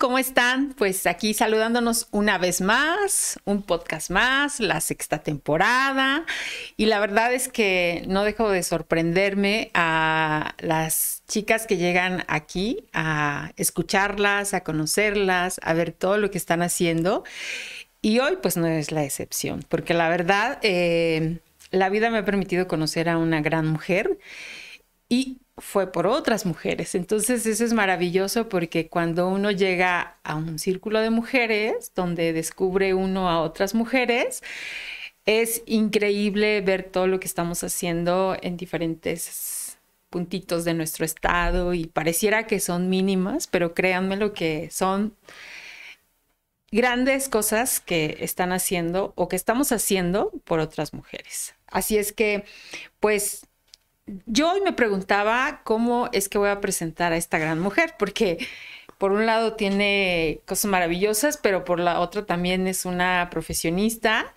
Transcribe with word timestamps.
¿Cómo 0.00 0.18
están? 0.18 0.72
Pues 0.78 1.06
aquí 1.06 1.34
saludándonos 1.34 2.08
una 2.10 2.38
vez 2.38 2.62
más, 2.62 3.38
un 3.44 3.62
podcast 3.62 4.10
más, 4.10 4.58
la 4.58 4.80
sexta 4.80 5.18
temporada. 5.18 6.24
Y 6.78 6.86
la 6.86 6.98
verdad 7.00 7.34
es 7.34 7.48
que 7.48 8.02
no 8.08 8.24
dejo 8.24 8.48
de 8.48 8.62
sorprenderme 8.62 9.70
a 9.74 10.54
las 10.58 11.22
chicas 11.28 11.66
que 11.66 11.76
llegan 11.76 12.24
aquí 12.28 12.88
a 12.94 13.52
escucharlas, 13.58 14.54
a 14.54 14.62
conocerlas, 14.64 15.60
a 15.62 15.74
ver 15.74 15.92
todo 15.92 16.16
lo 16.16 16.30
que 16.30 16.38
están 16.38 16.62
haciendo. 16.62 17.22
Y 18.00 18.20
hoy 18.20 18.38
pues 18.40 18.56
no 18.56 18.68
es 18.68 18.92
la 18.92 19.04
excepción, 19.04 19.62
porque 19.68 19.92
la 19.92 20.08
verdad, 20.08 20.60
eh, 20.62 21.40
la 21.72 21.90
vida 21.90 22.08
me 22.08 22.18
ha 22.18 22.24
permitido 22.24 22.66
conocer 22.68 23.10
a 23.10 23.18
una 23.18 23.42
gran 23.42 23.66
mujer 23.66 24.18
y 25.10 25.40
fue 25.60 25.92
por 25.92 26.06
otras 26.06 26.46
mujeres. 26.46 26.94
Entonces 26.94 27.46
eso 27.46 27.64
es 27.64 27.72
maravilloso 27.72 28.48
porque 28.48 28.88
cuando 28.88 29.28
uno 29.28 29.50
llega 29.50 30.16
a 30.24 30.34
un 30.34 30.58
círculo 30.58 31.00
de 31.00 31.10
mujeres 31.10 31.92
donde 31.94 32.32
descubre 32.32 32.94
uno 32.94 33.28
a 33.28 33.40
otras 33.40 33.74
mujeres, 33.74 34.42
es 35.26 35.62
increíble 35.66 36.60
ver 36.62 36.84
todo 36.84 37.06
lo 37.06 37.20
que 37.20 37.26
estamos 37.26 37.62
haciendo 37.62 38.36
en 38.42 38.56
diferentes 38.56 39.78
puntitos 40.08 40.64
de 40.64 40.74
nuestro 40.74 41.04
estado 41.04 41.72
y 41.74 41.86
pareciera 41.86 42.46
que 42.46 42.58
son 42.58 42.88
mínimas, 42.88 43.46
pero 43.46 43.74
créanme 43.74 44.16
lo 44.16 44.32
que 44.32 44.68
son 44.70 45.14
grandes 46.72 47.28
cosas 47.28 47.80
que 47.80 48.16
están 48.20 48.52
haciendo 48.52 49.12
o 49.16 49.28
que 49.28 49.36
estamos 49.36 49.72
haciendo 49.72 50.30
por 50.44 50.60
otras 50.60 50.94
mujeres. 50.94 51.54
Así 51.66 51.96
es 51.96 52.12
que, 52.12 52.44
pues, 52.98 53.46
yo 54.26 54.52
hoy 54.52 54.60
me 54.60 54.72
preguntaba 54.72 55.60
cómo 55.64 56.08
es 56.12 56.28
que 56.28 56.38
voy 56.38 56.48
a 56.48 56.60
presentar 56.60 57.12
a 57.12 57.16
esta 57.16 57.38
gran 57.38 57.60
mujer, 57.60 57.94
porque 57.98 58.38
por 58.98 59.12
un 59.12 59.26
lado 59.26 59.54
tiene 59.54 60.40
cosas 60.46 60.70
maravillosas, 60.70 61.38
pero 61.38 61.64
por 61.64 61.80
la 61.80 62.00
otra 62.00 62.26
también 62.26 62.66
es 62.66 62.84
una 62.84 63.28
profesionista. 63.30 64.34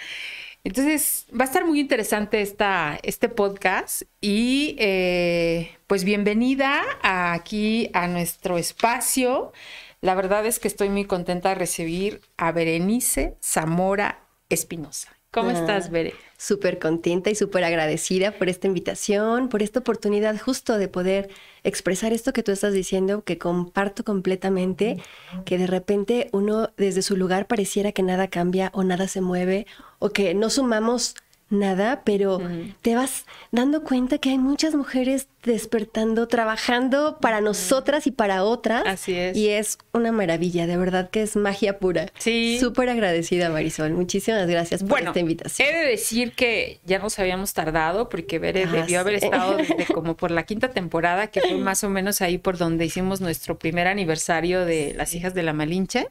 Entonces 0.64 1.26
va 1.38 1.44
a 1.44 1.48
estar 1.48 1.66
muy 1.66 1.80
interesante 1.82 2.42
esta, 2.42 2.98
este 3.04 3.28
podcast 3.28 4.04
y 4.22 4.78
eh, 4.80 5.76
pues 5.88 6.06
bienvenida 6.06 6.82
aquí 7.02 7.90
a 7.94 8.08
nuestro 8.08 8.58
espacio. 8.58 9.52
La 10.00 10.16
verdad 10.16 10.46
es 10.46 10.60
que 10.60 10.70
estoy 10.70 10.90
muy 10.90 11.04
contenta 11.06 11.50
de 11.50 11.56
recibir 11.56 12.22
a 12.38 12.54
Berenice 12.54 13.36
Zamora 13.42 14.20
Espinosa. 14.50 15.10
¿Cómo 15.34 15.50
Ah. 15.50 15.54
estás, 15.54 15.90
Bere? 15.90 16.14
Súper 16.38 16.78
contenta 16.78 17.30
y 17.32 17.36
súper 17.36 17.64
agradecida 17.64 18.34
por 18.34 18.50
esta 18.50 18.68
invitación, 18.68 19.50
por 19.50 19.64
esta 19.64 19.80
oportunidad 19.80 20.38
justo 20.40 20.78
de 20.78 20.88
poder 20.88 21.30
expresar 21.64 22.14
esto 22.14 22.34
que 22.34 22.44
tú 22.44 22.52
estás 22.52 22.74
diciendo, 22.74 23.24
que 23.24 23.38
comparto 23.40 24.04
completamente, 24.04 24.98
que 25.46 25.58
de 25.58 25.66
repente 25.68 26.28
uno 26.34 26.70
desde 26.78 27.02
su 27.02 27.16
lugar 27.18 27.48
pareciera 27.48 27.94
que 27.94 28.04
nada 28.04 28.28
cambia 28.28 28.70
o 28.74 28.84
nada 28.84 29.08
se 29.08 29.22
mueve 29.22 29.66
o 30.00 30.10
que 30.12 30.36
no 30.36 30.50
sumamos 30.50 31.16
nada, 31.54 32.02
pero 32.04 32.42
te 32.82 32.96
vas 32.96 33.26
dando 33.52 33.84
cuenta 33.84 34.18
que 34.18 34.30
hay 34.32 34.38
muchas 34.38 34.76
mujeres 34.76 35.28
despertando, 35.44 36.28
trabajando 36.28 37.18
para 37.22 37.42
nosotras 37.42 38.08
y 38.08 38.12
para 38.12 38.44
otras. 38.44 38.84
Así 38.86 39.14
es. 39.14 39.36
Y 39.38 39.50
es 39.50 39.78
una 39.92 40.12
maravilla, 40.12 40.68
de 40.68 40.78
verdad 40.78 41.10
que 41.10 41.22
es 41.22 41.36
magia 41.36 41.80
pura. 41.80 42.08
Sí. 42.18 42.58
Súper 42.60 42.90
agradecida, 42.90 43.50
Marisol. 43.50 43.92
Muchísimas 43.92 44.48
gracias 44.48 44.82
por 44.82 44.90
Bueno, 44.90 45.10
esta 45.10 45.20
invitación. 45.20 45.68
he 45.68 45.74
de 45.74 45.86
decir 45.86 46.32
que 46.34 46.80
ya 46.86 47.00
nos 47.00 47.20
habíamos 47.20 47.54
tardado 47.54 48.10
porque 48.10 48.40
Bere 48.40 48.64
Ah, 48.64 48.72
debió 48.72 49.00
haber 49.02 49.16
estado 49.16 49.58
desde 49.58 49.86
como 49.94 50.16
por 50.16 50.32
la 50.32 50.44
quinta 50.44 50.70
temporada, 50.72 51.28
que 51.28 51.42
fue 51.42 51.56
más 51.58 51.84
o 51.84 51.90
menos 51.90 52.22
ahí 52.22 52.38
por 52.38 52.58
donde 52.58 52.86
hicimos 52.86 53.22
nuestro 53.22 53.60
primer 53.60 53.88
aniversario 53.88 54.66
de 54.66 54.94
Las 54.96 55.14
Hijas 55.14 55.34
de 55.34 55.44
la 55.44 55.54
Malinche. 55.54 56.08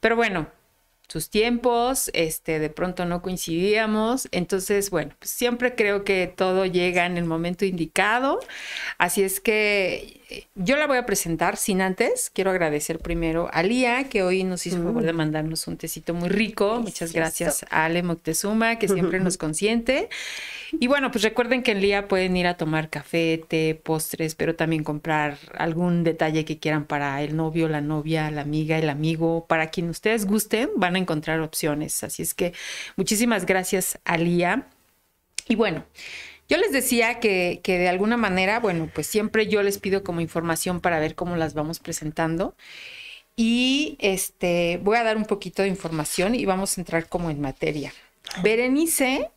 Pero 0.00 0.14
bueno, 0.16 0.46
sus 1.12 1.28
tiempos, 1.28 2.10
este, 2.14 2.58
de 2.58 2.70
pronto 2.70 3.04
no 3.04 3.20
coincidíamos. 3.20 4.28
Entonces, 4.32 4.88
bueno, 4.88 5.14
pues 5.18 5.30
siempre 5.30 5.74
creo 5.74 6.04
que 6.04 6.26
todo 6.26 6.64
llega 6.64 7.04
en 7.04 7.18
el 7.18 7.26
momento 7.26 7.66
indicado. 7.66 8.40
Así 8.96 9.22
es 9.22 9.38
que 9.38 10.21
yo 10.54 10.76
la 10.76 10.86
voy 10.86 10.98
a 10.98 11.06
presentar 11.06 11.56
sin 11.56 11.80
antes. 11.80 12.30
Quiero 12.30 12.50
agradecer 12.50 12.98
primero 12.98 13.48
a 13.52 13.62
Lía, 13.62 14.08
que 14.08 14.22
hoy 14.22 14.44
nos 14.44 14.66
hizo 14.66 14.76
el 14.76 14.84
favor 14.84 15.02
de 15.02 15.12
mandarnos 15.12 15.66
un 15.66 15.76
tecito 15.76 16.14
muy 16.14 16.28
rico. 16.28 16.80
Muchas 16.80 17.12
gracias 17.12 17.64
a 17.70 17.84
Ale 17.84 18.02
Moctezuma, 18.02 18.78
que 18.78 18.88
siempre 18.88 19.20
nos 19.20 19.36
consiente. 19.38 20.08
Y 20.72 20.86
bueno, 20.86 21.10
pues 21.10 21.22
recuerden 21.22 21.62
que 21.62 21.72
en 21.72 21.80
Lía 21.80 22.08
pueden 22.08 22.36
ir 22.36 22.46
a 22.46 22.56
tomar 22.56 22.88
café, 22.88 23.42
té, 23.46 23.74
postres, 23.74 24.34
pero 24.34 24.54
también 24.54 24.84
comprar 24.84 25.38
algún 25.56 26.04
detalle 26.04 26.44
que 26.44 26.58
quieran 26.58 26.86
para 26.86 27.22
el 27.22 27.36
novio, 27.36 27.68
la 27.68 27.80
novia, 27.80 28.30
la 28.30 28.40
amiga, 28.40 28.78
el 28.78 28.88
amigo. 28.88 29.46
Para 29.46 29.68
quien 29.68 29.90
ustedes 29.90 30.26
gusten, 30.26 30.70
van 30.76 30.96
a 30.96 30.98
encontrar 30.98 31.40
opciones. 31.40 32.02
Así 32.04 32.22
es 32.22 32.34
que 32.34 32.54
muchísimas 32.96 33.44
gracias 33.44 33.98
a 34.04 34.16
Lía. 34.16 34.66
Y 35.48 35.56
bueno, 35.56 35.84
yo 36.52 36.58
les 36.58 36.70
decía 36.70 37.18
que, 37.18 37.60
que 37.62 37.78
de 37.78 37.88
alguna 37.88 38.18
manera, 38.18 38.60
bueno, 38.60 38.90
pues 38.94 39.06
siempre 39.06 39.46
yo 39.46 39.62
les 39.62 39.78
pido 39.78 40.04
como 40.04 40.20
información 40.20 40.80
para 40.82 41.00
ver 41.00 41.14
cómo 41.14 41.36
las 41.36 41.54
vamos 41.54 41.78
presentando. 41.78 42.54
Y 43.36 43.96
este, 44.00 44.78
voy 44.82 44.98
a 44.98 45.02
dar 45.02 45.16
un 45.16 45.24
poquito 45.24 45.62
de 45.62 45.68
información 45.68 46.34
y 46.34 46.44
vamos 46.44 46.76
a 46.76 46.80
entrar 46.82 47.08
como 47.08 47.30
en 47.30 47.40
materia. 47.40 47.94
Berenice 48.42 49.30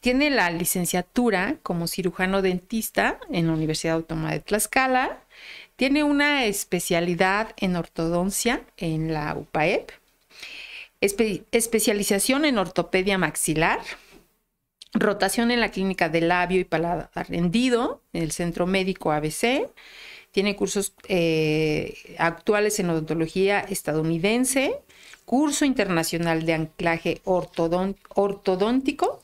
tiene 0.00 0.28
la 0.28 0.50
licenciatura 0.50 1.56
como 1.62 1.86
cirujano 1.86 2.42
dentista 2.42 3.18
en 3.30 3.46
la 3.46 3.54
Universidad 3.54 3.94
Autónoma 3.94 4.32
de 4.32 4.40
Tlaxcala. 4.40 5.20
Tiene 5.76 6.04
una 6.04 6.44
especialidad 6.44 7.54
en 7.56 7.76
ortodoncia 7.76 8.60
en 8.76 9.14
la 9.14 9.34
UPAEP. 9.34 9.90
Espe- 11.00 11.44
especialización 11.50 12.44
en 12.44 12.58
ortopedia 12.58 13.16
maxilar. 13.16 13.80
Rotación 14.94 15.50
en 15.50 15.60
la 15.60 15.70
clínica 15.70 16.08
de 16.08 16.20
labio 16.20 16.60
y 16.60 16.64
paladar 16.64 17.26
hendido 17.30 18.02
en 18.12 18.22
el 18.22 18.32
Centro 18.32 18.66
Médico 18.66 19.12
ABC. 19.12 19.68
Tiene 20.32 20.54
cursos 20.56 20.94
eh, 21.08 22.14
actuales 22.18 22.78
en 22.78 22.90
odontología 22.90 23.60
estadounidense. 23.60 24.76
Curso 25.24 25.64
internacional 25.64 26.44
de 26.44 26.54
anclaje 26.54 27.20
ortodón- 27.24 27.96
ortodóntico 28.14 29.22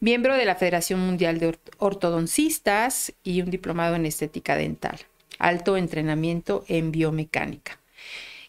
miembro 0.00 0.34
de 0.34 0.44
la 0.44 0.54
Federación 0.54 1.00
Mundial 1.00 1.38
de 1.38 1.48
Ort- 1.48 1.74
Ortodoncistas 1.78 3.12
y 3.24 3.42
un 3.42 3.50
diplomado 3.50 3.96
en 3.96 4.06
estética 4.06 4.56
dental, 4.56 4.98
alto 5.38 5.76
entrenamiento 5.76 6.64
en 6.68 6.92
biomecánica. 6.92 7.80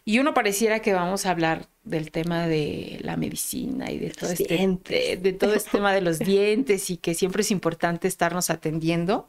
Y 0.04 0.18
uno 0.20 0.32
pareciera 0.32 0.80
que 0.80 0.92
vamos 0.92 1.26
a 1.26 1.30
hablar 1.30 1.66
del 1.84 2.10
tema 2.10 2.46
de 2.46 2.98
la 3.02 3.16
medicina 3.16 3.90
y 3.90 3.98
de 3.98 4.10
todo, 4.10 4.30
Los 4.30 4.40
este, 4.40 4.56
dientes. 4.56 5.08
de, 5.08 5.16
de 5.16 5.32
todo 5.32 5.54
este 5.54 5.70
tema 5.72 5.92
de 5.92 6.00
los 6.02 6.18
dientes 6.18 6.90
y 6.90 6.96
que 6.96 7.14
siempre 7.14 7.42
es 7.42 7.50
importante 7.50 8.08
estarnos 8.08 8.50
atendiendo. 8.50 9.26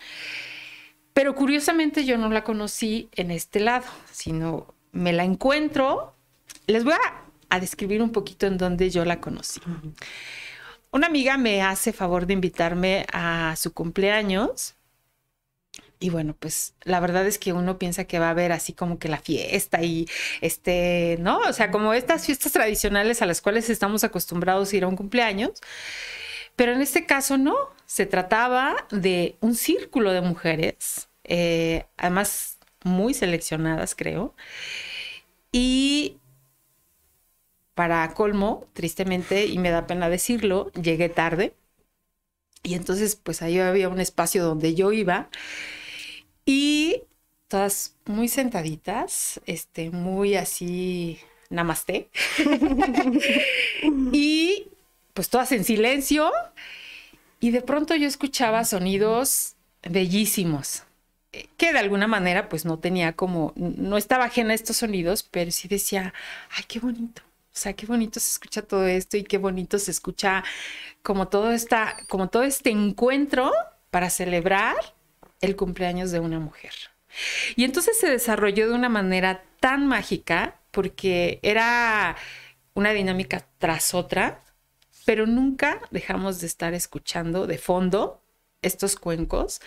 Pero 1.14 1.36
curiosamente 1.36 2.06
yo 2.06 2.18
no 2.18 2.30
la 2.30 2.44
conocí 2.44 3.10
en 3.16 3.32
este 3.32 3.60
lado, 3.60 3.86
sino 4.12 4.74
me 4.92 5.14
la 5.14 5.24
encuentro. 5.24 6.16
Les 6.68 6.84
voy 6.84 6.94
a, 6.94 7.24
a 7.50 7.60
describir 7.60 8.02
un 8.02 8.12
poquito 8.12 8.48
en 8.48 8.58
dónde 8.58 8.90
yo 8.90 9.04
la 9.04 9.20
conocí. 9.20 9.60
Una 10.92 11.08
amiga 11.08 11.38
me 11.38 11.62
hace 11.62 11.94
favor 11.94 12.26
de 12.28 12.34
invitarme 12.34 13.06
a 13.12 13.56
su 13.58 13.74
cumpleaños. 13.74 14.76
Y 16.02 16.10
bueno, 16.10 16.36
pues 16.38 16.74
la 16.82 17.00
verdad 17.00 17.28
es 17.28 17.38
que 17.38 17.54
uno 17.54 17.78
piensa 17.78 18.06
que 18.06 18.18
va 18.18 18.28
a 18.28 18.32
haber 18.32 18.52
así 18.52 18.74
como 18.74 18.98
que 18.98 19.08
la 19.08 19.20
fiesta 19.20 19.84
y 19.84 20.08
este, 20.42 21.18
¿no? 21.20 21.38
O 21.48 21.54
sea, 21.54 21.70
como 21.70 21.94
estas 21.94 22.26
fiestas 22.26 22.54
tradicionales 22.54 23.22
a 23.22 23.28
las 23.28 23.40
cuales 23.40 23.70
estamos 23.70 24.04
acostumbrados 24.04 24.74
a 24.74 24.78
ir 24.78 24.84
a 24.84 24.88
un 24.88 24.96
cumpleaños. 24.96 25.62
Pero 26.56 26.74
en 26.74 26.82
este 26.82 27.06
caso 27.06 27.38
no, 27.38 27.56
se 27.86 28.08
trataba 28.08 28.88
de 28.90 29.36
un 29.42 29.54
círculo 29.54 30.12
de 30.12 30.22
mujeres, 30.22 31.08
eh, 31.24 31.86
además 31.98 32.58
muy 32.84 33.14
seleccionadas, 33.14 33.94
creo. 33.94 34.34
Y 35.52 36.18
para 37.76 38.12
colmo, 38.16 38.66
tristemente, 38.74 39.46
y 39.46 39.60
me 39.60 39.70
da 39.70 39.86
pena 39.86 40.10
decirlo, 40.10 40.72
llegué 40.74 41.10
tarde. 41.10 41.54
Y 42.64 42.74
entonces, 42.74 43.16
pues 43.16 43.44
ahí 43.44 43.60
había 43.60 43.90
un 43.90 44.00
espacio 44.00 44.44
donde 44.44 44.74
yo 44.74 44.92
iba 44.92 45.30
y 46.46 47.04
todas 47.48 47.96
muy 48.06 48.28
sentaditas, 48.28 49.42
este, 49.46 49.90
muy 49.90 50.36
así, 50.36 51.20
namaste. 51.50 52.10
y 54.14 54.68
pues 55.14 55.30
todas 55.30 55.52
en 55.52 55.64
silencio. 55.64 56.32
Y 57.40 57.52
de 57.52 57.62
pronto 57.62 57.96
yo 57.96 58.08
escuchaba 58.08 58.64
sonidos 58.64 59.56
bellísimos. 59.84 60.84
que 61.58 61.72
de 61.72 61.80
alguna 61.80 62.08
manera 62.08 62.50
pues 62.50 62.66
no 62.66 62.80
tenía 62.80 63.14
como, 63.14 63.54
no 63.56 63.98
estaba 63.98 64.26
ajena 64.26 64.52
a 64.52 64.56
estos 64.56 64.78
sonidos, 64.78 65.24
pero 65.24 65.52
sí 65.52 65.68
decía, 65.68 66.14
ay, 66.52 66.64
qué 66.68 66.80
bonito. 66.80 67.22
O 67.54 67.58
sea, 67.58 67.74
qué 67.74 67.86
bonito 67.86 68.20
se 68.20 68.32
escucha 68.32 68.62
todo 68.62 68.86
esto 68.86 69.18
y 69.18 69.24
qué 69.24 69.38
bonito 69.38 69.78
se 69.80 69.92
escucha 69.92 70.44
como 71.04 71.28
todo 71.28 71.52
esta, 71.52 71.98
como 72.08 72.30
todo 72.30 72.44
este 72.44 72.70
encuentro 72.70 73.52
para 73.90 74.10
celebrar 74.10 74.76
el 75.42 75.56
cumpleaños 75.56 76.12
de 76.12 76.20
una 76.20 76.40
mujer. 76.40 76.74
Y 77.56 77.64
entonces 77.64 78.00
se 78.00 78.10
desarrolló 78.10 78.70
de 78.70 78.76
una 78.76 78.90
manera 78.90 79.44
tan 79.60 79.88
mágica 79.88 80.60
porque 80.72 81.40
era 81.44 82.16
una 82.74 82.94
dinámica 82.94 83.46
tras 83.58 83.94
otra, 83.94 84.40
pero 85.06 85.28
nunca 85.28 85.82
dejamos 85.92 86.40
de 86.40 86.48
estar 86.48 86.74
escuchando 86.74 87.48
de 87.48 87.58
fondo 87.58 88.22
estos 88.62 88.96
cuencos 88.96 89.62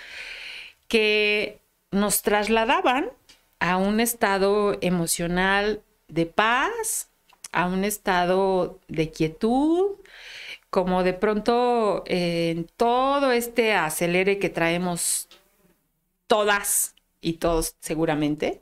que 0.88 1.60
nos 1.90 2.22
trasladaban 2.22 3.10
a 3.60 3.76
un 3.76 4.00
estado 4.00 4.78
emocional 4.80 5.82
de 6.08 6.26
paz, 6.26 7.08
a 7.52 7.66
un 7.66 7.84
estado 7.84 8.80
de 8.88 9.10
quietud, 9.10 9.96
como 10.70 11.02
de 11.02 11.12
pronto 11.12 12.02
en 12.06 12.66
todo 12.76 13.32
este 13.32 13.74
acelere 13.74 14.38
que 14.38 14.50
traemos 14.50 15.28
todas 16.34 16.96
y 17.20 17.34
todos 17.34 17.76
seguramente, 17.78 18.60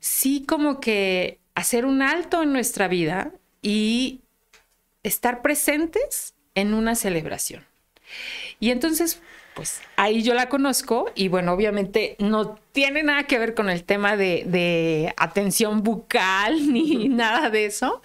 sí 0.00 0.44
como 0.48 0.80
que 0.80 1.38
hacer 1.54 1.86
un 1.86 2.02
alto 2.02 2.42
en 2.42 2.52
nuestra 2.52 2.88
vida 2.88 3.32
y 3.62 4.22
estar 5.04 5.42
presentes 5.42 6.34
en 6.56 6.74
una 6.74 6.96
celebración. 6.96 7.64
Y 8.58 8.72
entonces, 8.72 9.22
pues 9.54 9.80
ahí 9.94 10.24
yo 10.24 10.34
la 10.34 10.48
conozco 10.48 11.12
y 11.14 11.28
bueno, 11.28 11.52
obviamente 11.52 12.16
no 12.18 12.58
tiene 12.72 13.04
nada 13.04 13.28
que 13.28 13.38
ver 13.38 13.54
con 13.54 13.70
el 13.70 13.84
tema 13.84 14.16
de, 14.16 15.14
atención 15.16 15.84
bucal 15.84 16.72
ni 16.72 17.08
nada 17.08 17.48
de 17.48 17.66
eso. 17.66 18.02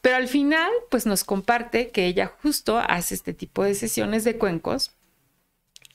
Pero 0.00 0.14
al 0.14 0.28
final, 0.28 0.70
pues 0.90 1.06
nos 1.06 1.24
comparte 1.24 1.90
que 1.90 2.06
ella 2.06 2.32
justo 2.40 2.78
hace 2.78 3.16
este 3.16 3.34
tipo 3.34 3.64
de 3.64 3.74
sesiones 3.74 4.22
de 4.22 4.38
cuencos 4.38 4.92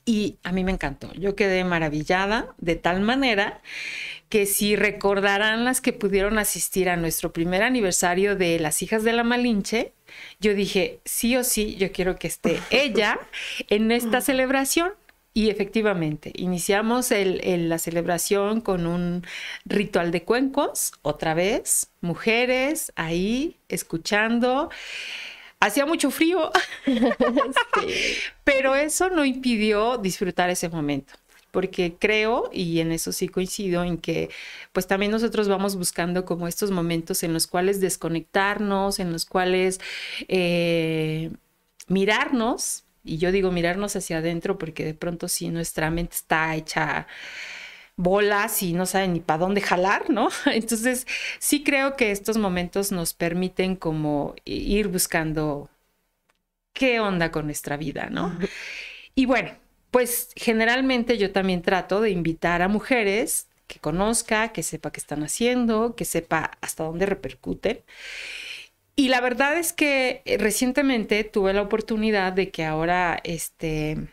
y 0.06 0.38
a 0.44 0.52
mí 0.52 0.64
me 0.64 0.72
encantó. 0.72 1.12
Yo 1.14 1.36
quedé 1.36 1.64
maravillada 1.64 2.54
de 2.60 2.76
tal 2.76 3.02
manera 3.02 3.62
que 4.30 4.46
si 4.46 4.76
recordarán 4.76 5.66
las 5.66 5.82
que 5.82 5.94
pudieron 5.94 6.38
asistir 6.38 6.90
a 6.90 6.96
nuestro 6.96 7.34
primer 7.34 7.64
aniversario 7.64 8.36
de 8.36 8.60
las 8.60 8.82
hijas 8.82 9.04
de 9.04 9.14
la 9.14 9.24
Malinche, 9.24 9.94
yo 10.40 10.54
dije, 10.54 11.00
sí 11.06 11.36
o 11.36 11.44
sí, 11.44 11.76
yo 11.76 11.92
quiero 11.92 12.18
que 12.18 12.28
esté 12.28 12.60
ella 12.70 13.20
en 13.70 13.92
esta 13.92 14.22
celebración. 14.22 14.94
Y 15.38 15.50
efectivamente, 15.50 16.32
iniciamos 16.36 17.12
la 17.12 17.78
celebración 17.78 18.62
con 18.62 18.88
un 18.88 19.26
ritual 19.66 20.12
de 20.12 20.24
cuencos, 20.24 20.94
otra 21.02 21.34
vez, 21.34 21.90
mujeres 22.00 22.94
ahí 22.96 23.58
escuchando. 23.68 24.70
Hacía 25.60 25.86
mucho 25.86 26.12
frío, 26.12 26.52
pero 28.44 28.76
eso 28.76 29.10
no 29.10 29.26
impidió 29.26 29.98
disfrutar 29.98 30.50
ese 30.50 30.70
momento 30.70 31.14
porque 31.56 31.96
creo, 31.98 32.50
y 32.52 32.82
en 32.82 32.92
eso 32.92 33.14
sí 33.14 33.30
coincido, 33.30 33.86
en 33.86 33.98
que 33.98 34.30
pues 34.74 34.88
también 34.88 35.10
nosotros 35.10 35.48
vamos 35.48 35.78
buscando 35.78 36.26
como 36.26 36.50
estos 36.50 36.70
momentos 36.70 37.24
en 37.24 37.32
los 37.32 37.48
cuales 37.48 37.80
desconectarnos, 37.80 39.00
en 39.00 39.14
los 39.14 39.26
cuales 39.26 39.80
eh, 40.28 41.32
mirarnos, 41.88 42.84
y 43.06 43.20
yo 43.20 43.32
digo 43.32 43.52
mirarnos 43.52 43.96
hacia 43.96 44.18
adentro 44.18 44.58
porque 44.58 44.84
de 44.84 44.96
pronto 44.96 45.30
sí 45.30 45.48
nuestra 45.48 45.90
mente 45.92 46.18
está 46.18 46.54
hecha 46.58 47.08
bolas 47.98 48.62
y 48.64 48.74
no 48.74 48.86
sabe 48.86 49.08
ni 49.08 49.20
para 49.20 49.40
dónde 49.40 49.62
jalar, 49.62 50.10
¿no? 50.10 50.30
Entonces 50.46 51.08
sí 51.40 51.64
creo 51.64 51.96
que 51.96 52.12
estos 52.12 52.38
momentos 52.38 52.92
nos 52.92 53.14
permiten 53.14 53.76
como 53.76 54.36
ir 54.46 54.88
buscando 54.90 55.70
qué 56.74 57.00
onda 57.00 57.32
con 57.32 57.46
nuestra 57.46 57.78
vida, 57.78 58.10
¿no? 58.12 58.38
Y 59.16 59.26
bueno, 59.26 59.52
pues 59.92 60.30
generalmente 60.36 61.18
yo 61.18 61.32
también 61.32 61.62
trato 61.62 62.02
de 62.02 62.10
invitar 62.12 62.62
a 62.62 62.68
mujeres 62.68 63.48
que 63.68 63.80
conozca, 63.80 64.50
que 64.50 64.62
sepa 64.64 64.92
qué 64.92 65.00
están 65.00 65.24
haciendo, 65.24 65.96
que 65.96 66.06
sepa 66.06 66.52
hasta 66.62 66.84
dónde 66.84 67.06
repercuten. 67.06 67.82
Y 68.96 69.10
la 69.10 69.22
verdad 69.22 69.58
es 69.58 69.74
que 69.74 70.22
eh, 70.26 70.38
recientemente 70.38 71.24
tuve 71.24 71.54
la 71.54 71.62
oportunidad 71.62 72.34
de 72.34 72.50
que 72.52 72.64
ahora 72.66 73.20
este 73.24 74.08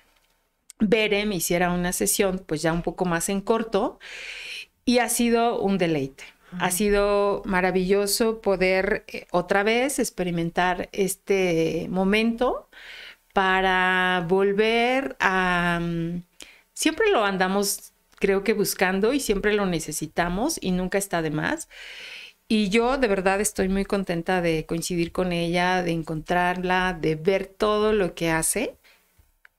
Bere 0.82 1.26
me 1.26 1.36
hiciera 1.36 1.72
una 1.72 1.92
sesión 1.92 2.42
pues 2.46 2.62
ya 2.62 2.72
un 2.72 2.82
poco 2.82 3.04
más 3.04 3.28
en 3.28 3.40
corto 3.40 3.98
y 4.84 4.98
ha 4.98 5.08
sido 5.08 5.60
un 5.60 5.78
deleite. 5.78 6.24
Ha 6.58 6.70
sido 6.70 7.42
maravilloso 7.46 8.42
poder 8.42 9.04
eh, 9.08 9.26
otra 9.30 9.62
vez 9.62 9.98
experimentar 9.98 10.90
este 10.92 11.86
momento 11.90 12.68
para 13.32 14.26
volver 14.28 15.16
a... 15.20 15.80
Mm, 15.82 16.24
siempre 16.74 17.10
lo 17.10 17.24
andamos, 17.24 17.92
creo 18.18 18.44
que 18.44 18.52
buscando 18.52 19.12
y 19.14 19.20
siempre 19.20 19.54
lo 19.54 19.66
necesitamos 19.66 20.58
y 20.60 20.72
nunca 20.72 20.98
está 20.98 21.22
de 21.22 21.30
más. 21.30 21.68
Y 22.48 22.68
yo 22.68 22.98
de 22.98 23.08
verdad 23.08 23.40
estoy 23.40 23.68
muy 23.68 23.84
contenta 23.86 24.42
de 24.42 24.66
coincidir 24.66 25.12
con 25.12 25.32
ella, 25.32 25.82
de 25.82 25.92
encontrarla, 25.92 26.92
de 27.00 27.14
ver 27.16 27.46
todo 27.46 27.92
lo 27.94 28.14
que 28.14 28.30
hace. 28.30 28.76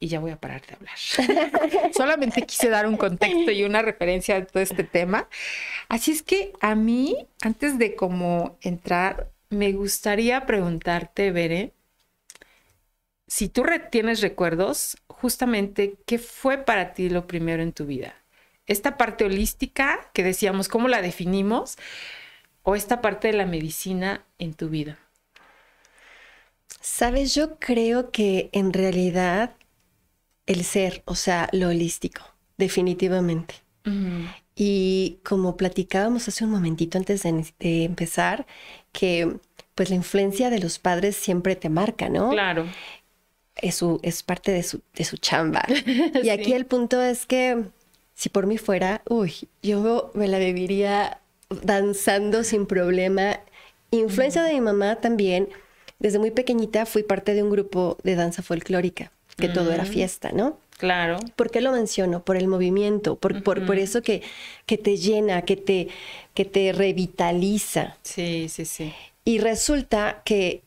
Y 0.03 0.09
ya 0.09 0.19
voy 0.19 0.31
a 0.31 0.35
parar 0.35 0.61
de 0.65 0.73
hablar. 0.73 0.97
Solamente 1.93 2.41
quise 2.41 2.67
dar 2.67 2.87
un 2.87 2.97
contexto 2.97 3.51
y 3.51 3.63
una 3.63 3.81
referencia 3.81 4.35
a 4.35 4.45
todo 4.45 4.61
este 4.61 4.83
tema. 4.83 5.29
Así 5.87 6.11
es 6.11 6.21
que 6.21 6.51
a 6.59 6.75
mí, 6.75 7.15
antes 7.41 7.79
de 7.79 7.95
como 7.95 8.57
entrar, 8.59 9.31
me 9.47 9.71
gustaría 9.71 10.45
preguntarte, 10.45 11.31
Bere, 11.31 11.71
si 13.27 13.47
tú 13.47 13.63
tienes 13.91 14.19
recuerdos, 14.19 14.97
justamente, 15.07 15.95
¿qué 16.05 16.19
fue 16.19 16.57
para 16.57 16.93
ti 16.93 17.09
lo 17.09 17.25
primero 17.25 17.63
en 17.63 17.71
tu 17.71 17.85
vida? 17.85 18.13
Esta 18.67 18.97
parte 18.97 19.23
holística 19.23 20.11
que 20.13 20.21
decíamos, 20.21 20.67
¿cómo 20.67 20.89
la 20.89 21.01
definimos? 21.01 21.77
¿O 22.63 22.75
esta 22.75 22.99
parte 22.99 23.29
de 23.29 23.37
la 23.37 23.45
medicina 23.45 24.25
en 24.37 24.53
tu 24.53 24.67
vida? 24.67 24.99
Sabes, 26.81 27.33
yo 27.33 27.57
creo 27.57 28.11
que 28.11 28.49
en 28.51 28.73
realidad 28.73 29.55
el 30.45 30.63
ser, 30.63 31.03
o 31.05 31.15
sea, 31.15 31.49
lo 31.51 31.69
holístico, 31.69 32.21
definitivamente. 32.57 33.55
Y 34.55 35.19
como 35.23 35.57
platicábamos 35.57 36.27
hace 36.29 36.45
un 36.45 36.51
momentito 36.51 36.97
antes 36.97 37.23
de, 37.23 37.45
de, 37.59 37.83
empezar, 37.83 38.45
que 38.93 39.37
pues 39.75 39.89
la 39.89 39.95
influencia 39.95 40.49
de 40.49 40.59
los 40.59 40.79
padres 40.79 41.17
siempre 41.17 41.57
te 41.57 41.67
marca, 41.67 42.07
¿no? 42.07 42.29
Claro 42.29 42.65
es, 43.55 43.75
su, 43.75 43.99
es 44.03 44.23
parte 44.23 44.51
de 44.51 44.63
su, 44.63 44.81
de 44.95 45.03
su 45.03 45.17
chamba. 45.17 45.65
Y 46.23 46.29
aquí 46.29 46.53
el 46.53 46.65
punto 46.65 47.01
es 47.01 47.25
que 47.25 47.63
si 48.15 48.29
por 48.29 48.47
mí 48.47 48.57
fuera, 48.57 49.01
uy, 49.09 49.33
yo 49.61 50.11
me 50.13 50.27
la 50.27 50.39
viviría 50.39 51.19
danzando 51.49 52.43
sin 52.43 52.65
problema. 52.65 53.39
Influencia 53.91 54.43
de 54.43 54.53
mi 54.53 54.61
mamá 54.61 54.97
también. 54.97 55.49
Desde 55.99 56.19
muy 56.19 56.31
pequeñita 56.31 56.85
fui 56.85 57.03
parte 57.03 57.33
de 57.33 57.43
un 57.43 57.49
grupo 57.49 57.97
de 58.03 58.15
danza 58.15 58.41
folclórica, 58.41 59.11
que 59.37 59.49
todo 59.49 59.71
era 59.71 59.85
fiesta, 59.85 60.31
¿no? 60.31 60.57
Claro. 60.77 61.17
¿Por 61.35 61.51
qué 61.51 61.61
lo 61.61 61.71
menciono? 61.71 62.23
Por 62.23 62.35
el 62.35 62.47
movimiento, 62.47 63.15
por, 63.15 63.43
por, 63.43 63.65
por, 63.65 63.77
eso 63.77 64.01
que, 64.01 64.21
que 64.65 64.77
te 64.77 64.97
llena, 64.97 65.43
que 65.43 65.55
te, 65.55 65.87
que 66.33 66.45
te 66.45 66.73
revitaliza. 66.73 67.95
Sí, 68.03 68.47
sí, 68.49 68.65
sí. 68.65 68.93
Y 69.25 69.39
resulta 69.39 70.21
que 70.25 70.61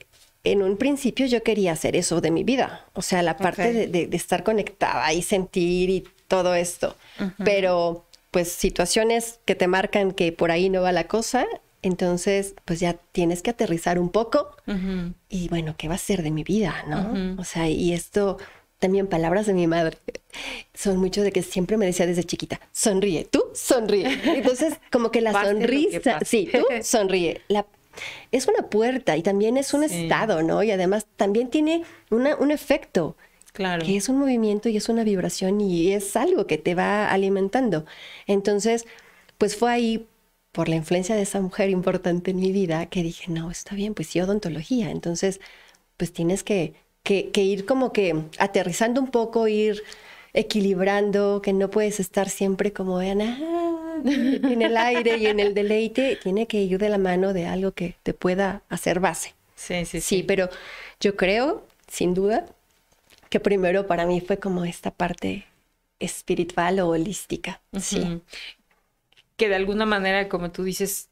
en 0.44 0.62
un 0.62 0.76
principio 0.76 1.26
yo 1.26 1.42
quería 1.42 1.72
hacer 1.72 1.96
eso 1.96 2.20
de 2.20 2.30
mi 2.30 2.44
vida, 2.44 2.84
o 2.94 3.02
sea, 3.02 3.22
la 3.22 3.36
parte 3.36 3.88
de, 3.88 4.08
estar 4.12 4.44
conectada 4.44 5.12
y 5.12 5.22
sentir 5.22 5.90
y 5.90 6.04
todo 6.28 6.54
esto, 6.54 6.96
pero 7.44 8.04
pues 8.30 8.52
situaciones 8.52 9.40
que 9.44 9.54
te 9.54 9.66
marcan 9.66 10.12
que 10.12 10.32
por 10.32 10.50
ahí 10.50 10.68
no 10.68 10.82
va 10.82 10.92
la 10.92 11.08
cosa, 11.08 11.46
entonces 11.82 12.54
pues 12.64 12.80
ya 12.80 12.94
tienes 13.12 13.42
que 13.42 13.50
aterrizar 13.50 13.98
un 13.98 14.08
poco 14.08 14.56
y 15.28 15.48
bueno, 15.48 15.74
¿qué 15.76 15.88
va 15.88 15.96
a 15.96 15.98
ser 15.98 16.22
de 16.22 16.30
mi 16.30 16.44
vida, 16.44 16.84
no? 16.86 17.40
O 17.40 17.44
sea, 17.44 17.68
y 17.68 17.92
esto 17.92 18.38
también 18.78 19.06
palabras 19.06 19.46
de 19.46 19.54
mi 19.54 19.66
madre 19.66 19.98
son 20.74 20.98
mucho 20.98 21.22
de 21.22 21.32
que 21.32 21.42
siempre 21.42 21.76
me 21.76 21.86
decía 21.86 22.06
desde 22.06 22.24
chiquita, 22.24 22.60
sonríe, 22.72 23.24
tú 23.24 23.44
sonríe. 23.54 24.20
Entonces, 24.24 24.74
como 24.92 25.10
que 25.10 25.20
la 25.20 25.32
sonrisa, 25.32 26.20
sí, 26.24 26.50
tú 26.52 26.64
sonríe. 26.82 27.40
La 27.48 27.66
es 28.30 28.46
una 28.46 28.68
puerta 28.68 29.16
y 29.16 29.22
también 29.22 29.56
es 29.56 29.72
un 29.74 29.84
estado, 29.84 30.42
¿no? 30.42 30.62
Y 30.62 30.70
además 30.70 31.06
también 31.16 31.48
tiene 31.48 31.82
un 32.10 32.50
efecto. 32.50 33.16
Claro. 33.52 33.86
Que 33.86 33.96
es 33.96 34.10
un 34.10 34.18
movimiento 34.18 34.68
y 34.68 34.76
es 34.76 34.90
una 34.90 35.02
vibración 35.02 35.62
y 35.62 35.92
es 35.92 36.14
algo 36.14 36.46
que 36.46 36.58
te 36.58 36.74
va 36.74 37.10
alimentando. 37.10 37.86
Entonces, 38.26 38.84
pues 39.38 39.56
fue 39.56 39.72
ahí 39.72 40.06
por 40.52 40.68
la 40.68 40.76
influencia 40.76 41.14
de 41.14 41.22
esa 41.22 41.40
mujer 41.40 41.70
importante 41.70 42.32
en 42.32 42.38
mi 42.38 42.52
vida 42.52 42.84
que 42.86 43.02
dije, 43.02 43.30
no, 43.30 43.50
está 43.50 43.74
bien, 43.74 43.94
pues 43.94 44.08
sí, 44.08 44.20
odontología. 44.20 44.90
Entonces, 44.90 45.40
pues 45.96 46.12
tienes 46.12 46.44
que, 46.44 46.74
que, 47.06 47.42
ir 47.42 47.64
como 47.66 47.92
que 47.92 48.24
aterrizando 48.38 49.00
un 49.00 49.08
poco, 49.08 49.46
ir 49.46 49.84
equilibrando, 50.34 51.40
que 51.40 51.52
no 51.52 51.70
puedes 51.70 52.00
estar 52.00 52.28
siempre 52.28 52.72
como 52.72 53.00
en, 53.00 53.22
ah, 53.22 54.02
en 54.04 54.60
el 54.60 54.76
aire 54.76 55.16
y 55.16 55.26
en 55.26 55.38
el 55.38 55.54
deleite, 55.54 56.18
tiene 56.20 56.46
que 56.46 56.58
ir 56.58 56.78
de 56.78 56.88
la 56.88 56.98
mano 56.98 57.32
de 57.32 57.46
algo 57.46 57.70
que 57.72 57.94
te 58.02 58.12
pueda 58.12 58.62
hacer 58.68 58.98
base. 58.98 59.34
Sí, 59.54 59.84
sí, 59.86 60.00
sí. 60.00 60.16
Sí, 60.16 60.22
pero 60.24 60.50
yo 61.00 61.16
creo, 61.16 61.64
sin 61.86 62.12
duda, 62.12 62.44
que 63.30 63.38
primero 63.38 63.86
para 63.86 64.04
mí 64.04 64.20
fue 64.20 64.38
como 64.38 64.64
esta 64.64 64.90
parte 64.90 65.46
espiritual 66.00 66.80
o 66.80 66.88
holística. 66.88 67.60
Sí. 67.80 68.20
Que 69.36 69.48
de 69.48 69.54
alguna 69.54 69.86
manera, 69.86 70.28
como 70.28 70.50
tú 70.50 70.64
dices, 70.64 71.08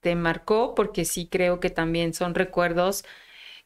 te 0.00 0.16
marcó, 0.16 0.74
porque 0.74 1.04
sí 1.04 1.28
creo 1.30 1.60
que 1.60 1.70
también 1.70 2.12
son 2.12 2.34
recuerdos 2.34 3.04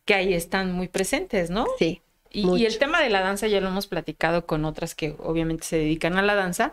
que 0.07 0.15
ahí 0.15 0.33
están 0.33 0.73
muy 0.73 0.89
presentes, 0.89 1.51
¿no? 1.51 1.67
Sí. 1.79 2.01
Y, 2.31 2.65
el 2.67 2.79
tema 2.79 3.01
de 3.03 3.09
la 3.11 3.21
danza 3.21 3.47
ya 3.47 3.61
lo 3.61 3.69
hemos 3.69 3.87
platicado 3.87 4.47
con 4.47 4.65
otras 4.65 4.95
que 4.95 5.15
obviamente 5.19 5.65
se 5.65 5.77
dedican 5.77 6.17
a 6.19 6.23
la 6.23 6.35
danza, 6.35 6.71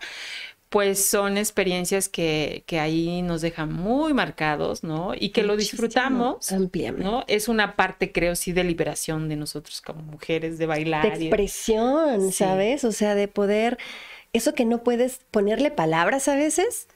pues 0.70 1.06
son 1.06 1.38
experiencias 1.38 2.10
que, 2.10 2.64
que 2.66 2.80
ahí 2.80 3.22
nos 3.22 3.42
dejan 3.42 3.72
muy 3.72 4.14
marcados, 4.14 4.84
¿no? 4.84 5.14
Y 5.18 5.30
que 5.30 5.44
lo 5.44 5.56
disfrutamos, 5.56 6.52
ampliamente. 6.52 7.06
¿no? 7.06 7.24
Es 7.28 7.48
una 7.48 7.76
parte, 7.76 8.12
creo, 8.12 8.36
sí, 8.36 8.52
de 8.54 8.64
liberación 8.64 9.30
de 9.30 9.36
nosotros 9.36 9.82
como 9.82 10.02
mujeres, 10.02 10.58
de 10.58 10.66
bailar. 10.66 11.18
de 11.18 11.24
y- 11.26 11.28
expresión, 11.28 12.32
Sí. 12.32 12.38
¿sabes? 12.40 12.84
O 12.86 12.92
sea, 12.92 13.14
de 13.16 13.28
poder, 13.28 13.78
eso 14.34 14.54
que 14.56 14.66
no 14.66 14.84
puedes 14.84 15.20
ponerle 15.32 15.70
palabras 15.72 16.28
a 16.28 16.36
veces, 16.36 16.88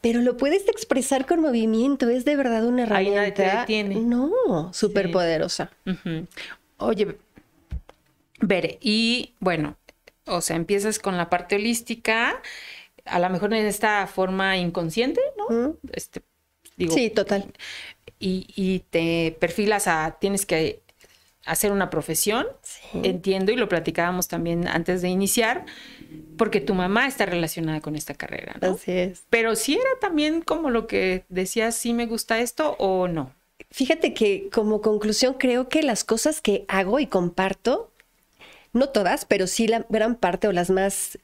pero 0.00 0.20
lo 0.20 0.36
puedes 0.36 0.68
expresar 0.68 1.26
con 1.26 1.40
movimiento, 1.40 2.08
es 2.08 2.24
de 2.24 2.36
verdad 2.36 2.66
una 2.66 2.82
Ahí 2.84 3.08
herramienta. 3.08 3.20
nadie 3.20 3.32
te 3.32 3.56
detiene. 3.58 3.94
No, 3.96 4.72
súper 4.72 5.10
poderosa. 5.10 5.70
Oye, 6.78 7.16
Bere, 8.40 8.78
y 8.80 9.34
bueno, 9.40 9.76
o 10.26 10.40
sea, 10.40 10.56
empiezas 10.56 10.98
con 10.98 11.16
la 11.16 11.28
parte 11.28 11.56
holística, 11.56 12.40
a 13.04 13.18
lo 13.18 13.30
mejor 13.30 13.52
en 13.54 13.66
esta 13.66 14.06
forma 14.06 14.56
inconsciente, 14.56 15.20
¿no? 15.36 15.76
Este, 15.92 16.22
digo, 16.76 16.94
Sí, 16.94 17.10
total. 17.10 17.52
y, 18.20 18.46
y 18.54 18.80
te 18.90 19.36
perfilas 19.40 19.88
a, 19.88 20.18
tienes 20.20 20.46
que 20.46 20.82
hacer 21.44 21.72
una 21.72 21.90
profesión, 21.90 22.46
Sí. 22.62 23.00
entiendo, 23.02 23.50
y 23.50 23.56
lo 23.56 23.68
platicábamos 23.68 24.28
también 24.28 24.68
antes 24.68 25.02
de 25.02 25.08
iniciar, 25.08 25.64
porque 26.36 26.60
tu 26.60 26.74
mamá 26.74 27.06
está 27.06 27.26
relacionada 27.26 27.80
con 27.80 27.96
esta 27.96 28.14
carrera, 28.14 28.56
¿no? 28.60 28.72
Así 28.72 28.92
es. 28.92 29.22
Pero 29.30 29.56
si 29.56 29.74
era 29.74 29.90
también 30.00 30.40
como 30.40 30.70
lo 30.70 30.86
que 30.86 31.24
decías, 31.28 31.74
sí 31.74 31.92
me 31.92 32.06
gusta 32.06 32.38
esto 32.38 32.76
o 32.78 33.08
no. 33.08 33.32
Fíjate 33.70 34.14
que 34.14 34.48
como 34.50 34.80
conclusión 34.80 35.34
creo 35.34 35.68
que 35.68 35.82
las 35.82 36.04
cosas 36.04 36.40
que 36.40 36.64
hago 36.68 37.00
y 37.00 37.06
comparto, 37.06 37.90
no 38.72 38.88
todas, 38.88 39.24
pero 39.24 39.46
sí 39.46 39.66
la 39.66 39.84
gran 39.88 40.14
parte 40.14 40.48
o 40.48 40.52
las 40.52 40.70
más 40.70 41.18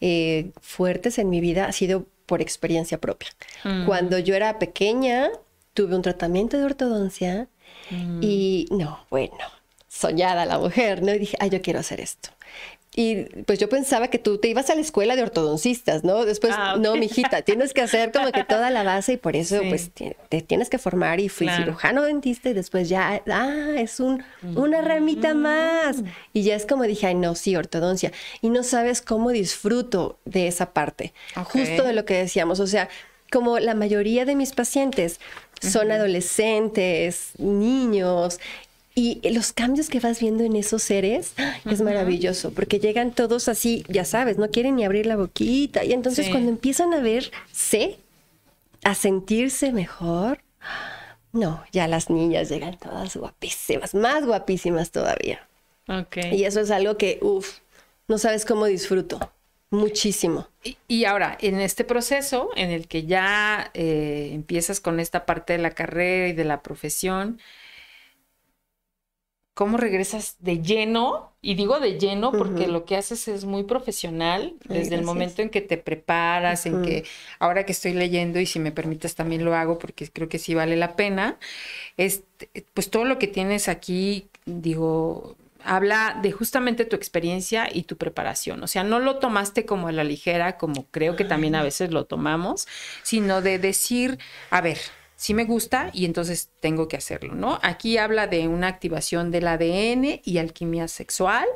eh, 0.00 0.52
fuertes 0.60 1.18
en 1.18 1.28
mi 1.28 1.40
vida 1.40 1.66
ha 1.66 1.72
sido 1.72 2.06
por 2.26 2.40
experiencia 2.40 2.98
propia. 2.98 3.28
Mm. 3.64 3.86
Cuando 3.86 4.18
yo 4.18 4.34
era 4.34 4.58
pequeña, 4.58 5.30
tuve 5.74 5.96
un 5.96 6.02
tratamiento 6.02 6.56
de 6.58 6.64
ortodoncia 6.64 7.48
Mm. 7.90 8.20
y 8.22 8.66
no, 8.70 9.04
bueno, 9.10 9.34
soñada 9.88 10.44
la 10.46 10.58
mujer, 10.58 11.02
¿no? 11.02 11.12
Y 11.12 11.18
dije, 11.18 11.36
ay, 11.40 11.50
yo 11.50 11.60
quiero 11.62 11.80
hacer 11.80 12.00
esto. 12.00 12.30
Y 13.00 13.24
pues 13.46 13.58
yo 13.58 13.68
pensaba 13.68 14.08
que 14.08 14.18
tú 14.18 14.36
te 14.38 14.48
ibas 14.48 14.68
a 14.68 14.74
la 14.74 14.82
escuela 14.82 15.16
de 15.16 15.22
ortodoncistas, 15.22 16.04
¿no? 16.04 16.24
Después, 16.26 16.52
Ah, 16.56 16.76
no, 16.78 16.96
mijita, 16.96 17.40
tienes 17.42 17.72
que 17.72 17.80
hacer 17.80 18.12
como 18.12 18.30
que 18.30 18.44
toda 18.44 18.68
la 18.70 18.82
base 18.82 19.14
y 19.14 19.16
por 19.16 19.36
eso 19.36 19.60
Sí. 19.60 19.68
pues 19.68 19.90
te 20.28 20.42
tienes 20.42 20.68
que 20.68 20.76
formar 20.78 21.18
y 21.20 21.28
fui 21.30 21.46
Claro. 21.46 21.64
cirujano 21.64 22.02
dentista 22.02 22.50
y 22.50 22.52
después 22.52 22.88
ya, 22.90 23.22
ah, 23.30 23.70
es 23.76 24.00
un, 24.00 24.22
una 24.54 24.82
ramita 24.82 25.32
más. 25.34 25.96
Y 26.34 26.42
ya 26.42 26.54
es 26.56 26.66
como 26.66 26.82
dije, 26.84 27.06
ay, 27.06 27.14
no, 27.14 27.34
sí, 27.34 27.56
ortodoncia. 27.56 28.12
Y 28.42 28.50
no 28.50 28.62
sabes 28.62 29.00
cómo 29.00 29.30
disfruto 29.30 30.18
de 30.26 30.46
esa 30.48 30.72
parte. 30.74 31.12
Justo 31.44 31.84
de 31.84 31.92
lo 31.94 32.04
que 32.04 32.14
decíamos, 32.14 32.60
o 32.60 32.66
sea, 32.66 32.88
como 33.32 33.58
la 33.60 33.74
mayoría 33.74 34.24
de 34.24 34.34
mis 34.34 34.52
pacientes 34.52 35.20
son 35.62 35.90
adolescentes, 35.90 37.30
niños, 37.38 38.40
y 38.94 39.20
los 39.30 39.52
cambios 39.52 39.88
que 39.88 40.00
vas 40.00 40.20
viendo 40.20 40.42
en 40.44 40.56
esos 40.56 40.82
seres 40.82 41.34
es 41.64 41.80
maravilloso, 41.80 42.50
porque 42.52 42.80
llegan 42.80 43.12
todos 43.12 43.48
así, 43.48 43.84
ya 43.88 44.04
sabes, 44.04 44.36
no 44.36 44.50
quieren 44.50 44.76
ni 44.76 44.84
abrir 44.84 45.06
la 45.06 45.16
boquita. 45.16 45.84
Y 45.84 45.92
entonces 45.92 46.26
Sí. 46.26 46.32
cuando 46.32 46.50
empiezan 46.50 46.92
a 46.92 47.00
verse, 47.00 47.98
a 48.84 48.94
sentirse 48.94 49.72
mejor, 49.72 50.40
no, 51.32 51.62
ya 51.72 51.86
las 51.86 52.10
niñas 52.10 52.48
llegan 52.48 52.76
todas 52.78 53.16
guapísimas, 53.16 53.94
más 53.94 54.26
guapísimas 54.26 54.90
todavía. 54.90 55.46
Ok. 55.88 56.18
Y 56.32 56.44
eso 56.44 56.60
es 56.60 56.70
algo 56.70 56.96
que, 56.96 57.18
uff, 57.22 57.58
no 58.08 58.18
sabes 58.18 58.44
cómo 58.44 58.66
disfruto. 58.66 59.18
Muchísimo. 59.72 60.48
Y, 60.64 60.76
y 60.88 61.04
ahora, 61.04 61.38
en 61.40 61.60
este 61.60 61.84
proceso 61.84 62.50
en 62.56 62.70
el 62.70 62.88
que 62.88 63.04
ya 63.06 63.70
eh, 63.72 64.30
empiezas 64.32 64.80
con 64.80 64.98
esta 64.98 65.24
parte 65.26 65.52
de 65.52 65.60
la 65.60 65.70
carrera 65.70 66.26
y 66.26 66.32
de 66.32 66.44
la 66.44 66.60
profesión, 66.60 67.40
¿cómo 69.60 69.76
regresas 69.76 70.36
de 70.40 70.62
lleno? 70.62 71.34
Y 71.42 71.54
digo 71.54 71.80
de 71.80 71.98
lleno 71.98 72.32
porque 72.32 72.66
lo 72.66 72.86
que 72.86 72.96
haces 72.96 73.28
es 73.28 73.44
muy 73.44 73.64
profesional 73.64 74.54
desde 74.64 74.94
el 74.94 75.02
momento 75.02 75.42
en 75.42 75.50
que 75.50 75.60
te 75.60 75.76
preparas, 75.76 76.64
en 76.64 76.80
que 76.80 77.04
ahora 77.38 77.66
que 77.66 77.72
estoy 77.72 77.92
leyendo 77.92 78.40
y 78.40 78.46
si 78.46 78.58
me 78.58 78.72
permites 78.72 79.16
también 79.16 79.44
lo 79.44 79.54
hago 79.54 79.78
porque 79.78 80.08
creo 80.08 80.30
que 80.30 80.38
sí 80.38 80.54
vale 80.54 80.78
la 80.78 80.96
pena, 80.96 81.36
este, 81.98 82.48
pues 82.72 82.88
todo 82.88 83.04
lo 83.04 83.18
que 83.18 83.26
tienes 83.26 83.68
aquí, 83.68 84.28
digo, 84.46 85.36
habla 85.62 86.18
de 86.22 86.32
justamente 86.32 86.86
tu 86.86 86.96
experiencia 86.96 87.68
y 87.70 87.82
tu 87.82 87.98
preparación. 87.98 88.62
O 88.62 88.66
sea, 88.66 88.82
no 88.82 88.98
lo 88.98 89.16
tomaste 89.16 89.66
como 89.66 89.88
a 89.88 89.92
la 89.92 90.04
ligera, 90.04 90.56
como 90.56 90.86
creo 90.86 91.16
que 91.16 91.26
también 91.26 91.54
a 91.54 91.62
veces 91.62 91.90
lo 91.90 92.06
tomamos, 92.06 92.66
sino 93.02 93.42
de 93.42 93.58
decir, 93.58 94.18
a 94.48 94.62
ver, 94.62 94.78
sí 95.20 95.34
me 95.34 95.44
gusta 95.44 95.90
y 95.92 96.06
entonces 96.06 96.48
tengo 96.60 96.88
que 96.88 96.96
hacerlo, 96.96 97.34
¿no? 97.34 97.58
Aquí 97.62 97.98
habla 97.98 98.26
de 98.26 98.48
una 98.48 98.68
activación 98.68 99.30
del 99.30 99.48
ADN 99.48 100.22
y 100.24 100.38
alquimia 100.38 100.88
sexual. 100.88 101.46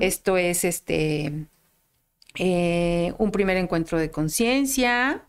Esto 0.00 0.38
es 0.38 0.64
este 0.64 1.46
eh, 2.36 3.12
un 3.18 3.32
primer 3.32 3.58
encuentro 3.58 3.98
de 3.98 4.10
conciencia, 4.10 5.26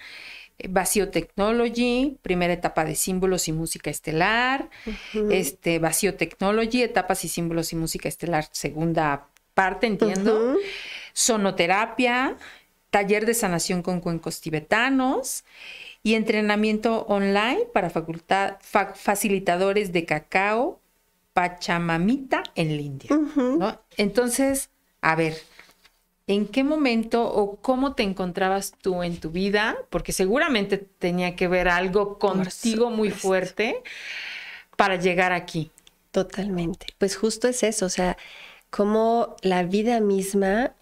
eh, 0.59 0.67
Vacío 0.69 1.09
Technology, 1.09 2.17
primera 2.21 2.53
etapa 2.53 2.85
de 2.85 2.95
símbolos 2.95 3.49
y 3.49 3.51
música 3.51 3.89
estelar, 3.89 4.69
este 5.29 5.79
Vacío 5.79 6.15
Technology, 6.15 6.83
etapas 6.83 7.25
y 7.25 7.27
símbolos 7.27 7.73
y 7.73 7.75
música 7.75 8.07
estelar, 8.07 8.47
segunda 8.53 9.27
parte, 9.53 9.87
entiendo. 9.87 10.55
Sonoterapia, 11.11 12.37
taller 12.91 13.25
de 13.25 13.33
sanación 13.33 13.81
con 13.81 13.99
cuencos 13.99 14.39
tibetanos 14.39 15.43
y 16.07 16.15
entrenamiento 16.15 17.01
online 17.07 17.65
para 17.73 17.89
facultad- 17.89 18.55
fa- 18.61 18.93
facilitadores 18.95 19.91
de 19.91 20.05
cacao 20.05 20.79
Pachamamita 21.33 22.43
en 22.55 22.77
la 22.77 22.81
India. 22.81 23.09
Entonces, 23.97 24.69
a 25.01 25.15
ver, 25.15 25.35
¿en 26.27 26.47
qué 26.47 26.63
momento 26.63 27.29
o 27.29 27.57
cómo 27.57 27.93
te 27.93 28.03
encontrabas 28.03 28.71
tú 28.81 29.03
en 29.03 29.17
tu 29.19 29.31
vida? 29.31 29.75
Porque 29.89 30.13
seguramente 30.13 30.77
tenía 30.77 31.35
que 31.35 31.49
ver 31.49 31.67
algo 31.67 32.17
contigo 32.19 32.89
muy 32.89 33.11
fuerte 33.11 33.83
para 34.77 34.95
llegar 34.95 35.33
aquí. 35.33 35.71
Totalmente. 36.11 36.87
Pues 36.97 37.17
justo 37.17 37.49
es 37.49 37.63
eso, 37.63 37.85
o 37.85 37.89
sea, 37.89 38.17
como 38.69 39.35
la 39.41 39.63
vida 39.63 39.99
misma 39.99 40.73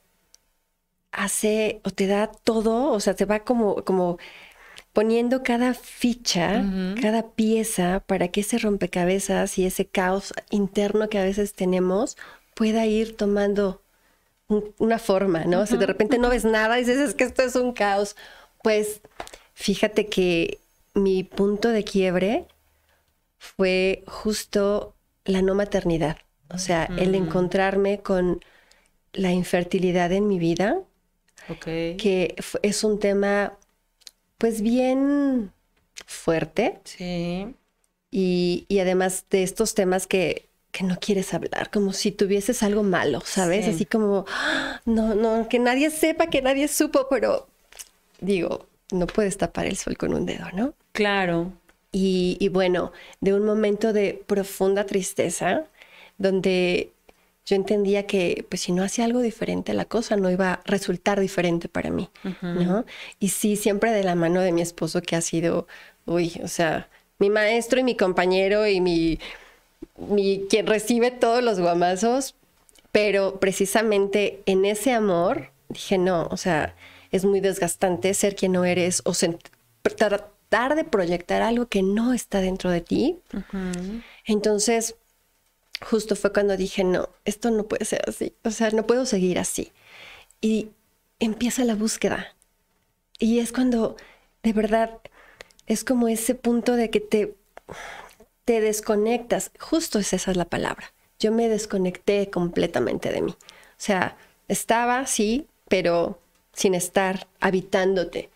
hace 1.12 1.82
o 1.84 1.92
te 1.92 2.08
da 2.08 2.28
todo, 2.28 2.92
o 2.92 3.00
sea, 3.00 3.16
te 3.16 3.26
va 3.26 3.40
como, 3.40 3.84
como 3.84 4.18
poniendo 4.96 5.44
cada 5.44 5.74
ficha, 5.74 6.64
cada 7.02 7.22
pieza 7.32 8.02
para 8.08 8.30
que 8.30 8.40
ese 8.42 8.58
rompecabezas 8.58 9.58
y 9.60 9.66
ese 9.66 9.86
caos 9.86 10.34
interno 10.50 11.10
que 11.10 11.20
a 11.20 11.24
veces 11.24 11.54
tenemos 11.54 12.16
pueda 12.54 12.86
ir 12.86 13.18
tomando 13.18 13.82
un- 14.48 14.74
una 14.80 14.98
forma, 14.98 15.44
¿no? 15.44 15.66
Si 15.66 15.76
de 15.76 15.86
repente 15.86 16.18
no 16.18 16.30
ves 16.30 16.46
nada 16.46 16.80
y 16.80 16.86
dices, 16.86 17.10
es 17.10 17.14
que 17.14 17.26
esto 17.26 17.44
es 17.44 17.56
un 17.56 17.74
caos, 17.74 18.16
pues 18.64 19.02
fíjate 19.54 20.08
que 20.08 20.60
mi 20.94 21.24
punto 21.24 21.70
de 21.70 21.84
quiebre 21.84 22.46
fue 23.38 24.04
justo 24.08 24.96
la 25.26 25.42
no 25.42 25.56
maternidad. 25.56 26.18
O 26.54 26.58
sea, 26.58 26.86
el 26.98 27.16
encontrarme 27.16 28.00
con 28.00 28.40
la 29.14 29.32
infertilidad 29.32 30.12
en 30.14 30.28
mi 30.28 30.40
vida, 30.40 30.80
que 31.98 32.36
es 32.62 32.84
un 32.86 33.00
tema 33.00 33.58
pues 34.38 34.62
bien 34.62 35.52
fuerte 36.06 36.80
Sí. 36.84 37.56
y, 38.12 38.66
y 38.68 38.80
además 38.80 39.26
de 39.30 39.44
estos 39.44 39.74
temas 39.76 40.08
que, 40.08 40.48
que 40.72 40.84
no 40.84 40.98
quieres 41.00 41.34
hablar, 41.34 41.72
como 41.72 41.94
si 41.94 42.12
tuvieses 42.12 42.64
algo 42.64 42.84
malo, 42.84 43.22
¿sabes? 43.26 43.66
Sí. 43.66 43.72
Así 43.72 43.86
como, 43.86 44.26
"Ah, 44.30 44.82
no, 44.86 45.16
no, 45.16 45.48
que 45.50 45.60
nadie 45.60 45.90
sepa, 45.90 46.28
que 46.28 46.42
nadie 46.42 46.68
supo, 46.68 47.08
pero 47.10 47.48
digo, 48.20 48.68
no 48.92 49.08
puedes 49.08 49.38
tapar 49.38 49.66
el 49.68 49.78
sol 49.78 49.98
con 49.98 50.14
un 50.14 50.26
dedo, 50.26 50.48
¿no? 50.54 50.74
Claro. 50.92 51.54
Y, 51.92 52.38
y 52.40 52.50
bueno, 52.50 52.92
de 53.22 53.34
un 53.34 53.46
momento 53.46 53.94
de 53.94 54.22
profunda 54.28 54.86
tristeza, 54.86 55.66
donde 56.18 56.92
yo 57.46 57.56
entendía 57.56 58.08
que 58.08 58.46
pues 58.50 58.62
si 58.64 58.72
no 58.72 58.84
hacía 58.84 59.06
algo 59.06 59.22
diferente, 59.22 59.74
la 59.74 59.86
cosa 59.86 60.16
no 60.16 60.32
iba 60.32 60.54
a 60.54 60.62
resultar 60.66 61.20
diferente 61.20 61.70
para 61.70 61.92
mí, 61.92 62.10
¿no? 62.42 62.86
Y 63.20 63.30
sí, 63.30 63.56
siempre 63.56 63.92
de 63.92 64.04
la 64.04 64.16
mano 64.16 64.42
de 64.42 64.52
mi 64.52 64.62
esposo 64.62 65.02
que 65.02 65.16
ha 65.16 65.22
sido, 65.22 65.68
uy, 66.06 66.40
o 66.44 66.48
sea, 66.48 66.90
mi 67.20 67.30
maestro 67.30 67.80
y 67.80 67.84
mi 67.84 67.96
compañero 67.96 68.68
y 68.68 68.82
mi, 68.82 69.20
mi 69.98 70.46
quien 70.50 70.66
recibe 70.68 71.12
todos 71.12 71.44
los 71.44 71.60
guamazos, 71.60 72.36
pero 72.92 73.40
precisamente 73.40 74.42
en 74.46 74.66
ese 74.66 74.92
amor 74.92 75.52
dije, 75.70 75.98
no, 75.98 76.28
o 76.32 76.38
sea, 76.38 76.76
es 77.12 77.26
muy 77.26 77.42
desgastante 77.42 78.14
ser 78.14 78.36
quien 78.36 78.54
no 78.54 78.66
eres 78.66 79.02
o 79.06 79.14
tratar 79.82 80.76
de 80.76 80.84
proyectar 80.84 81.42
algo 81.42 81.68
que 81.68 81.84
no 81.84 82.14
está 82.14 82.42
dentro 82.42 82.72
de 82.72 82.82
ti. 82.82 83.20
Entonces, 84.26 84.96
justo 85.82 86.16
fue 86.16 86.32
cuando 86.34 86.58
dije, 86.58 86.84
no, 86.84 87.10
esto 87.26 87.52
no 87.52 87.64
puede 87.68 87.86
ser 87.86 88.02
así, 88.08 88.34
o 88.44 88.52
sea, 88.52 88.70
no 88.72 88.86
puedo 88.86 89.06
seguir 89.06 89.40
así. 89.40 89.72
Y 90.42 90.70
empieza 91.20 91.64
la 91.64 91.76
búsqueda. 91.76 92.36
Y 93.20 93.40
es 93.40 93.52
cuando, 93.52 93.96
de 94.44 94.54
verdad, 94.54 95.00
es 95.68 95.84
como 95.84 96.08
ese 96.08 96.36
punto 96.36 96.76
de 96.76 96.90
que 96.90 97.00
te, 97.00 97.36
te 98.44 98.62
desconectas. 98.62 99.52
Justo 99.60 100.00
es 100.00 100.14
esa 100.14 100.32
es 100.32 100.38
la 100.38 100.46
palabra. 100.46 100.94
Yo 101.20 101.32
me 101.32 101.48
desconecté 101.48 102.30
completamente 102.30 103.12
de 103.12 103.22
mí. 103.22 103.32
O 103.32 103.78
sea, 103.78 104.18
estaba, 104.48 105.08
sí, 105.08 105.48
pero 105.68 106.20
sin 106.54 106.76
estar 106.76 107.28
habitándote. 107.40 108.30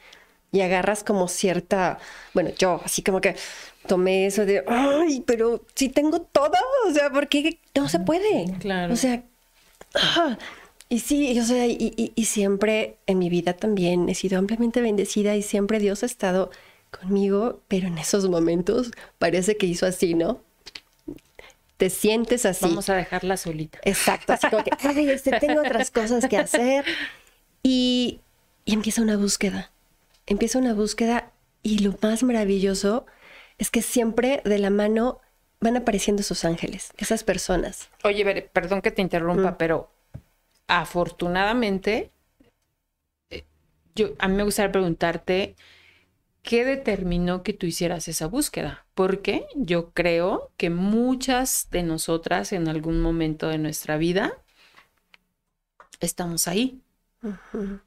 Y 0.52 0.62
agarras 0.62 1.04
como 1.04 1.28
cierta, 1.28 2.00
bueno, 2.34 2.50
yo 2.58 2.82
así 2.84 3.04
como 3.04 3.22
que 3.22 3.36
tomé 3.90 4.28
eso 4.28 4.46
de, 4.46 4.64
ay, 4.68 5.24
pero 5.26 5.66
si 5.74 5.90
tengo 5.90 6.22
todo, 6.22 6.54
o 6.88 6.94
sea, 6.94 7.12
porque 7.12 7.58
no 7.74 7.90
se 7.90 8.00
puede. 8.00 8.54
Claro. 8.60 8.94
O 8.94 8.96
sea, 8.96 9.24
ah, 9.96 10.38
y 10.88 11.00
sí, 11.00 11.38
o 11.40 11.44
sea, 11.44 11.66
y, 11.66 12.14
y, 12.16 12.26
siempre 12.26 12.98
en 13.08 13.18
mi 13.18 13.30
vida 13.30 13.54
también 13.54 14.08
he 14.08 14.14
sido 14.14 14.38
ampliamente 14.38 14.80
bendecida 14.80 15.36
y 15.36 15.42
siempre 15.42 15.80
Dios 15.80 16.04
ha 16.04 16.06
estado 16.06 16.52
conmigo, 16.92 17.62
pero 17.68 17.88
en 17.88 17.98
esos 17.98 18.30
momentos 18.30 18.92
parece 19.18 19.58
que 19.58 19.66
hizo 19.66 19.88
así, 19.88 20.14
¿no? 20.14 20.40
Te 21.78 21.90
sientes 21.90 22.46
así. 22.46 22.66
Vamos 22.66 22.90
a 22.90 22.96
dejarla 22.96 23.38
solita. 23.38 23.80
Exacto, 23.84 24.34
así 24.34 24.48
como 24.50 24.64
que, 24.64 24.72
ay, 24.82 25.10
este, 25.10 25.32
tengo 25.40 25.62
otras 25.62 25.90
cosas 25.90 26.28
que 26.28 26.38
hacer. 26.38 26.86
Y, 27.64 28.20
y 28.66 28.74
empieza 28.74 29.02
una 29.02 29.18
búsqueda. 29.18 29.72
Empieza 30.28 30.60
una 30.60 30.76
búsqueda 30.76 31.32
y 31.64 31.80
lo 31.80 31.98
más 32.02 32.22
maravilloso 32.22 33.08
es 33.60 33.70
que 33.70 33.82
siempre 33.84 34.42
de 34.46 34.58
la 34.58 34.72
mano 34.72 35.20
van 35.60 35.78
apareciendo 35.78 36.22
esos 36.22 36.46
ángeles, 36.46 36.94
esas 36.98 37.24
personas. 37.24 37.90
Oye, 38.04 38.50
perdón 38.54 38.82
que 38.82 38.92
te 38.92 39.02
interrumpa, 39.02 39.58
pero 39.58 39.92
afortunadamente, 40.68 42.12
eh, 43.30 43.46
yo, 43.94 44.14
a 44.18 44.28
mí 44.30 44.36
me 44.36 44.44
gustaría 44.44 44.72
preguntarte, 44.72 45.56
¿qué 46.42 46.64
determinó 46.64 47.44
que 47.44 47.54
tú 47.54 47.66
hicieras 47.66 48.08
esa 48.08 48.28
búsqueda? 48.28 48.86
Porque 48.96 49.46
yo 49.56 49.92
creo 49.92 50.52
que 50.56 50.70
muchas 50.70 51.68
de 51.70 51.84
nosotras 51.84 52.54
en 52.54 52.70
algún 52.70 53.02
momento 53.02 53.50
de 53.50 53.58
nuestra 53.58 53.98
vida 53.98 54.38
estamos 56.00 56.48
ahí. 56.48 56.82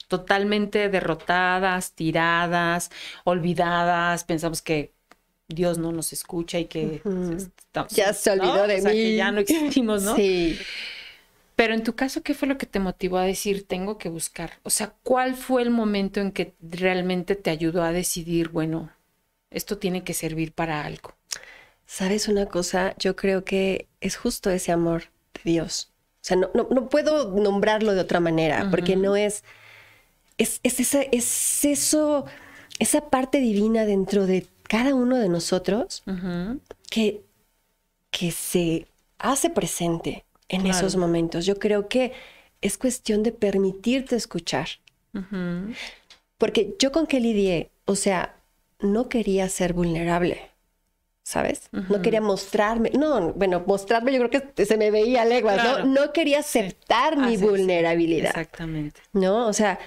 Totalmente 0.08 0.90
derrotadas, 0.90 1.94
tiradas, 1.94 2.90
olvidadas, 3.24 4.24
pensamos 4.24 4.60
que 4.60 4.92
Dios 5.52 5.78
no 5.78 5.92
nos 5.92 6.12
escucha 6.12 6.58
y 6.58 6.66
que 6.66 7.02
ya 7.90 8.12
se 8.12 8.30
olvidó 8.30 8.66
de 8.66 8.82
mí. 8.82 8.90
que 8.90 9.16
ya 9.16 9.30
no 9.32 9.40
existimos, 9.40 10.02
¿no? 10.02 10.16
Sí. 10.16 10.58
Pero 11.56 11.74
en 11.74 11.82
tu 11.82 11.94
caso, 11.94 12.22
¿qué 12.22 12.34
fue 12.34 12.48
lo 12.48 12.58
que 12.58 12.66
te 12.66 12.80
motivó 12.80 13.18
a 13.18 13.24
decir, 13.24 13.66
tengo 13.66 13.98
que 13.98 14.08
buscar? 14.08 14.54
O 14.62 14.70
sea, 14.70 14.94
¿cuál 15.02 15.34
fue 15.34 15.62
el 15.62 15.70
momento 15.70 16.20
en 16.20 16.32
que 16.32 16.54
realmente 16.60 17.36
te 17.36 17.50
ayudó 17.50 17.82
a 17.82 17.92
decidir, 17.92 18.48
bueno, 18.48 18.90
esto 19.50 19.78
tiene 19.78 20.02
que 20.02 20.14
servir 20.14 20.52
para 20.52 20.84
algo? 20.84 21.14
¿Sabes 21.86 22.28
una 22.28 22.46
cosa? 22.46 22.94
Yo 22.98 23.16
creo 23.16 23.44
que 23.44 23.86
es 24.00 24.16
justo 24.16 24.50
ese 24.50 24.72
amor 24.72 25.04
de 25.34 25.52
Dios. 25.52 25.92
O 26.22 26.24
sea, 26.24 26.36
no, 26.36 26.50
no, 26.54 26.88
puedo 26.88 27.30
nombrarlo 27.38 27.94
de 27.94 28.00
otra 28.00 28.20
manera, 28.20 28.68
porque 28.70 28.96
no 28.96 29.16
es, 29.16 29.44
es, 30.38 30.60
es, 30.62 30.80
esa, 30.80 31.02
es 31.02 31.64
eso, 31.64 32.26
esa 32.78 33.10
parte 33.10 33.38
divina 33.38 33.84
dentro 33.84 34.26
de 34.26 34.46
cada 34.72 34.94
uno 34.94 35.18
de 35.18 35.28
nosotros 35.28 36.02
que, 36.88 37.20
que 38.10 38.30
se 38.30 38.86
hace 39.18 39.50
presente 39.50 40.24
en 40.48 40.66
esos 40.66 40.96
momentos. 40.96 41.44
Yo 41.44 41.58
creo 41.58 41.88
que 41.88 42.14
es 42.62 42.78
cuestión 42.78 43.22
de 43.22 43.32
permitirte 43.32 44.16
escuchar. 44.16 44.68
Porque 46.38 46.74
yo 46.78 46.90
con 46.90 47.06
que 47.06 47.20
lidié, 47.20 47.68
o 47.84 47.96
sea, 47.96 48.34
no 48.80 49.10
quería 49.10 49.46
ser 49.50 49.74
vulnerable. 49.74 50.40
¿Sabes? 51.22 51.68
No 51.70 52.00
quería 52.00 52.22
mostrarme, 52.22 52.90
no, 52.98 53.34
bueno, 53.34 53.62
mostrarme 53.66 54.10
yo 54.10 54.26
creo 54.26 54.54
que 54.54 54.64
se 54.64 54.78
me 54.78 54.90
veía 54.90 55.26
leguas, 55.26 55.62
¿no? 55.62 55.84
No 55.84 56.12
quería 56.14 56.38
aceptar 56.38 57.18
mi 57.18 57.36
vulnerabilidad. 57.36 58.30
Exactamente. 58.30 59.02
¿No? 59.12 59.46
O 59.46 59.52
sea, 59.52 59.78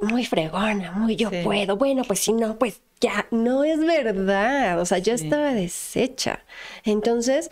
muy 0.00 0.24
fregona, 0.24 0.92
muy 0.92 1.16
yo 1.16 1.30
puedo, 1.30 1.76
bueno, 1.76 2.02
pues 2.04 2.20
si 2.20 2.32
no, 2.32 2.58
pues 2.58 2.80
ya, 3.00 3.26
no 3.30 3.64
es 3.64 3.78
verdad, 3.78 4.80
o 4.80 4.86
sea, 4.86 4.98
yo 4.98 5.12
estaba 5.14 5.52
deshecha. 5.52 6.44
Entonces, 6.84 7.50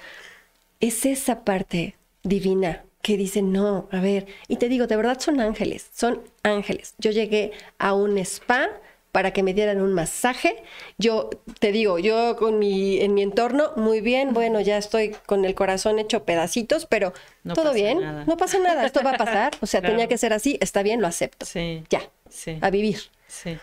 es 0.80 1.06
esa 1.06 1.44
parte 1.44 1.96
divina 2.22 2.84
que 3.02 3.16
dice, 3.18 3.42
no, 3.42 3.88
a 3.92 4.00
ver, 4.00 4.26
y 4.48 4.56
te 4.56 4.68
digo, 4.68 4.86
de 4.86 4.96
verdad 4.96 5.20
son 5.20 5.40
ángeles, 5.40 5.90
son 5.94 6.22
ángeles. 6.42 6.94
Yo 6.98 7.10
llegué 7.10 7.52
a 7.78 7.92
un 7.92 8.16
spa 8.18 8.70
para 9.14 9.32
que 9.32 9.44
me 9.44 9.54
dieran 9.54 9.80
un 9.80 9.92
masaje. 9.92 10.56
Yo 10.98 11.30
te 11.60 11.70
digo, 11.70 12.00
yo 12.00 12.34
con 12.34 12.58
mi, 12.58 12.98
en 12.98 13.14
mi 13.14 13.22
entorno, 13.22 13.70
muy 13.76 14.00
bien, 14.00 14.34
bueno, 14.34 14.60
ya 14.60 14.76
estoy 14.76 15.14
con 15.26 15.44
el 15.44 15.54
corazón 15.54 16.00
hecho 16.00 16.24
pedacitos, 16.24 16.86
pero 16.86 17.12
todo 17.54 17.72
bien, 17.72 18.24
no 18.26 18.36
pasa 18.36 18.58
nada, 18.58 18.84
esto 18.84 19.02
va 19.04 19.12
a 19.12 19.16
pasar. 19.16 19.52
O 19.60 19.66
sea, 19.66 19.82
tenía 19.82 20.08
que 20.08 20.18
ser 20.18 20.32
así, 20.32 20.58
está 20.60 20.82
bien, 20.82 21.00
lo 21.00 21.06
acepto. 21.06 21.46
Sí. 21.46 21.84
Ya, 21.90 22.00
sí. 22.34 22.58
a 22.60 22.70
vivir. 22.70 22.98
Sí. 23.26 23.58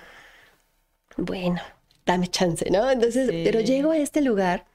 Bueno, 1.17 1.61
dame 2.05 2.27
chance, 2.27 2.69
¿no? 2.71 2.89
Entonces, 2.89 3.29
pero 3.43 3.59
llego 3.59 3.91
a 3.91 3.97
este 3.97 4.21
lugar 4.21 4.65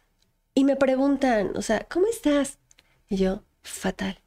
y 0.55 0.65
me 0.65 0.77
preguntan, 0.77 1.57
o 1.57 1.63
sea, 1.63 1.87
¿cómo 1.91 2.07
estás? 2.07 2.59
Y 3.09 3.17
yo, 3.17 3.43
fatal. 3.63 4.19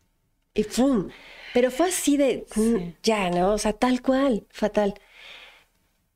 Y 0.54 0.64
¡pum! 0.64 1.10
Pero 1.54 1.72
fue 1.72 1.88
así 1.90 2.18
de, 2.18 2.46
mm, 2.56 2.96
ya, 3.04 3.30
¿no? 3.30 3.54
O 3.54 3.58
sea, 3.58 3.74
tal 3.74 4.02
cual, 4.02 4.46
fatal. 4.50 4.96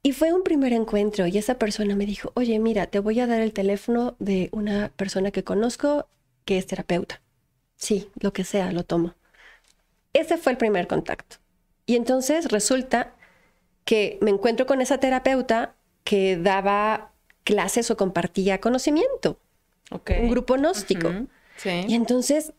Y 0.02 0.12
fue 0.12 0.34
un 0.34 0.44
primer 0.44 0.74
encuentro 0.74 1.28
y 1.28 1.38
esa 1.38 1.58
persona 1.58 1.96
me 1.96 2.06
dijo, 2.06 2.32
oye, 2.36 2.60
mira, 2.60 2.88
te 2.88 3.00
voy 3.00 3.20
a 3.20 3.28
dar 3.28 3.40
el 3.40 3.54
teléfono 3.54 4.16
de 4.20 4.50
una 4.52 4.90
persona 4.90 5.32
que 5.32 5.44
conozco 5.44 6.08
que 6.46 6.58
es 6.58 6.68
terapeuta. 6.68 7.22
Sí, 7.78 8.10
lo 8.20 8.34
que 8.34 8.44
sea, 8.44 8.72
lo 8.72 8.84
tomo. 8.84 9.16
Ese 10.12 10.38
fue 10.38 10.52
el 10.52 10.58
primer 10.58 10.88
contacto. 10.88 11.38
Y 11.86 11.96
entonces 11.96 12.52
resulta 12.52 13.16
que 13.86 14.18
me 14.22 14.32
encuentro 14.32 14.66
con 14.66 14.82
esa 14.82 14.98
terapeuta 15.00 15.74
que 16.04 16.38
daba 16.38 17.12
clases 17.44 17.92
o 17.92 17.98
compartía 17.98 18.60
conocimiento. 18.60 19.38
Un 19.92 20.30
grupo 20.30 20.56
gnóstico. 20.56 21.12
Y 21.66 21.94
entonces 21.96 22.54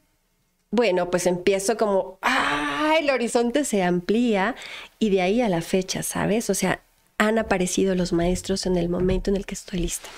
bueno, 0.74 1.08
pues 1.08 1.26
empiezo 1.26 1.76
como, 1.76 2.18
¡ah! 2.20 2.96
El 3.00 3.08
horizonte 3.08 3.64
se 3.64 3.84
amplía 3.84 4.56
y 4.98 5.10
de 5.10 5.22
ahí 5.22 5.40
a 5.40 5.48
la 5.48 5.60
fecha, 5.60 6.02
¿sabes? 6.02 6.50
O 6.50 6.54
sea, 6.54 6.80
han 7.16 7.38
aparecido 7.38 7.94
los 7.94 8.12
maestros 8.12 8.66
en 8.66 8.76
el 8.76 8.88
momento 8.88 9.30
en 9.30 9.36
el 9.36 9.46
que 9.46 9.54
estoy 9.54 9.78
lista. 9.78 10.08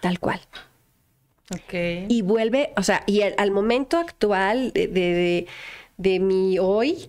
Tal 0.00 0.18
cual. 0.18 0.40
Ok. 1.54 2.08
Y 2.08 2.22
vuelve, 2.22 2.72
o 2.76 2.82
sea, 2.82 3.04
y 3.06 3.22
al, 3.22 3.52
momento 3.52 3.98
actual 3.98 4.72
de, 4.72 4.88
de, 4.88 5.46
mi 5.98 6.58
hoy, 6.58 7.08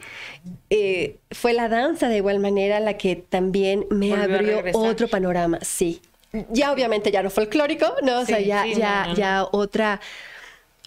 eh, 0.70 1.18
fue 1.32 1.54
la 1.54 1.70
danza 1.70 2.10
de 2.10 2.18
igual 2.18 2.40
manera 2.40 2.80
la 2.80 2.98
que 2.98 3.16
también 3.16 3.86
me 3.90 4.14
abrió 4.14 4.64
otro 4.74 5.08
panorama. 5.08 5.60
Sí. 5.62 6.02
Ya 6.50 6.72
obviamente 6.72 7.12
ya 7.12 7.24
no 7.24 7.30
folclórico, 7.30 7.88
¿no? 8.04 8.20
O 8.20 8.26
sea, 8.26 8.40
ya, 8.40 8.66
ya, 8.66 9.14
ya 9.16 9.48
otra 9.52 10.00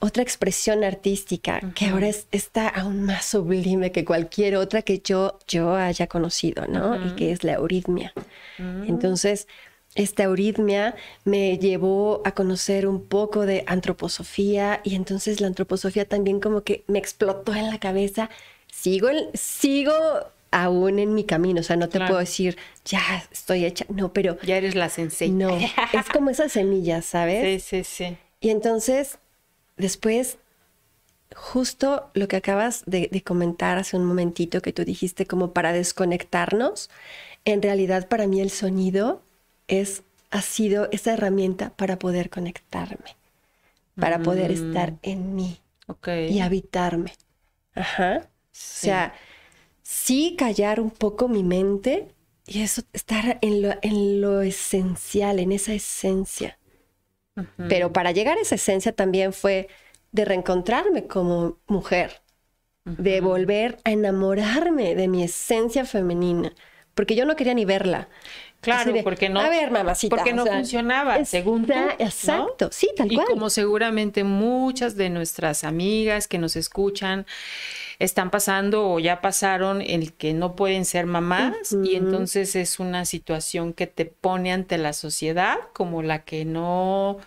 otra 0.00 0.24
expresión 0.24 0.82
artística 0.82 1.60
que 1.76 1.86
ahora 1.86 2.08
está 2.32 2.66
aún 2.68 3.02
más 3.02 3.24
sublime 3.24 3.92
que 3.92 4.04
cualquier 4.04 4.56
otra 4.56 4.82
que 4.82 4.98
yo, 4.98 5.38
yo 5.46 5.76
haya 5.76 6.08
conocido, 6.08 6.66
¿no? 6.66 7.06
Y 7.06 7.14
que 7.14 7.30
es 7.30 7.44
la 7.44 7.52
euritmia. 7.52 8.12
Mm. 8.58 8.88
Entonces, 8.88 9.46
esta 9.94 10.22
euritmia 10.22 10.94
me 11.24 11.58
llevó 11.58 12.22
a 12.24 12.32
conocer 12.32 12.86
un 12.86 13.04
poco 13.06 13.44
de 13.44 13.64
antroposofía 13.66 14.80
y 14.84 14.94
entonces 14.94 15.40
la 15.40 15.48
antroposofía 15.48 16.06
también 16.06 16.40
como 16.40 16.62
que 16.62 16.84
me 16.86 16.98
explotó 16.98 17.54
en 17.54 17.68
la 17.68 17.78
cabeza. 17.78 18.30
Sigo, 18.72 19.08
sigo 19.34 19.92
aún 20.50 20.98
en 20.98 21.14
mi 21.14 21.24
camino, 21.24 21.60
o 21.60 21.62
sea, 21.62 21.76
no 21.76 21.88
te 21.88 21.98
puedo 21.98 22.18
decir, 22.18 22.56
ya 22.84 23.00
estoy 23.30 23.64
hecha, 23.66 23.84
no, 23.88 24.12
pero... 24.12 24.38
Ya 24.42 24.56
eres 24.56 24.74
la 24.74 24.88
sensei. 24.88 25.30
No, 25.30 25.50
es 25.92 26.08
como 26.10 26.30
esa 26.30 26.48
semilla, 26.48 27.02
¿sabes? 27.02 27.62
Sí, 27.62 27.84
sí, 27.84 27.84
sí. 27.84 28.16
Y 28.40 28.50
entonces 28.50 29.18
después 29.76 30.38
justo 31.34 32.10
lo 32.14 32.28
que 32.28 32.36
acabas 32.36 32.82
de, 32.86 33.08
de, 33.10 33.22
comentar 33.22 33.78
hace 33.78 33.96
un 33.96 34.04
momentito 34.04 34.60
que 34.60 34.72
tú 34.72 34.84
dijiste 34.84 35.26
como 35.26 35.52
para 35.52 35.72
desconectarnos, 35.72 36.90
en 37.46 37.62
realidad 37.62 38.08
para 38.08 38.26
mí 38.26 38.40
el 38.40 38.50
sonido 38.50 39.22
es, 39.80 40.02
ha 40.30 40.42
sido 40.42 40.88
esa 40.92 41.14
herramienta 41.14 41.70
para 41.76 41.98
poder 41.98 42.30
conectarme, 42.30 43.16
para 43.98 44.22
poder 44.22 44.50
Mm. 44.50 44.52
estar 44.52 44.94
en 45.02 45.34
mí 45.36 45.60
y 46.26 46.40
habitarme. 46.40 47.14
Ajá. 47.74 48.30
O 48.70 48.74
Sí. 48.74 48.80
sea, 48.84 49.14
sí 49.82 50.36
callar 50.38 50.80
un 50.80 50.90
poco 50.90 51.28
mi 51.28 51.44
mente 51.44 52.14
y 52.46 52.62
eso, 52.62 52.82
estar 52.92 53.38
en 53.42 53.62
lo, 53.62 53.70
en 53.82 54.20
lo 54.22 54.42
esencial, 54.42 55.38
en 55.40 55.52
esa 55.52 55.74
esencia. 55.74 56.58
Pero 57.66 57.92
para 57.92 58.12
llegar 58.12 58.38
a 58.38 58.42
esa 58.42 58.56
esencia 58.56 58.92
también 58.94 59.32
fue 59.32 59.68
de 60.12 60.24
reencontrarme 60.24 61.06
como 61.06 61.58
mujer, 61.66 62.22
de 62.96 63.20
volver 63.20 63.78
a 63.84 63.92
enamorarme 63.92 64.94
de 64.96 65.08
mi 65.08 65.24
esencia 65.24 65.84
femenina, 65.86 66.54
porque 66.94 67.16
yo 67.16 67.26
no 67.26 67.36
quería 67.36 67.54
ni 67.54 67.64
verla. 67.66 68.08
Claro, 68.62 68.92
de, 68.92 69.02
porque 69.02 69.28
no. 69.28 69.40
A 69.40 69.48
ver, 69.48 69.70
mamacita. 69.70 70.16
Porque 70.16 70.32
no 70.32 70.44
sea, 70.44 70.54
funcionaba, 70.54 71.18
es- 71.18 71.28
según 71.28 71.66
tú. 71.66 71.72
¿no? 71.74 71.90
Exacto, 71.98 72.68
sí, 72.72 72.88
tal 72.96 73.12
Y 73.12 73.16
cual. 73.16 73.26
como 73.26 73.50
seguramente 73.50 74.24
muchas 74.24 74.96
de 74.96 75.10
nuestras 75.10 75.64
amigas 75.64 76.28
que 76.28 76.38
nos 76.38 76.56
escuchan 76.56 77.26
están 77.98 78.30
pasando 78.30 78.90
o 78.90 78.98
ya 78.98 79.20
pasaron 79.20 79.80
el 79.82 80.12
que 80.14 80.32
no 80.34 80.56
pueden 80.56 80.84
ser 80.84 81.06
mamás 81.06 81.72
y 81.84 81.96
entonces 81.96 82.56
es 82.56 82.80
una 82.80 83.04
situación 83.04 83.72
que 83.72 83.86
te 83.86 84.06
pone 84.06 84.52
ante 84.52 84.78
la 84.78 84.92
sociedad 84.92 85.58
como 85.72 86.02
la 86.02 86.24
que 86.24 86.44
no 86.44 87.18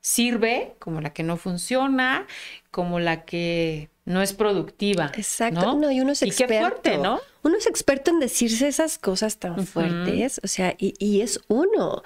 sirve, 0.00 0.74
como 0.78 1.00
la 1.00 1.12
que 1.12 1.22
no 1.22 1.36
funciona, 1.36 2.26
como 2.70 3.00
la 3.00 3.24
que 3.24 3.90
no 4.08 4.22
es 4.22 4.32
productiva. 4.32 5.12
Exacto. 5.16 5.60
¿no? 5.60 5.74
No, 5.76 5.90
y 5.90 6.00
uno 6.00 6.12
es 6.12 6.22
Y 6.22 6.26
qué 6.30 6.44
experto. 6.44 6.68
fuerte, 6.68 6.98
¿no? 6.98 7.20
Uno 7.42 7.56
es 7.56 7.66
experto 7.66 8.10
en 8.10 8.18
decirse 8.20 8.66
esas 8.68 8.98
cosas 8.98 9.36
tan 9.38 9.66
fuertes. 9.66 10.40
O 10.42 10.48
sea, 10.48 10.74
y, 10.78 10.94
y 10.98 11.20
es 11.20 11.40
uno. 11.48 12.02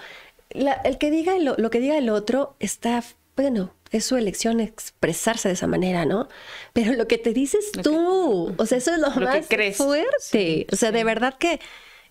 La- 0.51 0.75
el 0.85 0.99
que 0.99 1.11
diga 1.11 1.38
lo, 1.38 1.55
lo 1.57 1.71
que 1.71 1.81
diga 1.81 1.97
el 1.97 2.11
otro 2.11 2.55
está, 2.61 3.03
bueno, 3.37 3.73
es 3.91 4.05
su 4.05 4.17
elección 4.17 4.61
expresarse 4.61 5.49
de 5.49 5.55
esa 5.55 5.67
manera, 5.67 6.05
¿no? 6.05 6.29
Pero 6.73 6.93
lo 6.95 7.07
que 7.09 7.19
te 7.19 7.33
dices 7.33 7.71
Lo 7.75 7.83
que- 7.83 7.88
tú, 7.88 8.55
o 8.59 8.67
sea, 8.67 8.79
eso 8.79 8.93
es 8.93 8.99
lo, 8.99 9.09
más 9.11 9.47
fuerte. 9.47 9.75
Sí, 10.21 10.67
o 10.73 10.77
sea, 10.77 10.91
sí. 10.91 10.95
de 10.95 11.05
verdad 11.05 11.35
que 11.38 11.61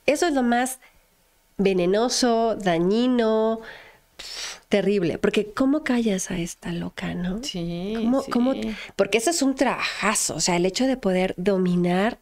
eso 0.05 0.27
es 0.27 0.33
lo 0.33 0.41
más 0.43 0.79
venenoso, 1.57 2.55
dañino, 2.55 3.61
terrible. 4.69 5.17
Porque 5.17 5.51
¿cómo 5.53 5.83
callas 5.83 6.31
a 6.31 6.37
esta 6.39 6.71
loca, 6.71 7.13
no? 7.13 7.43
Sí, 7.43 7.93
¿Cómo, 7.95 8.21
sí. 8.21 8.31
cómo- 8.31 8.53
porque 8.95 9.17
eso 9.17 9.29
es 9.29 9.41
un 9.41 9.55
trabajazo, 9.55 10.35
o 10.35 10.39
sea, 10.39 10.55
el 10.55 10.65
hecho 10.65 10.85
de 10.87 10.97
poder 10.97 11.33
dominarla 11.37 12.19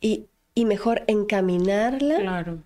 y, 0.00 0.26
y 0.54 0.64
mejor 0.64 1.04
encaminarla 1.06 2.16
Claro. 2.16 2.62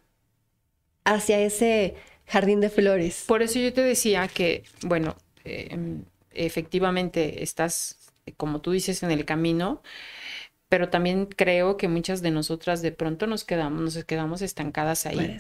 hacia 1.05 1.41
ese 1.41 1.95
jardín 2.27 2.61
de 2.61 2.71
flores. 2.71 3.25
Por 3.27 3.43
eso 3.43 3.59
yo 3.59 3.73
te 3.73 3.83
decía 3.83 4.29
que, 4.29 4.65
bueno, 4.83 5.17
eh, 5.45 5.77
efectivamente 6.33 7.43
estás, 7.43 7.97
como 8.37 8.61
tú 8.61 8.71
dices, 8.71 9.03
en 9.03 9.11
el 9.11 9.25
camino, 9.25 9.83
pero 10.73 10.89
también 10.89 11.27
creo 11.27 11.77
que 11.77 11.87
muchas 11.87 12.23
de 12.23 12.31
nosotras 12.31 12.81
de 12.81 12.93
pronto 12.93 13.27
nos 13.27 13.45
quedamos, 13.45 13.83
nos 13.83 14.05
quedamos 14.07 14.41
estancadas 14.41 15.05
ahí. 15.05 15.37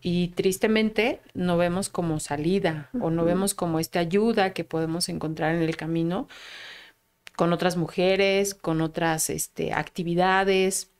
Y 0.00 0.28
tristemente 0.28 1.20
no 1.34 1.56
vemos 1.56 1.88
como 1.88 2.20
salida 2.20 2.88
o 3.00 3.10
no 3.10 3.24
vemos 3.24 3.52
como 3.52 3.80
esta 3.80 3.98
ayuda 3.98 4.52
que 4.52 4.62
podemos 4.62 5.08
encontrar 5.08 5.56
en 5.56 5.62
el 5.62 5.76
camino 5.76 6.28
con 7.34 7.52
otras 7.52 7.76
mujeres, 7.76 8.54
con 8.54 8.80
otras 8.80 9.28
este, 9.28 9.72
actividades. 9.72 10.92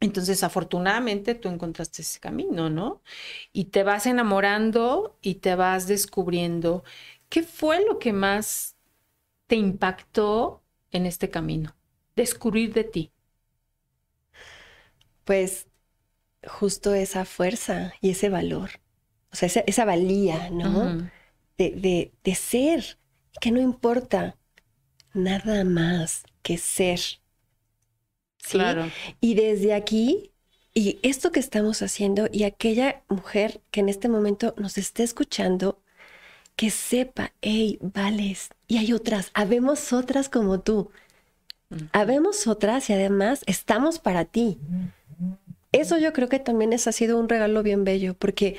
Entonces, 0.00 0.42
afortunadamente, 0.42 1.34
tú 1.34 1.50
encontraste 1.50 2.00
ese 2.00 2.20
camino, 2.20 2.70
¿no? 2.70 3.02
Y 3.52 3.64
te 3.64 3.82
vas 3.82 4.06
enamorando 4.06 5.18
y 5.20 5.34
te 5.34 5.56
vas 5.56 5.88
descubriendo. 5.88 6.84
¿Qué 7.28 7.42
fue 7.42 7.84
lo 7.84 7.98
que 7.98 8.14
más 8.14 8.76
te 9.46 9.56
impactó 9.56 10.62
en 10.90 11.04
este 11.04 11.28
camino? 11.28 11.74
Descubrir 12.16 12.72
de 12.72 12.84
ti. 12.84 13.12
Pues 15.24 15.68
justo 16.46 16.94
esa 16.94 17.24
fuerza 17.26 17.94
y 18.00 18.10
ese 18.10 18.28
valor, 18.30 18.70
o 19.32 19.36
sea, 19.36 19.48
esa, 19.48 19.60
esa 19.62 19.84
valía, 19.84 20.50
¿no? 20.50 20.98
De, 21.58 21.72
de, 21.72 22.14
de 22.24 22.34
ser, 22.36 22.98
que 23.40 23.52
no 23.52 23.60
importa 23.60 24.38
nada 25.14 25.64
más 25.64 26.24
que 26.42 26.58
ser. 26.58 27.00
¿sí? 28.38 28.58
Claro. 28.58 28.92
Y 29.20 29.34
desde 29.34 29.74
aquí, 29.74 30.32
y 30.74 30.98
esto 31.02 31.32
que 31.32 31.40
estamos 31.40 31.82
haciendo, 31.82 32.28
y 32.32 32.44
aquella 32.44 33.04
mujer 33.08 33.62
que 33.70 33.80
en 33.80 33.88
este 33.88 34.08
momento 34.08 34.54
nos 34.58 34.78
esté 34.78 35.02
escuchando, 35.02 35.82
que 36.56 36.70
sepa, 36.70 37.34
hey, 37.42 37.78
vales, 37.82 38.50
y 38.68 38.78
hay 38.78 38.92
otras, 38.92 39.30
habemos 39.34 39.92
otras 39.92 40.28
como 40.28 40.60
tú, 40.62 40.90
habemos 41.92 42.46
otras 42.46 42.88
y 42.90 42.92
además 42.92 43.42
estamos 43.46 43.98
para 43.98 44.24
ti. 44.24 44.58
Eso 45.72 45.98
yo 45.98 46.12
creo 46.12 46.28
que 46.28 46.38
también 46.38 46.72
es, 46.72 46.86
ha 46.86 46.92
sido 46.92 47.18
un 47.18 47.28
regalo 47.28 47.62
bien 47.62 47.84
bello, 47.84 48.14
porque 48.14 48.56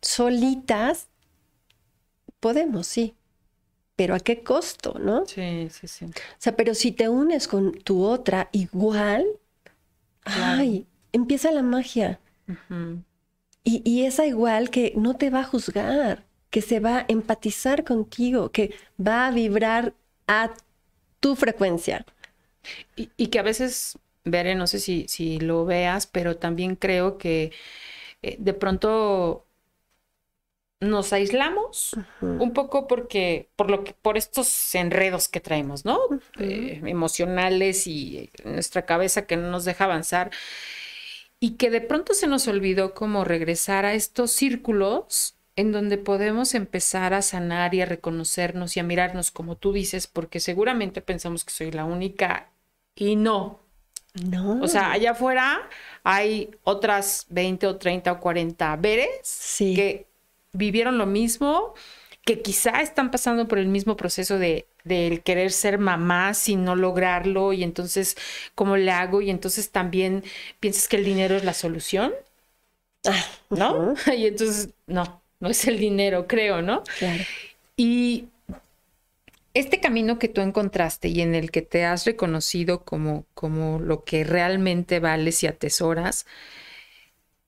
solitas 0.00 1.08
podemos, 2.40 2.86
sí, 2.86 3.14
pero 3.96 4.14
¿a 4.14 4.20
qué 4.20 4.42
costo, 4.42 4.98
no? 4.98 5.26
Sí, 5.26 5.68
sí, 5.70 5.86
sí. 5.88 6.06
O 6.06 6.10
sea, 6.38 6.56
pero 6.56 6.74
si 6.74 6.92
te 6.92 7.08
unes 7.08 7.48
con 7.48 7.72
tu 7.72 8.04
otra 8.04 8.48
igual, 8.52 9.26
Claro. 10.22 10.60
ay, 10.60 10.86
empieza 11.12 11.50
la 11.52 11.62
magia. 11.62 12.18
Y, 13.62 13.82
y 13.84 14.04
esa 14.04 14.26
igual 14.26 14.70
que 14.70 14.92
no 14.96 15.14
te 15.16 15.30
va 15.30 15.40
a 15.40 15.44
juzgar, 15.44 16.24
que 16.50 16.60
se 16.62 16.80
va 16.80 16.98
a 16.98 17.04
empatizar 17.08 17.84
contigo, 17.84 18.50
que 18.50 18.74
va 18.98 19.26
a 19.26 19.30
vibrar 19.30 19.94
a 20.26 20.52
tu 21.20 21.36
frecuencia. 21.36 22.04
Y, 22.96 23.10
y 23.16 23.28
que 23.28 23.38
a 23.38 23.42
veces, 23.42 23.98
Bere, 24.24 24.54
no 24.54 24.66
sé 24.66 24.80
si, 24.80 25.06
si 25.08 25.38
lo 25.38 25.64
veas, 25.64 26.06
pero 26.06 26.36
también 26.36 26.76
creo 26.76 27.18
que 27.18 27.52
eh, 28.22 28.36
de 28.38 28.54
pronto 28.54 29.46
nos 30.80 31.12
aislamos 31.12 31.96
un 32.20 32.52
poco 32.52 32.86
porque 32.86 33.48
por 33.56 33.70
lo 33.70 33.84
que 33.84 33.94
por 33.94 34.16
estos 34.16 34.74
enredos 34.74 35.28
que 35.28 35.40
traemos, 35.40 35.84
¿no? 35.84 35.98
Eh, 36.38 36.80
emocionales 36.84 37.86
y 37.86 38.18
eh, 38.18 38.30
nuestra 38.44 38.84
cabeza 38.84 39.26
que 39.26 39.36
no 39.36 39.50
nos 39.50 39.64
deja 39.64 39.84
avanzar. 39.84 40.30
Y 41.40 41.56
que 41.56 41.70
de 41.70 41.80
pronto 41.80 42.14
se 42.14 42.26
nos 42.26 42.48
olvidó 42.48 42.94
como 42.94 43.24
regresar 43.24 43.84
a 43.84 43.94
estos 43.94 44.30
círculos 44.32 45.36
en 45.56 45.72
donde 45.72 45.98
podemos 45.98 46.54
empezar 46.54 47.14
a 47.14 47.22
sanar 47.22 47.74
y 47.74 47.82
a 47.82 47.86
reconocernos 47.86 48.76
y 48.76 48.80
a 48.80 48.84
mirarnos 48.84 49.30
como 49.30 49.56
tú 49.56 49.72
dices, 49.72 50.06
porque 50.06 50.40
seguramente 50.40 51.00
pensamos 51.02 51.44
que 51.44 51.52
soy 51.52 51.70
la 51.70 51.84
única 51.84 52.50
y 52.96 53.16
no. 53.16 53.60
No. 54.14 54.60
O 54.62 54.68
sea, 54.68 54.92
allá 54.92 55.12
afuera 55.12 55.68
hay 56.04 56.50
otras 56.64 57.26
20 57.30 57.66
o 57.66 57.76
30 57.76 58.12
o 58.12 58.20
40 58.20 58.76
veres 58.76 59.08
Sí. 59.22 59.74
que 59.74 60.06
vivieron 60.52 60.98
lo 60.98 61.06
mismo, 61.06 61.74
que 62.24 62.40
quizá 62.40 62.80
están 62.80 63.10
pasando 63.10 63.48
por 63.48 63.58
el 63.58 63.66
mismo 63.68 63.96
proceso 63.96 64.38
de 64.38 64.66
del 64.84 65.22
querer 65.22 65.50
ser 65.50 65.78
mamá 65.78 66.34
sin 66.34 66.62
no 66.64 66.76
lograrlo 66.76 67.54
y 67.54 67.62
entonces 67.64 68.16
cómo 68.54 68.76
le 68.76 68.90
hago 68.90 69.22
y 69.22 69.30
entonces 69.30 69.70
también 69.70 70.22
piensas 70.60 70.88
que 70.88 70.96
el 70.96 71.04
dinero 71.06 71.36
es 71.36 71.44
la 71.44 71.54
solución, 71.54 72.12
Ah, 73.06 73.24
¿no? 73.50 73.94
Y 74.16 74.26
entonces 74.26 74.70
no, 74.86 75.20
no 75.40 75.48
es 75.50 75.66
el 75.66 75.78
dinero, 75.78 76.26
creo, 76.26 76.62
¿no? 76.62 76.82
claro. 76.98 77.24
Y 77.76 78.26
este 79.54 79.80
camino 79.80 80.18
que 80.18 80.28
tú 80.28 80.40
encontraste 80.40 81.08
y 81.08 81.20
en 81.20 81.34
el 81.34 81.50
que 81.50 81.62
te 81.62 81.84
has 81.84 82.04
reconocido 82.04 82.84
como, 82.84 83.26
como 83.34 83.78
lo 83.78 84.04
que 84.04 84.24
realmente 84.24 85.00
vales 85.00 85.42
y 85.42 85.46
atesoras, 85.46 86.26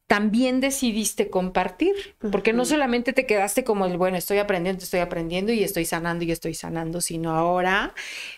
también 0.07 0.61
decidiste 0.61 1.31
compartir, 1.31 2.15
porque 2.31 2.53
no 2.53 2.65
solamente 2.65 3.13
te 3.13 3.27
quedaste 3.27 3.65
como 3.65 3.87
el, 3.87 3.99
bueno, 3.99 4.17
estoy 4.17 4.39
aprendiendo, 4.39 4.85
estoy 4.85 5.01
aprendiendo 5.01 5.53
y 5.53 5.65
estoy 5.65 5.85
sanando 5.85 6.25
y 6.25 6.31
estoy 6.31 6.55
sanando, 6.55 7.01
sino 7.01 7.33
ahora, 7.33 7.93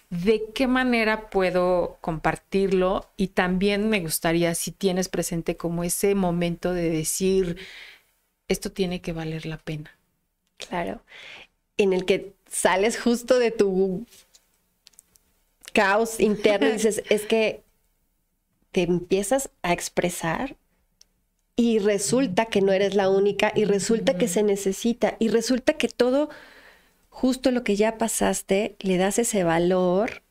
¿de 0.08 0.44
qué 0.54 0.66
manera 0.66 1.28
puedo 1.28 1.98
compartirlo? 2.00 3.10
Y 3.18 3.28
también 3.28 3.90
me 3.90 4.00
gustaría, 4.00 4.54
si 4.54 4.72
tienes 4.72 5.10
presente 5.10 5.58
como 5.58 5.84
ese 5.84 6.14
momento 6.14 6.72
de 6.72 6.88
decir, 6.88 7.58
esto 8.48 8.72
tiene 8.72 9.02
que 9.02 9.12
valer 9.12 9.44
la 9.44 9.58
pena. 9.58 9.90
Claro. 10.56 11.02
En 11.76 11.92
el 11.92 12.06
que 12.06 12.32
sales 12.48 13.00
justo 13.00 13.38
de 13.38 13.50
tu 13.50 14.06
caos 15.72 16.20
interno 16.20 16.68
y 16.68 16.72
dices, 16.72 17.02
es 17.10 17.26
que 17.26 17.62
te 18.72 18.82
empiezas 18.82 19.50
a 19.62 19.72
expresar 19.72 20.56
y 21.56 21.78
resulta 21.78 22.46
que 22.46 22.60
no 22.60 22.72
eres 22.72 22.94
la 22.94 23.08
única 23.08 23.52
y 23.54 23.64
resulta 23.64 24.16
que 24.16 24.28
se 24.28 24.42
necesita 24.42 25.16
y 25.18 25.28
resulta 25.28 25.74
que 25.74 25.88
todo 25.88 26.28
justo 27.18 27.50
lo 27.50 27.64
que 27.64 27.74
ya 27.74 27.98
pasaste, 27.98 28.76
le 28.78 28.96
das 28.96 29.18
ese 29.18 29.42
valor 29.42 30.22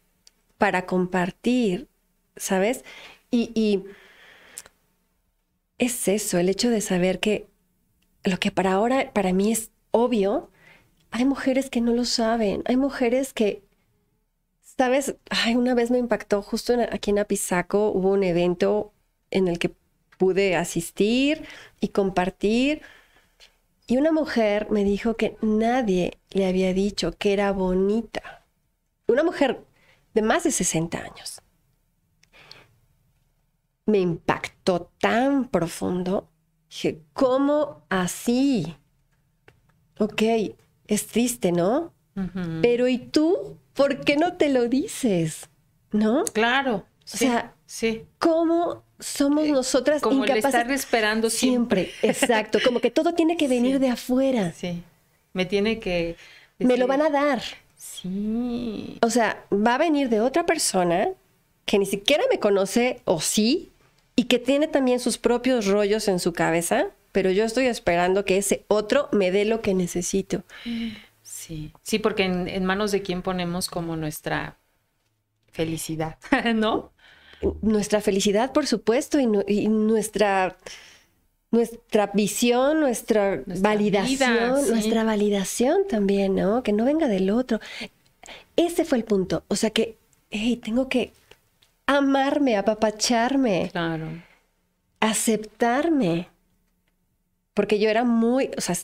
para 0.58 0.86
compartir, 0.86 1.90
¿sabes? 2.38 2.86
Y, 3.30 3.52
y 3.56 3.84
es 5.78 6.08
eso, 6.08 6.38
el 6.38 6.48
hecho 6.48 6.70
de 6.70 6.80
saber 6.80 7.20
que 7.20 7.48
lo 8.24 8.40
que 8.40 8.52
para 8.52 8.72
ahora, 8.72 9.12
para 9.14 9.34
mí 9.34 9.52
es 9.52 9.72
obvio, 9.92 10.50
hay 11.12 11.26
mujeres 11.26 11.70
que 11.70 11.82
no 11.82 11.94
lo 11.94 12.06
saben, 12.06 12.64
hay 12.66 12.78
mujeres 12.78 13.34
que, 13.34 13.64
¿sabes? 14.62 15.16
Ay, 15.30 15.56
una 15.56 15.74
vez 15.74 15.92
me 15.92 15.98
impactó, 15.98 16.42
justo 16.42 16.74
aquí 16.92 17.12
en 17.12 17.20
Apizaco 17.20 17.92
hubo 17.92 18.12
un 18.12 18.24
evento 18.24 18.94
en 19.32 19.48
el 19.48 19.60
que 19.60 19.76
pude 20.18 20.56
asistir 20.56 21.46
y 21.80 21.90
compartir. 21.90 22.82
Y 23.88 23.98
una 23.98 24.12
mujer 24.12 24.68
me 24.70 24.84
dijo 24.84 25.16
que 25.16 25.38
nadie 25.42 26.20
le 26.32 26.48
había 26.48 26.74
dicho 26.74 27.14
que 27.18 27.34
era 27.34 27.52
bonita. 27.52 28.46
Una 29.08 29.24
mujer 29.24 29.64
de 30.14 30.22
más 30.22 30.44
de 30.44 30.52
60 30.52 30.98
años. 30.98 31.42
Me 33.86 34.00
impactó 34.00 34.92
tan 35.00 35.48
profundo. 35.48 36.30
Dije, 36.70 37.02
¿cómo 37.14 37.86
así? 37.90 38.76
Ok, 40.00 40.22
es 40.88 41.08
triste, 41.08 41.52
¿no? 41.52 41.94
Pero 42.64 42.88
¿y 42.88 42.98
tú? 42.98 43.58
¿Por 43.76 44.04
qué 44.04 44.18
no 44.18 44.34
te 44.34 44.50
lo 44.50 44.68
dices? 44.68 45.50
¿No? 45.92 46.26
Claro. 46.26 46.84
O 47.14 47.18
sea, 47.18 47.54
sí. 47.68 48.06
¿cómo 48.18 48.84
somos 49.00 49.46
eh, 49.46 49.52
nosotras 49.52 50.02
como 50.02 50.24
incapaces? 50.24 50.46
estar 50.46 50.72
esperando 50.72 51.30
siempre. 51.30 51.92
Exacto, 52.02 52.60
como 52.66 52.80
que 52.80 52.90
todo 52.90 53.14
tiene 53.14 53.38
que 53.38 53.48
venir 53.56 53.80
de 53.80 53.90
afuera. 53.90 54.52
Sí. 54.52 54.82
Me 55.34 55.46
tiene 55.46 55.80
que 55.80 56.16
me 56.60 56.78
lo 56.78 56.88
van 56.88 57.02
a 57.02 57.10
dar. 57.10 57.42
Sí. 57.76 58.98
O 59.02 59.10
sea, 59.10 59.46
va 59.52 59.76
a 59.76 59.78
venir 59.78 60.10
de 60.10 60.22
otra 60.22 60.46
persona 60.46 61.10
que 61.66 61.78
ni 61.78 61.86
siquiera 61.86 62.24
me 62.32 62.40
conoce 62.40 63.02
o 63.06 63.22
sí 63.22 63.72
y 64.16 64.24
que 64.26 64.40
tiene 64.40 64.68
también 64.68 65.00
sus 65.00 65.18
propios 65.18 65.68
rollos 65.68 66.08
en 66.08 66.20
su 66.20 66.34
cabeza, 66.34 66.88
pero 67.12 67.32
yo 67.32 67.44
estoy 67.46 67.66
esperando 67.66 68.26
que 68.26 68.38
ese 68.38 68.66
otro 68.68 69.10
me 69.12 69.32
dé 69.32 69.46
lo 69.46 69.62
que 69.62 69.74
necesito. 69.74 70.44
Sí, 71.24 71.72
sí, 71.84 72.00
porque 72.00 72.24
en 72.26 72.66
manos 72.66 72.92
de 72.92 73.02
quién 73.02 73.22
ponemos 73.22 73.70
como 73.70 73.96
nuestra 73.96 74.58
felicidad, 75.52 76.18
¿no? 76.56 76.92
nuestra 77.62 78.02
felicidad, 78.02 78.52
por 78.52 78.68
supuesto, 78.68 79.20
y, 79.20 79.68
nuestra, 79.68 80.58
nuestra 81.52 82.12
visión, 82.14 82.80
nuestra, 82.80 83.44
validación, 83.46 84.68
nuestra 84.68 85.04
validación 85.04 85.88
también, 85.88 86.36
¿no? 86.36 86.64
Que 86.64 86.74
no 86.74 86.86
venga 86.86 87.08
del 87.08 87.30
otro. 87.30 87.60
Ese 88.56 88.86
fue 88.86 88.98
el 88.98 89.04
punto. 89.04 89.44
O 89.48 89.56
sea 89.56 89.70
que, 89.70 89.98
hey, 90.32 90.60
tengo 90.64 90.90
que 90.90 91.14
amarme, 91.86 92.58
apapacharme. 92.58 93.70
Claro. 93.72 94.08
Aceptarme. 95.00 96.30
Porque 97.58 97.80
yo 97.80 97.90
era 97.90 98.04
muy, 98.04 98.52
o 98.56 98.62
sea, 98.62 98.76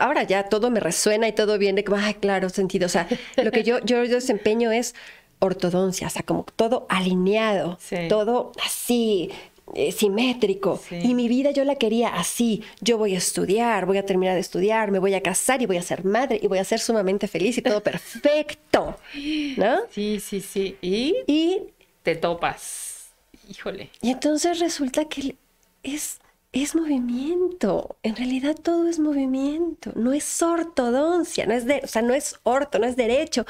ahora 0.00 0.24
ya 0.24 0.48
todo 0.48 0.68
me 0.68 0.80
resuena 0.80 1.28
y 1.28 1.32
todo 1.32 1.58
viene 1.58 1.84
como, 1.84 1.96
ay, 1.96 2.14
claro, 2.14 2.48
sentido. 2.50 2.86
O 2.86 2.88
sea, 2.88 3.06
lo 3.36 3.52
que 3.52 3.62
yo, 3.62 3.78
yo 3.84 4.02
desempeño 4.02 4.72
es 4.72 4.96
ortodoncia, 5.38 6.08
o 6.08 6.10
sea, 6.10 6.22
como 6.22 6.44
todo 6.56 6.86
alineado, 6.88 7.78
todo 8.08 8.50
así, 8.64 9.30
eh, 9.74 9.92
simétrico. 9.92 10.82
Y 10.90 11.14
mi 11.14 11.28
vida 11.28 11.52
yo 11.52 11.62
la 11.62 11.76
quería 11.76 12.08
así. 12.08 12.64
Yo 12.80 12.98
voy 12.98 13.14
a 13.14 13.18
estudiar, 13.18 13.86
voy 13.86 13.98
a 13.98 14.04
terminar 14.04 14.34
de 14.34 14.40
estudiar, 14.40 14.90
me 14.90 14.98
voy 14.98 15.14
a 15.14 15.22
casar 15.22 15.62
y 15.62 15.66
voy 15.66 15.76
a 15.76 15.82
ser 15.82 16.04
madre 16.04 16.40
y 16.42 16.48
voy 16.48 16.58
a 16.58 16.64
ser 16.64 16.80
sumamente 16.80 17.28
feliz 17.28 17.56
y 17.58 17.62
todo 17.62 17.80
perfecto. 17.80 18.96
¿No? 19.56 19.82
Sí, 19.90 20.18
sí, 20.18 20.40
sí. 20.40 20.76
Y, 20.82 21.14
y 21.28 21.62
te 22.02 22.16
topas. 22.16 23.10
Híjole. 23.48 23.90
Y 24.02 24.10
entonces 24.10 24.58
resulta 24.58 25.04
que 25.04 25.36
es, 25.84 26.18
es 26.62 26.74
movimiento. 26.74 27.96
En 28.02 28.16
realidad 28.16 28.54
todo 28.54 28.88
es 28.88 28.98
movimiento. 28.98 29.92
No 29.94 30.12
es 30.12 30.42
ortodoncia, 30.42 31.46
no 31.46 31.54
es 31.54 31.66
de, 31.66 31.80
o 31.84 31.86
sea, 31.86 32.02
no 32.02 32.14
es 32.14 32.38
orto, 32.44 32.78
no 32.78 32.86
es 32.86 32.96
derecho 32.96 33.46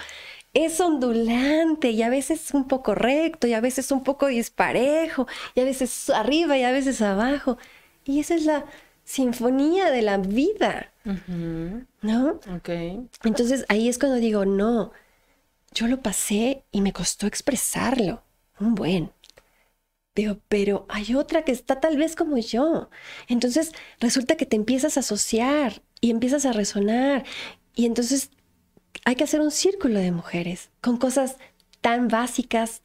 es 0.64 0.80
ondulante 0.80 1.90
y 1.90 2.02
a 2.02 2.08
veces 2.08 2.54
un 2.54 2.66
poco 2.66 2.94
recto 2.94 3.46
y 3.46 3.52
a 3.52 3.60
veces 3.60 3.90
un 3.92 4.02
poco 4.02 4.26
disparejo 4.26 5.26
y 5.54 5.60
a 5.60 5.64
veces 5.64 6.08
arriba 6.08 6.56
y 6.56 6.62
a 6.62 6.72
veces 6.72 7.02
abajo. 7.02 7.58
Y 8.06 8.20
esa 8.20 8.34
es 8.34 8.46
la 8.46 8.64
sinfonía 9.04 9.90
de 9.90 10.00
la 10.00 10.16
vida, 10.16 10.92
¿no? 12.00 12.40
Ok. 12.56 12.70
Entonces 13.24 13.66
ahí 13.68 13.88
es 13.88 13.98
cuando 13.98 14.16
digo, 14.16 14.46
no, 14.46 14.92
yo 15.72 15.88
lo 15.88 16.00
pasé 16.00 16.64
y 16.72 16.80
me 16.80 16.94
costó 16.94 17.26
expresarlo, 17.26 18.22
un 18.58 18.74
buen. 18.74 19.12
Digo, 20.16 20.38
pero 20.48 20.86
hay 20.88 21.14
otra 21.14 21.42
que 21.42 21.52
está 21.52 21.78
tal 21.78 21.98
vez 21.98 22.16
como 22.16 22.38
yo. 22.38 22.88
Entonces 23.28 23.72
resulta 24.00 24.36
que 24.36 24.46
te 24.46 24.56
empiezas 24.56 24.96
a 24.96 25.00
asociar 25.00 25.82
y 26.00 26.10
empiezas 26.10 26.46
a 26.46 26.52
resonar 26.52 27.24
y 27.74 27.84
entonces 27.84 28.30
hay 29.04 29.14
que 29.14 29.24
hacer 29.24 29.40
un 29.40 29.50
círculo 29.50 30.00
de 30.00 30.10
mujeres 30.12 30.70
con 30.80 30.96
cosas 30.96 31.36
tan 31.82 32.08
básicas 32.08 32.82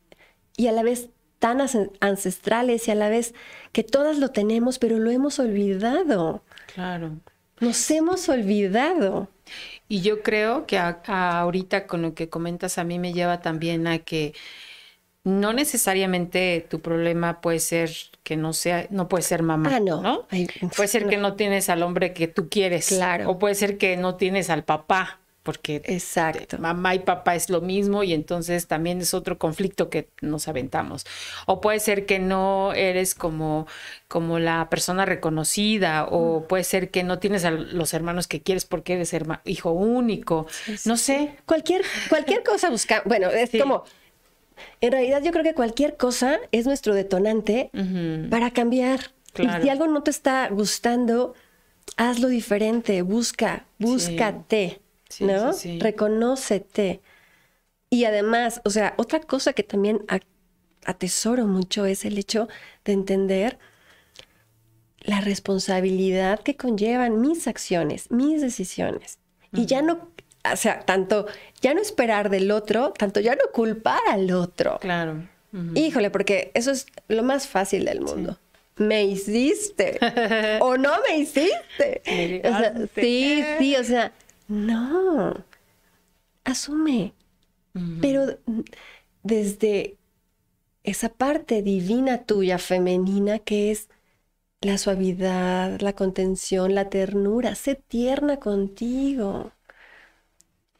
y 0.58 0.68
a 0.68 0.74
la 0.74 0.84
vez 0.84 1.10
tan 1.40 1.60
ancestrales 2.02 2.88
y 2.88 2.92
a 2.92 2.96
la 2.96 3.10
vez 3.10 3.34
que 3.72 3.84
todas 3.84 4.20
lo 4.20 4.30
tenemos, 4.30 4.78
pero 4.78 5.00
lo 5.00 5.10
hemos 5.10 5.40
olvidado. 5.40 6.44
Claro. 6.76 7.18
Nos 7.62 7.90
hemos 7.90 8.28
olvidado. 8.28 9.30
Y 9.88 10.02
yo 10.02 10.22
creo 10.22 10.68
que 10.68 10.78
ahorita 10.78 11.88
con 11.88 12.02
lo 12.02 12.14
que 12.14 12.30
comentas 12.30 12.78
a 12.78 12.84
mí 12.84 13.00
me 13.00 13.14
lleva 13.14 13.42
también 13.42 13.88
a 13.88 14.00
que 14.00 14.34
no 15.24 15.54
necesariamente 15.54 16.66
tu 16.70 16.80
problema 16.80 17.42
puede 17.42 17.60
ser 17.60 17.92
que 18.24 18.38
no 18.38 18.54
sea, 18.54 18.88
no 18.90 19.08
puede 19.08 19.24
ser 19.24 19.44
mamá. 19.44 19.70
Ah, 19.76 19.80
no. 19.80 20.02
¿no? 20.02 20.28
puede 20.76 20.88
ser 20.88 21.08
que 21.08 21.18
no 21.18 21.36
tienes 21.36 21.70
al 21.70 21.84
hombre 21.84 22.14
que 22.14 22.28
tú 22.28 22.50
quieres. 22.50 22.88
Claro. 22.88 23.30
O 23.30 23.40
puede 23.40 23.56
ser 23.56 23.78
que 23.78 23.98
no 23.98 24.16
tienes 24.16 24.50
al 24.50 24.64
papá 24.64 25.22
porque 25.44 25.82
Exacto. 25.86 26.60
mamá 26.60 26.94
y 26.94 27.00
papá 27.00 27.36
es 27.36 27.50
lo 27.50 27.62
mismo 27.62 28.04
y 28.04 28.14
entonces 28.14 28.68
también 28.68 29.02
es 29.02 29.14
otro 29.14 29.40
conflicto 29.40 29.90
que 29.90 30.08
nos 30.22 30.48
aventamos. 30.48 31.06
O 31.48 31.62
puede 31.62 31.80
ser 31.80 32.06
que 32.06 32.20
no 32.20 32.74
eres 32.74 33.16
como, 33.16 33.66
como 34.08 34.38
la 34.38 34.70
persona 34.70 35.06
reconocida 35.06 36.06
o 36.06 36.48
puede 36.48 36.64
ser 36.64 36.92
que 36.92 37.04
no 37.04 37.18
tienes 37.18 37.44
a 37.44 37.52
los 37.52 37.94
hermanos 37.94 38.28
que 38.28 38.42
quieres 38.42 38.66
porque 38.66 38.94
eres 38.94 39.16
hijo 39.46 39.72
único. 39.72 40.46
no 40.86 40.96
sé. 40.98 41.38
Cualquier, 41.46 41.84
cualquier 42.10 42.44
cosa 42.44 42.70
busca, 42.70 43.02
bueno, 43.06 43.30
es 43.30 43.50
como... 43.52 43.84
En 44.80 44.92
realidad 44.92 45.22
yo 45.24 45.32
creo 45.32 45.44
que 45.44 45.54
cualquier 45.54 45.98
cosa 45.98 46.40
es 46.52 46.66
nuestro 46.66 46.94
detonante 46.94 47.70
para 48.30 48.52
cambiar. 48.52 49.12
Y 49.38 49.48
si 49.62 49.70
algo 49.70 49.88
no 49.88 50.04
te 50.04 50.12
está 50.12 50.50
gustando, 50.50 51.34
hazlo 51.98 52.28
diferente, 52.28 53.02
busca, 53.02 53.66
búscate. 53.80 54.82
¿no? 55.20 55.52
Reconócete. 55.80 57.02
Y 57.90 58.06
además, 58.06 58.62
o 58.64 58.70
sea, 58.70 58.94
otra 58.98 59.20
cosa 59.20 59.54
que 59.54 59.64
también 59.64 60.06
atesoro 60.86 61.46
mucho 61.46 61.86
es 61.86 62.06
el 62.06 62.18
hecho 62.18 62.48
de 62.86 62.94
entender 62.94 63.60
la 65.02 65.20
responsabilidad 65.22 66.40
que 66.40 66.56
conllevan 66.56 67.20
mis 67.20 67.48
acciones, 67.48 68.10
mis 68.12 68.42
decisiones. 68.42 69.20
Y 69.54 69.66
ya 69.66 69.82
no, 69.82 70.11
o 70.44 70.56
sea, 70.56 70.82
tanto, 70.82 71.28
ya 71.62 71.74
no 71.74 71.82
esperar 71.82 72.30
del 72.30 72.52
otro, 72.52 72.94
tanto 72.98 73.20
ya 73.20 73.36
no 73.36 73.52
culpar 73.54 74.02
al 74.10 74.32
otro. 74.32 74.80
Claro. 74.80 75.28
Híjole, 75.76 76.10
porque 76.10 76.52
eso 76.54 76.72
es 76.72 76.88
lo 77.10 77.24
más 77.24 77.48
fácil 77.48 77.86
del 77.86 78.02
mundo. 78.02 78.40
Me 78.78 79.04
hiciste 79.04 80.00
o 80.62 80.78
no 80.78 80.92
me 81.08 81.18
hiciste. 81.18 82.02
sí, 82.96 83.44
sí, 83.60 83.76
o 83.76 83.84
sea, 83.84 84.14
no, 84.48 85.46
asume. 86.44 87.14
Pero 88.02 88.38
desde 89.24 89.98
esa 90.84 91.10
parte 91.10 91.62
divina 91.62 92.24
tuya, 92.24 92.58
femenina, 92.58 93.40
que 93.40 93.72
es 93.72 93.90
la 94.62 94.78
suavidad, 94.78 95.80
la 95.80 95.94
contención, 95.94 96.76
la 96.76 96.90
ternura, 96.90 97.56
sé 97.56 97.76
tierna 97.76 98.38
contigo. 98.38 99.52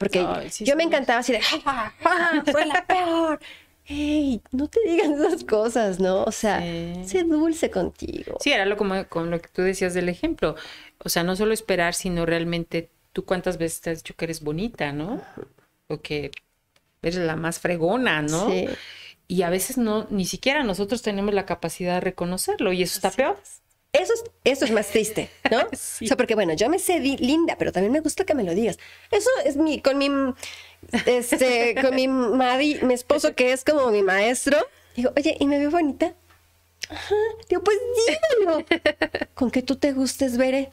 Porque 0.02 0.50
yo 0.66 0.76
me 0.76 0.84
encantaba 0.84 1.20
así 1.20 1.32
de, 1.32 1.42
¡Ja, 1.42 1.94
fue 2.52 2.66
la 2.66 2.86
peor! 2.88 3.40
¡Hey! 3.84 4.42
No 4.52 4.68
te 4.68 4.80
digan 4.84 5.14
esas 5.14 5.44
cosas, 5.44 6.00
¿no? 6.00 6.24
O 6.24 6.32
sea, 6.32 6.60
sé 6.60 7.24
dulce 7.24 7.70
contigo. 7.70 8.38
Sí, 8.40 8.52
era 8.52 8.66
lo 8.66 8.78
como, 8.78 9.08
como 9.08 9.28
lo 9.28 9.40
que 9.40 9.50
tú 9.50 9.62
decías 9.62 9.94
del 9.94 10.10
ejemplo. 10.10 10.56
O 11.04 11.10
sea, 11.10 11.24
no 11.24 11.36
solo 11.36 11.54
esperar, 11.54 11.94
sino 11.94 12.26
realmente 12.26 12.90
tú 13.14 13.26
cuántas 13.26 13.60
veces 13.60 13.82
te 13.82 13.90
has 13.92 13.98
dicho 14.00 14.16
que 14.16 14.26
eres 14.26 14.42
bonita, 14.42 14.92
¿no? 14.92 15.22
O 15.88 16.02
que 16.02 16.32
eres 17.04 17.18
la 17.18 17.36
más 17.36 17.60
fregona, 17.60 18.24
¿no? 18.24 18.50
Sí. 18.50 18.68
Y 19.28 19.44
a 19.44 19.50
veces 19.50 19.78
no, 19.78 20.08
ni 20.10 20.26
siquiera 20.26 20.64
nosotros 20.64 21.04
tenemos 21.04 21.34
la 21.34 21.46
capacidad 21.46 21.96
de 21.96 22.02
reconocerlo 22.02 22.74
y 22.74 22.82
eso 22.84 22.96
está 22.96 23.12
peor. 23.12 23.38
Eso 23.94 24.14
es, 24.14 24.24
eso 24.46 24.66
es 24.66 24.72
más 24.72 24.88
triste, 24.88 25.30
¿no? 25.50 25.68
Sí. 25.74 26.06
O 26.06 26.08
sea, 26.08 26.18
porque 26.18 26.36
bueno, 26.36 26.54
yo 26.54 26.70
me 26.70 26.80
sé 26.80 27.00
linda, 27.00 27.56
pero 27.58 27.72
también 27.72 27.92
me 27.92 28.00
gusta 28.00 28.24
que 28.24 28.34
me 28.34 28.44
lo 28.44 28.54
digas. 28.54 28.80
Eso 29.12 29.30
es 29.46 29.58
mi, 29.58 29.82
con 29.82 29.98
mi, 29.98 30.10
este, 31.06 31.76
con 31.82 31.96
mi 31.96 32.08
mari, 32.08 32.80
mi 32.84 32.94
esposo 32.94 33.36
que 33.36 33.52
es 33.52 33.66
como 33.66 33.92
mi 33.92 34.02
maestro. 34.02 34.58
Digo, 34.96 35.12
oye, 35.18 35.36
¿y 35.40 35.48
me 35.48 35.60
veo 35.60 35.72
bonita? 35.72 36.14
Ajá. 36.90 37.16
Digo, 37.50 37.64
pues 37.64 37.78
dímelo. 38.40 38.66
Con 39.34 39.50
que 39.50 39.62
tú 39.62 39.78
te 39.78 39.94
gustes, 39.94 40.36
veré. 40.36 40.72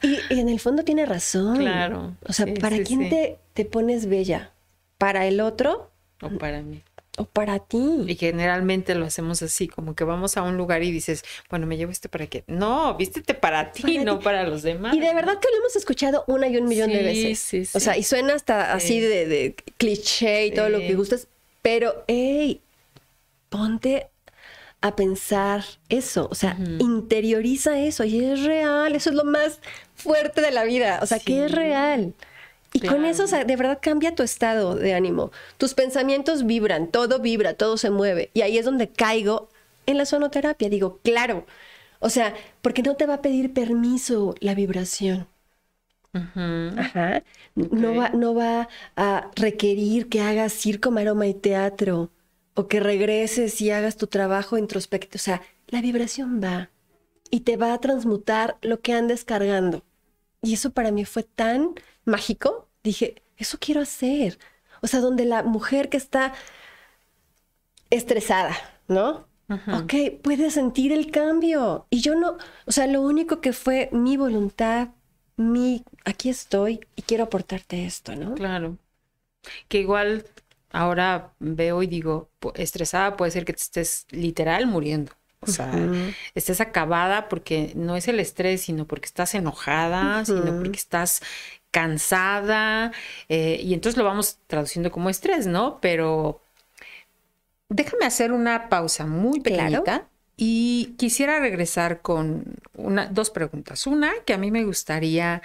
Y, 0.00 0.18
y 0.30 0.40
en 0.40 0.48
el 0.48 0.58
fondo 0.58 0.84
tiene 0.84 1.04
razón. 1.04 1.58
Claro. 1.58 2.16
O 2.26 2.32
sea, 2.32 2.46
Sí, 2.46 2.52
¿para 2.54 2.76
sí, 2.76 2.84
quién. 2.84 3.10
Te, 3.10 3.38
te 3.52 3.66
pones 3.66 4.06
bella? 4.06 4.52
¿Para 4.96 5.26
el 5.26 5.40
otro 5.40 5.90
O 6.22 6.30
para 6.38 6.62
mí. 6.62 6.82
O 7.16 7.24
para 7.24 7.58
ti? 7.60 8.04
Y 8.08 8.16
generalmente 8.16 8.94
lo 8.94 9.04
hacemos 9.06 9.40
así, 9.42 9.68
como 9.68 9.94
que 9.94 10.04
vamos 10.04 10.36
a 10.36 10.42
un 10.42 10.56
lugar 10.56 10.82
y 10.82 10.90
dices, 10.90 11.22
bueno, 11.50 11.66
me 11.66 11.76
llevo 11.76 11.92
este 11.92 12.08
para 12.08 12.26
qué. 12.26 12.42
No, 12.46 12.96
vístete 12.96 13.34
para 13.34 13.70
ti, 13.72 13.82
Para 13.82 14.04
no 14.04 14.18
ti. 14.18 14.24
para 14.24 14.42
los 14.44 14.62
demás. 14.62 14.94
Y 14.96 15.00
de 15.00 15.14
verdad 15.14 15.38
que 15.38 15.48
lo 15.52 15.58
hemos 15.58 15.76
escuchado 15.76 16.24
una 16.26 16.48
y 16.48 16.56
un 16.56 16.66
millón 16.66 16.90
de 16.90 17.02
veces. 17.02 17.38
sí, 17.38 17.60
O 17.60 17.64
sí. 17.78 17.80
sea, 17.80 17.96
y 17.96 18.02
suena 18.02 18.34
hasta 18.34 18.72
así 18.72 18.94
Sí. 18.94 19.00
de, 19.00 19.26
de 19.26 19.54
cliché 19.78 20.46
y 20.46 20.50
todo 20.52 20.68
lo 20.68 20.78
que 20.78 20.94
gustes, 20.94 21.28
pero, 21.62 22.04
hey, 22.08 22.60
ponte 23.48 24.08
a 24.80 24.96
pensar 24.96 25.64
eso, 25.88 26.28
o 26.30 26.34
sea, 26.34 26.58
interioriza 26.78 27.78
eso 27.78 28.04
y 28.04 28.22
es 28.22 28.42
real, 28.44 28.94
eso 28.94 29.08
es 29.10 29.16
lo 29.16 29.24
más 29.24 29.60
fuerte 29.94 30.42
de 30.42 30.50
la 30.50 30.64
vida, 30.64 30.98
o 31.02 31.06
sea, 31.06 31.18
que 31.20 31.46
es 31.46 31.52
real. 31.52 32.12
Y 32.74 32.80
con 32.80 33.04
eso, 33.04 33.24
o 33.24 33.26
sea, 33.28 33.44
de 33.44 33.56
verdad 33.56 33.78
cambia 33.80 34.16
tu 34.16 34.24
estado 34.24 34.74
de 34.74 34.94
ánimo. 34.94 35.30
Tus 35.58 35.74
pensamientos 35.74 36.44
vibran, 36.44 36.88
todo 36.88 37.20
vibra, 37.20 37.54
todo 37.54 37.76
se 37.76 37.88
mueve. 37.88 38.30
Y 38.34 38.42
ahí 38.42 38.58
es 38.58 38.64
donde 38.64 38.88
caigo 38.88 39.48
en 39.86 39.96
la 39.96 40.04
sonoterapia. 40.04 40.68
Digo, 40.68 40.98
claro. 41.04 41.46
O 42.00 42.10
sea, 42.10 42.34
porque 42.62 42.82
no 42.82 42.96
te 42.96 43.06
va 43.06 43.14
a 43.14 43.22
pedir 43.22 43.54
permiso 43.54 44.34
la 44.40 44.56
vibración. 44.56 45.28
Ajá. 46.12 47.22
No, 47.54 47.94
va, 47.94 48.10
no 48.10 48.34
va 48.34 48.68
a 48.96 49.30
requerir 49.36 50.08
que 50.08 50.20
hagas 50.20 50.52
circo, 50.52 50.90
maroma 50.90 51.28
y 51.28 51.34
teatro 51.34 52.10
o 52.54 52.66
que 52.66 52.80
regreses 52.80 53.60
y 53.60 53.70
hagas 53.70 53.96
tu 53.96 54.08
trabajo 54.08 54.58
introspectivo. 54.58 55.16
O 55.16 55.18
sea, 55.18 55.42
la 55.68 55.80
vibración 55.80 56.40
va 56.42 56.70
y 57.30 57.40
te 57.40 57.56
va 57.56 57.72
a 57.72 57.80
transmutar 57.80 58.58
lo 58.62 58.80
que 58.80 58.92
andes 58.92 59.24
cargando. 59.24 59.84
Y 60.42 60.54
eso 60.54 60.70
para 60.70 60.90
mí 60.90 61.04
fue 61.04 61.22
tan 61.22 61.74
mágico. 62.04 62.68
Dije, 62.82 63.22
eso 63.36 63.58
quiero 63.60 63.80
hacer. 63.80 64.38
O 64.82 64.86
sea, 64.86 65.00
donde 65.00 65.24
la 65.24 65.42
mujer 65.42 65.88
que 65.88 65.96
está 65.96 66.34
estresada, 67.90 68.56
¿no? 68.88 69.26
Ok, 69.48 69.94
puede 70.22 70.50
sentir 70.50 70.92
el 70.92 71.10
cambio. 71.10 71.86
Y 71.90 72.00
yo 72.00 72.14
no, 72.14 72.38
o 72.66 72.72
sea, 72.72 72.86
lo 72.86 73.02
único 73.02 73.40
que 73.40 73.52
fue 73.52 73.88
mi 73.92 74.16
voluntad, 74.16 74.88
mi, 75.36 75.84
aquí 76.04 76.30
estoy 76.30 76.80
y 76.96 77.02
quiero 77.02 77.24
aportarte 77.24 77.84
esto, 77.84 78.16
¿no? 78.16 78.34
Claro. 78.34 78.78
Que 79.68 79.80
igual 79.80 80.24
ahora 80.70 81.32
veo 81.38 81.82
y 81.82 81.86
digo, 81.86 82.30
estresada 82.54 83.16
puede 83.16 83.30
ser 83.30 83.44
que 83.44 83.52
te 83.52 83.62
estés 83.62 84.06
literal 84.10 84.66
muriendo. 84.66 85.12
O 85.40 85.46
sea, 85.46 85.72
estés 86.34 86.62
acabada 86.62 87.28
porque 87.28 87.72
no 87.76 87.96
es 87.96 88.08
el 88.08 88.18
estrés, 88.18 88.62
sino 88.62 88.86
porque 88.86 89.06
estás 89.06 89.34
enojada, 89.34 90.24
sino 90.24 90.56
porque 90.56 90.78
estás 90.78 91.20
cansada. 91.74 92.92
eh, 93.28 93.60
y 93.62 93.74
entonces 93.74 93.98
lo 93.98 94.04
vamos 94.04 94.38
traduciendo 94.48 94.90
como 94.92 95.10
estrés, 95.10 95.46
¿no? 95.48 95.80
Pero 95.82 96.40
déjame 97.68 98.06
hacer 98.06 98.32
una 98.32 98.68
pausa 98.68 99.06
muy 99.06 99.40
Claro. 99.40 99.78
pequeñita. 99.78 100.08
Y 100.36 100.94
quisiera 100.98 101.38
regresar 101.38 102.02
con 102.02 102.56
una, 102.76 103.06
dos 103.06 103.30
preguntas. 103.30 103.86
Una, 103.86 104.12
que 104.26 104.34
a 104.34 104.38
mí 104.38 104.50
me 104.50 104.64
gustaría 104.64 105.42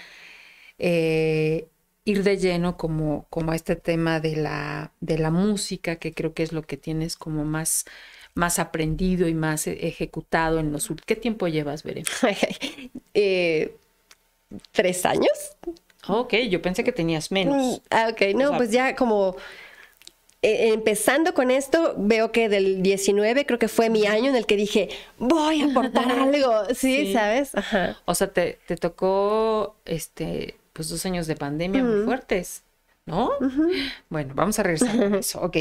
eh, 0.80 1.68
ir 2.06 2.24
de 2.24 2.38
lleno 2.38 2.78
como, 2.78 3.28
como 3.30 3.52
a 3.52 3.56
este 3.56 3.76
tema 3.76 4.20
de 4.20 4.36
la, 4.38 4.94
de 5.02 5.18
la 5.20 5.32
música, 5.32 5.98
que 5.98 6.14
creo 6.14 6.34
que 6.34 6.44
es 6.44 6.54
lo 6.54 6.64
que 6.64 6.78
tienes 6.78 7.18
como 7.18 7.46
más, 7.46 7.86
más 8.36 8.60
aprendido 8.60 9.28
y 9.28 9.36
más 9.36 9.68
ejecutado 9.68 10.60
en 10.60 10.72
los 10.74 10.90
últimos. 10.90 11.06
¿Qué 11.08 11.16
tiempo 11.18 11.48
llevas, 11.48 11.84
Veré? 11.84 12.04
Eh, 13.16 13.76
¿Tres 14.72 15.06
años? 15.06 15.58
Ok, 16.08 16.34
yo 16.50 16.62
pensé 16.62 16.84
que 16.84 16.92
tenías 16.92 17.32
menos. 17.32 17.56
Mm, 17.56 17.82
Ah, 17.90 18.08
ok, 18.12 18.22
no, 18.36 18.48
sea- 18.50 18.58
pues 18.58 18.72
ya 18.72 18.96
como 18.96 19.36
eh, 20.42 20.70
empezando 20.74 21.34
con 21.34 21.52
esto, 21.52 21.96
veo 21.98 22.32
que 22.32 22.48
del 22.48 22.82
19 22.82 23.46
creo 23.46 23.60
que 23.60 23.68
fue 23.68 23.90
mi 23.90 24.06
año 24.06 24.30
en 24.30 24.36
el 24.38 24.46
que 24.46 24.56
dije, 24.56 24.88
voy 25.18 25.62
a 25.62 25.66
aportar 25.66 26.10
algo, 26.12 26.64
¿sí? 26.74 27.08
Sí. 27.08 27.14
¿Sabes? 27.14 27.54
Ajá. 27.56 27.98
O 28.06 28.16
sea, 28.16 28.32
te, 28.32 28.58
te 28.66 28.78
tocó 28.78 29.76
este, 29.86 30.58
pues 30.72 30.88
dos 30.90 31.06
años 31.06 31.28
de 31.28 31.36
pandemia 31.36 31.84
muy 31.84 32.06
fuertes, 32.06 32.64
¿no? 33.10 33.32
Bueno, 34.10 34.34
vamos 34.36 34.60
a 34.60 34.64
regresar 34.64 35.02
a 35.02 35.18
eso. 35.18 35.42
Ok. 35.42 35.58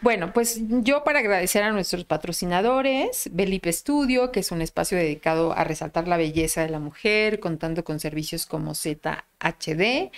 Bueno, 0.00 0.32
pues 0.32 0.60
yo 0.60 1.04
para 1.04 1.20
agradecer 1.20 1.62
a 1.62 1.70
nuestros 1.70 2.04
patrocinadores, 2.04 3.28
Belip 3.32 3.66
Studio, 3.66 4.32
que 4.32 4.40
es 4.40 4.50
un 4.50 4.62
espacio 4.62 4.98
dedicado 4.98 5.52
a 5.52 5.64
resaltar 5.64 6.08
la 6.08 6.16
belleza 6.16 6.62
de 6.62 6.70
la 6.70 6.80
mujer, 6.80 7.40
contando 7.40 7.84
con 7.84 8.00
servicios 8.00 8.46
como 8.46 8.74
ZHD. 8.74 10.10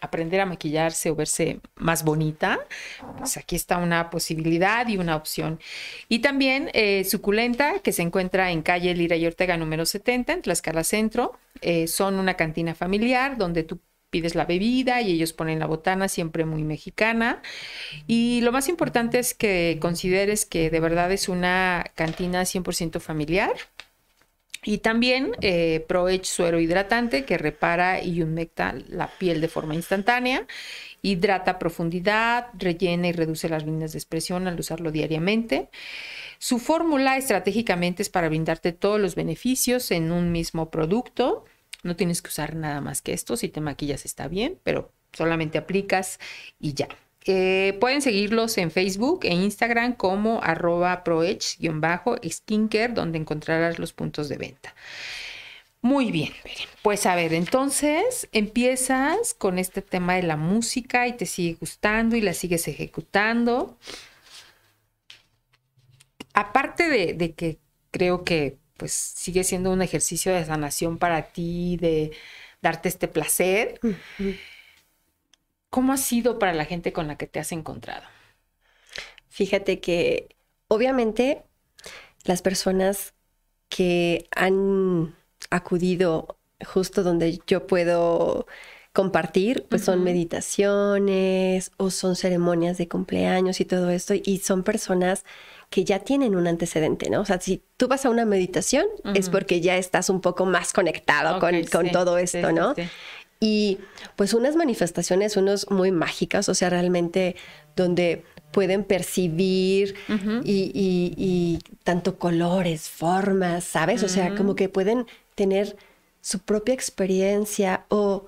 aprender 0.02 0.42
a 0.42 0.46
maquillarse 0.46 1.10
o 1.10 1.16
verse 1.16 1.60
más 1.76 2.04
bonita, 2.04 2.60
pues 3.18 3.38
aquí 3.38 3.56
está 3.56 3.78
una 3.78 4.10
posibilidad 4.10 4.88
y 4.88 4.98
una 4.98 5.16
opción. 5.16 5.60
Y 6.10 6.20
también 6.20 6.70
eh, 6.74 7.04
Suculenta, 7.06 7.80
que 7.80 7.92
se 7.92 8.02
encuentra 8.02 8.52
en 8.52 8.62
calle 8.64 8.94
Lira 8.94 9.16
y 9.16 9.26
Ortega 9.26 9.58
número 9.58 9.86
70, 9.86 10.34
en 10.34 10.42
Tlaxcala 10.42 10.84
Centro. 10.84 11.34
Eh, 11.62 11.88
son 11.88 12.16
una 12.16 12.36
cantina 12.36 12.74
familiar 12.76 13.38
donde 13.38 13.64
tú 13.64 13.80
pides 14.10 14.36
la 14.36 14.46
bebida 14.46 15.02
y 15.02 15.12
ellos 15.12 15.34
ponen 15.34 15.60
la 15.60 15.66
botana, 15.66 16.08
siempre 16.08 16.46
muy 16.46 16.64
mexicana. 16.64 17.42
Y 18.08 18.42
lo 18.42 18.52
más 18.52 18.68
importante 18.68 19.20
es 19.20 19.34
que 19.34 19.78
consideres 19.82 20.46
que 20.46 20.70
de 20.70 20.80
verdad 20.80 21.12
es 21.12 21.30
una 21.30 21.86
cantina 21.96 22.44
100% 22.44 23.00
familiar. 23.00 23.54
Y 24.64 24.80
también 24.80 25.32
eh, 25.42 25.86
suero 26.22 26.60
hidratante 26.60 27.26
que 27.26 27.38
repara 27.38 28.04
y 28.04 28.22
humecta 28.22 28.76
la 28.90 29.08
piel 29.08 29.42
de 29.42 29.48
forma 29.48 29.74
instantánea, 29.74 30.46
hidrata 31.02 31.58
profundidad, 31.58 32.48
rellena 32.54 33.08
y 33.08 33.12
reduce 33.12 33.50
las 33.50 33.66
líneas 33.66 33.94
de 33.94 33.98
expresión 33.98 34.48
al 34.48 34.60
usarlo 34.60 34.92
diariamente. 34.92 35.70
Su 36.38 36.60
fórmula 36.60 37.18
estratégicamente 37.18 38.04
es 38.04 38.10
para 38.10 38.30
brindarte 38.30 38.72
todos 38.72 39.00
los 39.00 39.16
beneficios 39.16 39.90
en 39.92 40.12
un 40.12 40.32
mismo 40.32 40.70
producto. 40.70 41.46
No 41.84 41.96
tienes 41.96 42.22
que 42.22 42.30
usar 42.30 42.56
nada 42.56 42.82
más 42.82 43.02
que 43.02 43.14
esto. 43.14 43.38
Si 43.38 43.50
te 43.50 43.62
maquillas 43.62 44.06
está 44.06 44.28
bien, 44.28 44.60
pero 44.64 44.92
solamente 45.12 45.58
aplicas 45.58 46.20
y 46.60 46.74
ya. 46.74 46.88
Eh, 47.26 47.78
pueden 47.80 48.02
seguirlos 48.02 48.58
en 48.58 48.72
Facebook 48.72 49.20
e 49.24 49.34
Instagram 49.34 49.94
como 49.94 50.42
arroba 50.44 51.04
proedge-skincare, 51.04 52.94
donde 52.94 53.20
encontrarás 53.20 53.78
los 53.78 53.94
puntos 53.94 54.28
de 54.28 54.38
venta. 54.38 54.74
Muy 55.84 56.12
bien, 56.12 56.32
pues 56.84 57.06
a 57.08 57.16
ver, 57.16 57.34
entonces 57.34 58.28
empiezas 58.32 59.34
con 59.34 59.58
este 59.58 59.82
tema 59.82 60.16
de 60.16 60.24
la 60.24 60.38
música 60.38 61.08
y 61.08 61.14
te 61.14 61.26
sigue 61.26 61.58
gustando 61.60 62.16
y 62.16 62.22
la 62.22 62.34
sigues 62.34 62.68
ejecutando. 62.68 63.78
Aparte 66.34 66.88
de, 66.88 67.14
de 67.14 67.34
que 67.34 67.60
creo 67.92 68.24
que 68.24 68.58
pues 68.78 68.94
sigue 68.94 69.44
siendo 69.44 69.72
un 69.72 69.82
ejercicio 69.82 70.34
de 70.34 70.46
sanación 70.46 70.98
para 70.98 71.24
ti, 71.24 71.78
de 71.78 72.12
darte 72.62 72.90
este 72.90 73.08
placer, 73.08 73.80
¿cómo 75.72 75.94
ha 75.94 75.98
sido 75.98 76.40
para 76.40 76.54
la 76.54 76.66
gente 76.66 76.94
con 76.94 77.08
la 77.08 77.18
que 77.18 77.28
te 77.28 77.40
has 77.40 77.52
encontrado? 77.52 78.04
Fíjate 79.30 79.80
que 79.80 80.30
obviamente 80.68 81.44
las 82.26 82.42
personas 82.42 83.14
que 83.70 84.28
han 84.36 85.16
acudido 85.52 86.38
justo 86.66 87.04
donde 87.04 87.40
yo 87.48 87.68
puedo 87.68 88.48
compartir, 88.94 89.68
pues 89.70 89.84
son 89.84 90.04
meditaciones 90.04 91.72
o 91.78 91.92
son 91.92 92.16
ceremonias 92.16 92.78
de 92.78 92.88
cumpleaños 92.90 93.62
y 93.62 93.66
todo 93.66 93.90
esto, 93.92 94.16
y 94.16 94.40
son 94.40 94.64
personas 94.64 95.26
que 95.70 95.86
ya 95.86 96.00
tienen 96.00 96.36
un 96.36 96.48
antecedente, 96.48 97.10
¿no? 97.10 97.22
O 97.22 97.26
sea, 97.26 97.40
si 97.42 97.64
tú 97.78 97.88
vas 97.88 98.06
a 98.06 98.10
una 98.12 98.26
meditación 98.26 98.88
es 99.14 99.30
porque 99.30 99.62
ya 99.62 99.78
estás 99.78 100.10
un 100.10 100.22
poco 100.22 100.46
más 100.46 100.74
conectado 100.74 101.40
con, 101.40 101.56
Ok, 101.56 101.68
con 101.68 101.86
sí, 101.86 101.92
todo 101.92 102.18
esto, 102.18 102.52
sí, 102.54 102.54
¿no? 102.54 102.76
sí. 102.76 102.92
Y 103.44 103.80
pues 104.16 104.36
unas 104.36 104.56
manifestaciones, 104.56 105.36
unos 105.36 105.70
muy 105.72 105.92
mágicas, 105.92 106.48
o 106.48 106.54
sea, 106.54 106.70
realmente 106.70 107.36
donde 107.76 108.24
pueden 108.52 108.84
percibir 108.84 109.96
y, 110.44 111.60
tanto 111.84 112.20
colores, 112.20 112.88
formas, 112.88 113.64
¿sabes? 113.64 114.04
O 114.04 114.08
sea, 114.08 114.36
como 114.36 114.56
que 114.56 114.70
pueden 114.70 115.08
tener 115.34 115.76
su 116.22 116.40
propia 116.40 116.76
experiencia 116.76 117.86
o 117.90 118.26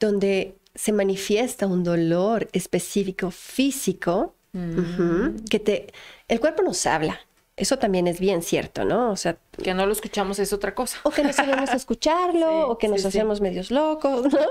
donde 0.00 0.56
se 0.74 0.92
manifiesta 0.92 1.66
un 1.68 1.84
dolor 1.84 2.48
específico 2.52 3.30
físico, 3.30 4.34
mm. 4.52 5.44
que 5.48 5.60
te, 5.60 5.92
el 6.26 6.40
cuerpo 6.40 6.62
nos 6.62 6.84
habla. 6.86 7.20
Eso 7.56 7.78
también 7.78 8.06
es 8.06 8.18
bien 8.18 8.42
cierto, 8.42 8.84
¿no? 8.84 9.10
O 9.10 9.16
sea, 9.16 9.36
que 9.62 9.74
no 9.74 9.84
lo 9.84 9.92
escuchamos 9.92 10.38
es 10.38 10.52
otra 10.52 10.74
cosa. 10.74 10.98
O 11.02 11.10
que 11.10 11.22
no 11.22 11.32
sabemos 11.32 11.70
escucharlo, 11.74 12.68
o 12.68 12.78
que 12.78 12.88
nos 12.88 13.04
hacemos 13.04 13.40
medios 13.40 13.70
locos, 13.70 14.32
¿no? 14.32 14.46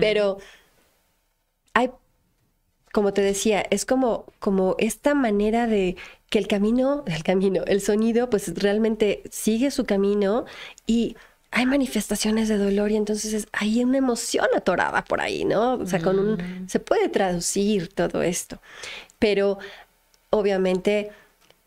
Pero 0.00 0.38
hay, 1.74 1.90
como 2.92 3.12
te 3.12 3.22
decía, 3.22 3.64
es 3.70 3.84
como, 3.84 4.26
como 4.38 4.76
esta 4.78 5.14
manera 5.14 5.66
de 5.66 5.96
que 6.30 6.38
el 6.38 6.46
camino, 6.46 7.04
el 7.06 7.24
camino, 7.24 7.64
el 7.66 7.80
sonido, 7.80 8.30
pues 8.30 8.54
realmente 8.56 9.22
sigue 9.30 9.70
su 9.70 9.84
camino 9.84 10.44
y 10.86 11.16
hay 11.50 11.66
manifestaciones 11.66 12.48
de 12.48 12.58
dolor 12.58 12.90
y 12.90 12.96
entonces 12.96 13.46
hay 13.52 13.82
una 13.82 13.98
emoción 13.98 14.46
atorada 14.56 15.04
por 15.04 15.20
ahí, 15.20 15.44
¿no? 15.44 15.74
O 15.74 15.86
sea, 15.86 16.00
con 16.00 16.18
un, 16.18 16.32
mm. 16.32 16.68
se 16.68 16.80
puede 16.80 17.08
traducir 17.08 17.92
todo 17.94 18.22
esto, 18.22 18.60
pero 19.20 19.58
obviamente, 20.30 21.12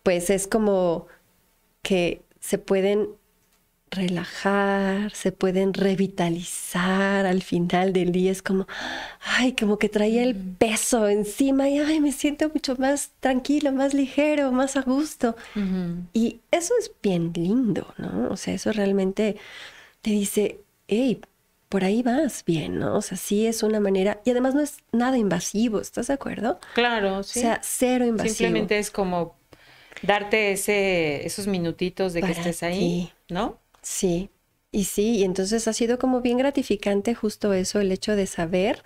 pues 0.07 0.29
es 0.29 0.47
como 0.47 1.05
que 1.81 2.21
se 2.39 2.57
pueden 2.57 3.09
relajar, 3.91 5.11
se 5.11 5.33
pueden 5.33 5.73
revitalizar 5.73 7.25
al 7.25 7.41
final 7.41 7.91
del 7.91 8.13
día. 8.13 8.31
Es 8.31 8.41
como, 8.41 8.67
ay, 9.19 9.51
como 9.51 9.77
que 9.77 9.89
traía 9.89 10.23
el 10.23 10.33
peso 10.33 11.09
encima 11.09 11.67
y, 11.67 11.79
ay, 11.79 11.99
me 11.99 12.13
siento 12.13 12.49
mucho 12.53 12.77
más 12.77 13.11
tranquilo, 13.19 13.73
más 13.73 13.93
ligero, 13.93 14.53
más 14.53 14.77
a 14.77 14.81
gusto. 14.83 15.35
Y 16.13 16.39
eso 16.51 16.73
es 16.79 16.89
bien 17.03 17.33
lindo, 17.35 17.93
¿no? 17.97 18.29
O 18.31 18.37
sea, 18.37 18.53
eso 18.53 18.71
realmente 18.71 19.35
te 20.01 20.11
dice, 20.11 20.61
hey, 20.87 21.19
por 21.67 21.83
ahí 21.83 22.01
vas 22.01 22.45
bien, 22.45 22.79
¿no? 22.79 22.95
O 22.95 23.01
sea, 23.01 23.17
sí 23.17 23.45
es 23.45 23.61
una 23.61 23.81
manera, 23.81 24.21
y 24.23 24.31
además 24.31 24.55
no 24.55 24.61
es 24.61 24.77
nada 24.93 25.17
invasivo, 25.17 25.81
¿estás 25.81 26.07
de 26.07 26.13
acuerdo? 26.13 26.61
Claro, 26.75 27.23
sí. 27.23 27.39
O 27.39 27.41
sea, 27.41 27.59
cero 27.61 28.05
invasivo. 28.05 28.35
Simplemente 28.35 28.79
es 28.79 28.89
como 28.89 29.35
darte 30.01 30.51
ese, 30.51 31.25
esos 31.25 31.47
minutitos 31.47 32.13
de 32.13 32.21
que 32.21 32.31
estés 32.31 32.63
ahí, 32.63 33.11
¿no? 33.29 33.59
Sí, 33.81 34.29
y 34.71 34.85
sí, 34.85 35.17
y 35.17 35.23
entonces 35.23 35.67
ha 35.67 35.73
sido 35.73 35.97
como 35.97 36.21
bien 36.21 36.37
gratificante 36.37 37.15
justo 37.15 37.53
eso, 37.53 37.79
el 37.79 37.91
hecho 37.91 38.15
de 38.15 38.27
saber 38.27 38.83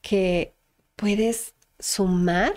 que 0.00 0.54
puedes 0.96 1.54
sumar 1.78 2.54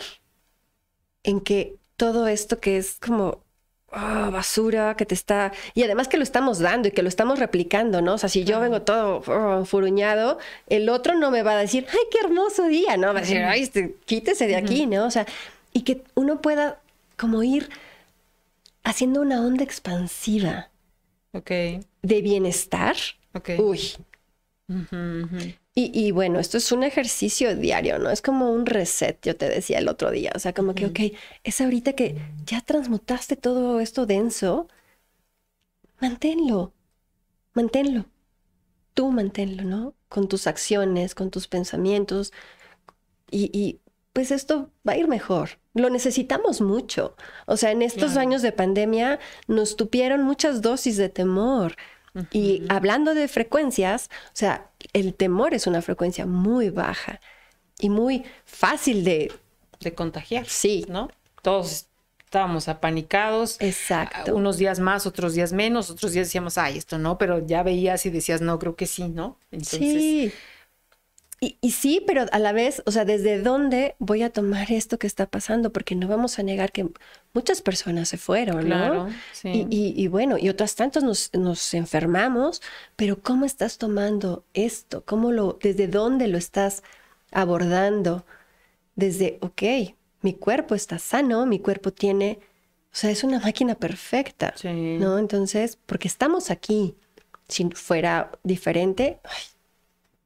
en 1.24 1.42
que 1.42 1.76
todo 1.98 2.28
esto 2.28 2.60
que 2.60 2.78
es 2.78 2.98
como 3.00 3.44
oh, 3.92 4.32
basura 4.32 4.96
que 4.96 5.06
te 5.06 5.16
está... 5.16 5.52
Y 5.74 5.84
además 5.84 6.08
que 6.08 6.18
lo 6.18 6.24
estamos 6.24 6.60
dando 6.60 6.88
y 6.88 6.92
que 6.92 7.04
lo 7.04 7.10
estamos 7.10 7.40
replicando, 7.40 8.02
¿no? 8.02 8.14
O 8.14 8.18
sea, 8.18 8.30
si 8.30 8.44
yo 8.44 8.60
vengo 8.60 8.82
todo 8.84 9.24
oh, 9.28 9.66
furuñado, 9.66 10.38
el 10.68 10.90
otro 10.90 11.16
no 11.16 11.32
me 11.32 11.44
va 11.44 11.54
a 11.54 11.58
decir, 11.58 11.86
ay, 11.90 12.00
qué 12.12 12.20
hermoso 12.26 12.68
día, 12.68 12.98
¿no? 12.98 13.14
Va 13.14 13.20
a 13.20 13.22
decir, 13.22 13.40
ay, 13.44 13.64
este, 13.64 13.96
quítese 14.06 14.48
de 14.48 14.56
aquí, 14.56 14.86
¿no? 14.86 15.06
O 15.06 15.12
sea, 15.12 15.26
y 15.74 15.82
que 15.82 16.04
uno 16.16 16.42
pueda 16.42 16.80
como 17.18 17.44
ir 17.44 17.70
haciendo 18.84 19.22
una 19.22 19.42
onda 19.42 19.64
expansiva. 19.64 20.70
Ok. 21.34 21.50
De 22.02 22.22
bienestar. 22.22 22.96
Ok. 23.34 23.50
Uy. 23.60 23.82
Y, 25.80 26.12
bueno, 26.12 26.40
esto 26.40 26.58
es 26.58 26.72
un 26.72 26.82
ejercicio 26.82 27.56
diario, 27.56 28.00
¿no? 28.00 28.10
Es 28.10 28.24
como 28.24 28.52
un 28.52 28.66
reset, 28.66 29.24
yo 29.24 29.36
te 29.38 29.48
decía 29.48 29.78
el 29.78 29.88
otro 29.88 30.10
día. 30.10 30.32
O 30.36 30.40
sea, 30.40 30.52
como 30.52 30.74
que, 30.74 30.88
ok, 30.88 31.00
es 31.44 31.62
ahorita 31.62 31.94
que 31.94 32.16
ya 32.46 32.62
transmutaste 32.62 33.36
todo 33.36 33.80
esto 33.80 34.08
denso, 34.08 34.68
manténlo, 36.00 36.74
manténlo. 37.54 38.06
Tú 38.96 39.12
manténlo, 39.12 39.64
¿no? 39.64 39.94
Con 40.10 40.28
tus 40.28 40.48
acciones, 40.48 41.14
con 41.14 41.30
tus 41.30 41.48
pensamientos. 41.48 42.34
Y, 43.30 43.80
pues 44.18 44.32
esto 44.32 44.72
va 44.88 44.94
a 44.94 44.98
ir 44.98 45.08
mejor. 45.08 45.60
Lo 45.76 45.92
necesitamos 45.92 46.60
mucho. 46.60 47.16
O 47.46 47.56
sea, 47.56 47.70
en 47.70 47.84
estos 47.84 48.18
años 48.18 48.42
de 48.42 48.52
pandemia 48.52 49.20
nos 49.48 49.76
tupieron 49.78 50.24
muchas 50.24 50.64
dosis 50.64 50.98
de 50.98 51.08
temor, 51.08 51.76
y 52.32 52.64
hablando 52.68 53.14
de 53.14 53.28
frecuencias, 53.28 54.10
o 54.30 54.32
sea, 54.34 54.72
el 54.94 55.14
temor 55.14 55.54
es 55.54 55.68
una 55.68 55.84
frecuencia 55.84 56.26
muy 56.26 56.72
baja 56.72 57.22
y 57.78 57.92
muy 57.92 58.24
fácil 58.44 59.04
de... 59.04 59.32
De 59.82 59.94
contagiar. 59.94 60.48
Sí. 60.48 60.84
¿No? 60.90 61.10
Todos 61.44 61.86
estábamos 62.26 62.70
apanicados. 62.70 63.58
Exacto. 63.60 64.36
Unos 64.36 64.58
días 64.58 64.80
más, 64.80 65.06
otros 65.06 65.36
días 65.36 65.54
menos, 65.54 65.92
otros 65.92 66.12
días 66.14 66.26
decíamos, 66.26 66.58
ay, 66.58 66.80
esto 66.80 66.98
no, 66.98 67.20
pero 67.20 67.46
ya 67.46 67.62
veías 67.62 68.04
y 68.08 68.10
decías, 68.10 68.42
no, 68.42 68.58
creo 68.58 68.76
que 68.76 68.88
sí, 68.88 69.10
¿no? 69.10 69.38
Entonces, 69.52 69.80
sí. 69.80 70.34
Y, 71.40 71.72
sí, 71.72 72.04
pero 72.08 72.26
a 72.32 72.40
la 72.40 72.52
vez, 72.52 72.82
o 72.88 72.92
sea, 72.92 73.06
¿desde 73.06 73.40
dónde 73.44 73.96
voy 74.00 74.24
a 74.24 74.32
tomar 74.32 74.72
esto 74.72 74.98
que 74.98 75.06
está 75.06 75.28
pasando? 75.28 75.72
Porque 75.72 75.94
no 75.94 76.08
vamos 76.08 76.40
a 76.40 76.44
negar 76.44 76.72
que 76.72 76.90
muchas 77.34 77.62
personas 77.62 78.10
se 78.10 78.18
fueron, 78.18 78.66
claro, 78.66 79.08
Sí. 79.34 79.68
Y, 79.70 80.08
bueno, 80.08 80.40
y 80.40 80.50
otras 80.50 80.76
tantos 80.76 81.04
nos, 81.04 81.32
nos, 81.34 81.76
enfermamos, 81.76 82.64
pero 82.96 83.22
¿cómo 83.22 83.46
estás 83.46 83.78
tomando 83.78 84.46
esto? 84.56 85.04
¿Cómo 85.06 85.32
lo, 85.32 85.60
desde 85.62 85.88
dónde 85.88 86.28
lo 86.28 86.40
estás 86.40 86.82
abordando? 87.32 88.26
Desde, 88.96 89.38
ok, 89.42 89.94
mi 90.24 90.34
cuerpo 90.34 90.74
está 90.74 90.98
sano, 90.98 91.46
mi 91.46 91.60
cuerpo 91.60 91.94
tiene, 91.94 92.40
o 92.92 92.96
sea, 92.96 93.12
es 93.12 93.24
una 93.24 93.40
máquina 93.40 93.76
perfecta, 93.76 94.56
¿no? 94.64 95.20
Entonces, 95.20 95.78
porque 95.86 96.08
estamos 96.08 96.50
aquí. 96.50 96.96
Si 97.48 97.64
fuera 97.70 98.32
diferente, 98.44 99.22
ay, 99.24 99.44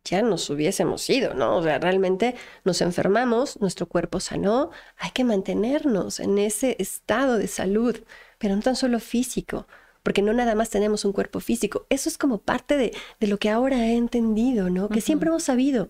ya 0.03 0.21
nos 0.21 0.49
hubiésemos 0.49 1.09
ido, 1.09 1.33
¿no? 1.33 1.57
O 1.57 1.63
sea, 1.63 1.79
realmente 1.79 2.35
nos 2.63 2.81
enfermamos, 2.81 3.59
nuestro 3.61 3.85
cuerpo 3.85 4.19
sanó, 4.19 4.71
hay 4.97 5.11
que 5.11 5.23
mantenernos 5.23 6.19
en 6.19 6.37
ese 6.37 6.75
estado 6.79 7.37
de 7.37 7.47
salud, 7.47 8.03
pero 8.37 8.55
no 8.55 8.61
tan 8.61 8.75
solo 8.75 8.99
físico, 8.99 9.67
porque 10.03 10.21
no 10.21 10.33
nada 10.33 10.55
más 10.55 10.69
tenemos 10.69 11.05
un 11.05 11.13
cuerpo 11.13 11.39
físico, 11.39 11.85
eso 11.89 12.09
es 12.09 12.17
como 12.17 12.39
parte 12.39 12.77
de, 12.77 12.91
lo 13.27 13.37
que 13.37 13.49
ahora 13.49 13.85
he 13.85 13.95
entendido, 13.95 14.69
¿no? 14.69 14.89
Que 14.89 15.01
siempre 15.01 15.29
hemos 15.29 15.43
sabido, 15.43 15.89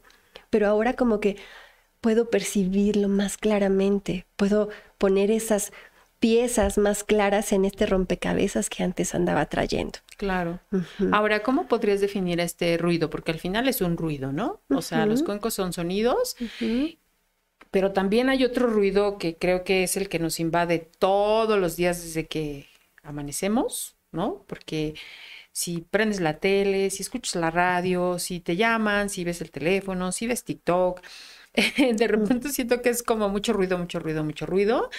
pero 0.49 0.68
ahora 0.68 0.93
como 0.93 1.20
que 1.20 1.38
puedo 2.01 2.30
percibirlo 2.30 3.07
más 3.07 3.38
claramente, 3.38 4.26
puedo 4.36 4.70
poner 4.97 5.32
esas 5.32 5.72
piezas 6.20 6.78
más 6.78 7.03
claras 7.03 7.53
en 7.53 7.66
este 7.66 7.86
rompecabezas 7.86 8.70
que 8.70 8.84
antes 8.84 9.16
andaba 9.16 9.45
trayendo. 9.45 9.99
Claro. 10.22 10.59
Ahora, 11.11 11.41
¿cómo 11.41 11.67
podrías 11.67 11.99
definir 11.99 12.39
este 12.39 12.78
ruido? 12.78 13.09
Porque 13.09 13.32
al 13.32 13.39
final 13.39 13.67
es 13.67 13.82
un 13.82 13.97
ruido, 13.97 14.32
¿no? 14.32 14.61
O 14.69 14.84
sea, 14.84 15.07
los 15.07 15.24
cuencos 15.24 15.55
son 15.55 15.74
sonidos, 15.74 16.36
pero 17.72 17.91
también 17.91 18.30
hay 18.30 18.43
otro 18.43 18.67
ruido 18.67 19.17
que 19.17 19.36
creo 19.38 19.63
que 19.63 19.82
es 19.82 19.97
el 19.97 20.09
que 20.09 20.19
nos 20.19 20.39
invade 20.39 20.78
todos 20.99 21.57
los 21.57 21.76
días 21.76 22.03
desde 22.03 22.28
que 22.28 22.67
amanecemos, 23.01 23.95
¿no? 24.11 24.45
Porque 24.45 24.93
si 25.51 25.82
prendes 25.82 26.19
la 26.19 26.39
tele, 26.39 26.91
si 26.91 27.01
escuchas 27.01 27.34
la 27.36 27.49
radio, 27.49 28.19
si 28.19 28.39
te 28.41 28.55
llaman, 28.55 29.09
si 29.09 29.24
ves 29.24 29.41
el 29.41 29.49
teléfono, 29.49 30.11
si 30.11 30.28
ves 30.28 30.43
TikTok, 30.43 31.01
de 31.97 32.07
repente 32.07 32.49
siento 32.49 32.84
que 32.84 32.89
es 32.89 33.01
como 33.01 33.28
mucho 33.28 33.53
ruido, 33.53 33.80
mucho 33.80 33.97
ruido, 33.97 34.24
mucho 34.24 34.45
ruido, 34.45 34.91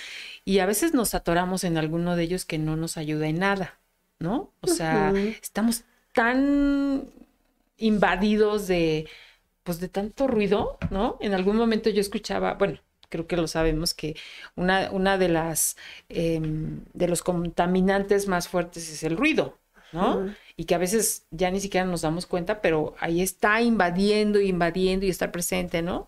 y 0.45 0.59
a 0.59 0.67
veces 0.67 0.95
nos 0.95 1.15
atoramos 1.15 1.63
en 1.63 1.79
alguno 1.79 2.17
de 2.17 2.25
ellos 2.25 2.45
que 2.45 2.59
no 2.59 2.75
nos 2.75 2.97
ayuda 2.97 3.29
en 3.29 3.39
nada, 3.39 3.79
¿no? 4.23 4.53
O 4.61 4.69
sea, 4.69 5.13
estamos 5.43 5.85
tan 6.15 7.09
invadidos 7.77 8.69
de, 8.69 9.09
pues 9.65 9.81
de 9.81 9.89
tanto 9.89 10.29
ruido, 10.29 10.79
¿no? 10.91 11.19
En 11.21 11.35
algún 11.35 11.57
momento 11.57 11.91
yo 11.91 12.01
escuchaba, 12.01 12.55
bueno, 12.55 12.79
creo 13.09 13.27
que 13.27 13.37
lo 13.37 13.49
sabemos, 13.49 13.95
que 13.95 14.17
una, 14.55 14.91
una 14.93 15.19
de 15.19 15.29
las, 15.29 15.77
em, 16.09 16.85
de 16.95 17.09
los 17.09 17.23
contaminantes 17.23 18.29
más 18.29 18.49
fuertes 18.49 18.89
es 18.91 19.03
el 19.03 19.17
ruido, 19.17 19.59
¿no? 19.93 20.33
Y 20.57 20.65
que 20.65 20.75
a 20.75 20.79
veces 20.79 21.27
ya 21.31 21.51
ni 21.51 21.61
siquiera 21.61 21.87
nos 21.87 22.03
damos 22.03 22.27
cuenta, 22.27 22.63
pero 22.63 22.95
ahí 22.99 23.21
está 23.21 23.61
invadiendo, 23.61 24.41
invadiendo 24.41 25.05
y 25.05 25.11
estar 25.11 25.33
presente, 25.33 25.83
¿no? 25.83 26.07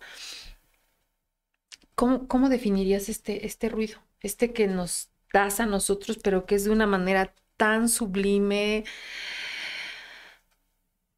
¿Cómo, 1.95 2.49
definirías 2.49 3.09
este, 3.09 3.45
este 3.45 3.69
ruido? 3.69 3.99
Este 4.21 4.51
que 4.51 4.67
nos 4.67 5.09
das 5.31 5.59
a 5.59 5.65
nosotros, 5.65 6.17
pero 6.21 6.45
que 6.45 6.55
es 6.55 6.65
de 6.65 6.71
una 6.71 6.87
manera 6.87 7.33
tan 7.57 7.89
sublime, 7.89 8.83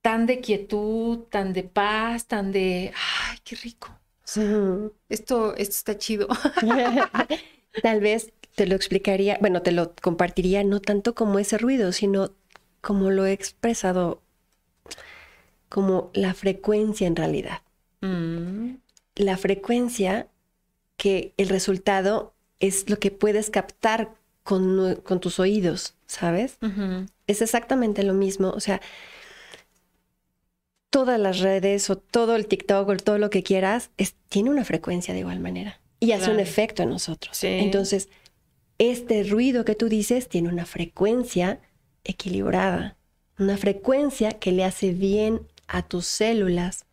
tan 0.02 0.26
de 0.26 0.36
quietud, 0.46 1.16
tan 1.34 1.54
de 1.54 1.64
paz, 1.64 2.28
tan 2.28 2.52
de, 2.52 2.92
ay, 2.96 3.38
qué 3.44 3.56
rico. 3.56 3.90
esto, 5.10 5.56
esto 5.56 5.72
está 5.72 5.98
chido. 5.98 6.28
Tal 7.82 8.02
vez 8.02 8.34
te 8.56 8.66
lo 8.68 8.76
explicaría, 8.76 9.38
bueno, 9.40 9.62
te 9.62 9.72
lo 9.72 9.94
compartiría 10.02 10.64
no 10.64 10.82
tanto 10.82 11.14
como 11.16 11.40
ese 11.40 11.58
ruido, 11.58 11.92
sino 11.92 12.34
como 12.82 13.12
lo 13.12 13.26
he 13.26 13.34
expresado 13.34 14.22
como 15.70 16.12
la 16.14 16.34
frecuencia 16.34 17.08
en 17.08 17.16
realidad. 17.16 17.62
Mm, 18.02 18.78
La 19.16 19.36
frecuencia 19.38 20.30
que 20.98 21.34
el 21.38 21.50
resultado 21.50 22.36
es 22.60 22.90
lo 22.90 23.00
que 23.00 23.12
puedes 23.12 23.52
captar 23.52 24.16
con, 24.48 25.20
tus 25.20 25.40
oídos, 25.42 25.96
¿sabes? 26.06 26.58
Es 27.28 27.42
exactamente 27.42 28.04
lo 28.04 28.14
mismo. 28.14 28.52
O 28.52 28.62
sea, 28.62 28.82
todas 30.90 31.20
las 31.20 31.40
redes 31.40 31.90
o 31.90 31.98
todo 31.98 32.38
el 32.38 32.48
TikTok 32.48 32.88
o 32.88 32.96
todo 32.96 33.18
lo 33.18 33.30
que 33.30 33.44
quieras 33.44 33.90
es, 33.98 34.16
tiene 34.30 34.50
una 34.50 34.64
frecuencia 34.64 35.14
de 35.14 35.20
igual 35.20 35.42
manera 35.42 35.82
y 36.00 36.14
hace 36.14 36.32
un 36.32 36.40
efecto 36.40 36.84
en 36.84 36.92
nosotros. 36.92 37.36
Sí. 37.36 37.48
Entonces, 37.48 38.08
este 38.78 39.24
ruido 39.24 39.66
que 39.66 39.76
tú 39.76 39.90
dices 39.90 40.30
tiene 40.30 40.48
una 40.48 40.66
frecuencia 40.66 41.60
equilibrada, 42.06 42.96
una 43.38 43.58
frecuencia 43.58 44.32
que 44.32 44.54
le 44.54 44.64
hace 44.64 44.94
bien 44.94 45.42
a 45.68 45.82
tus 45.82 46.06
células, 46.06 46.86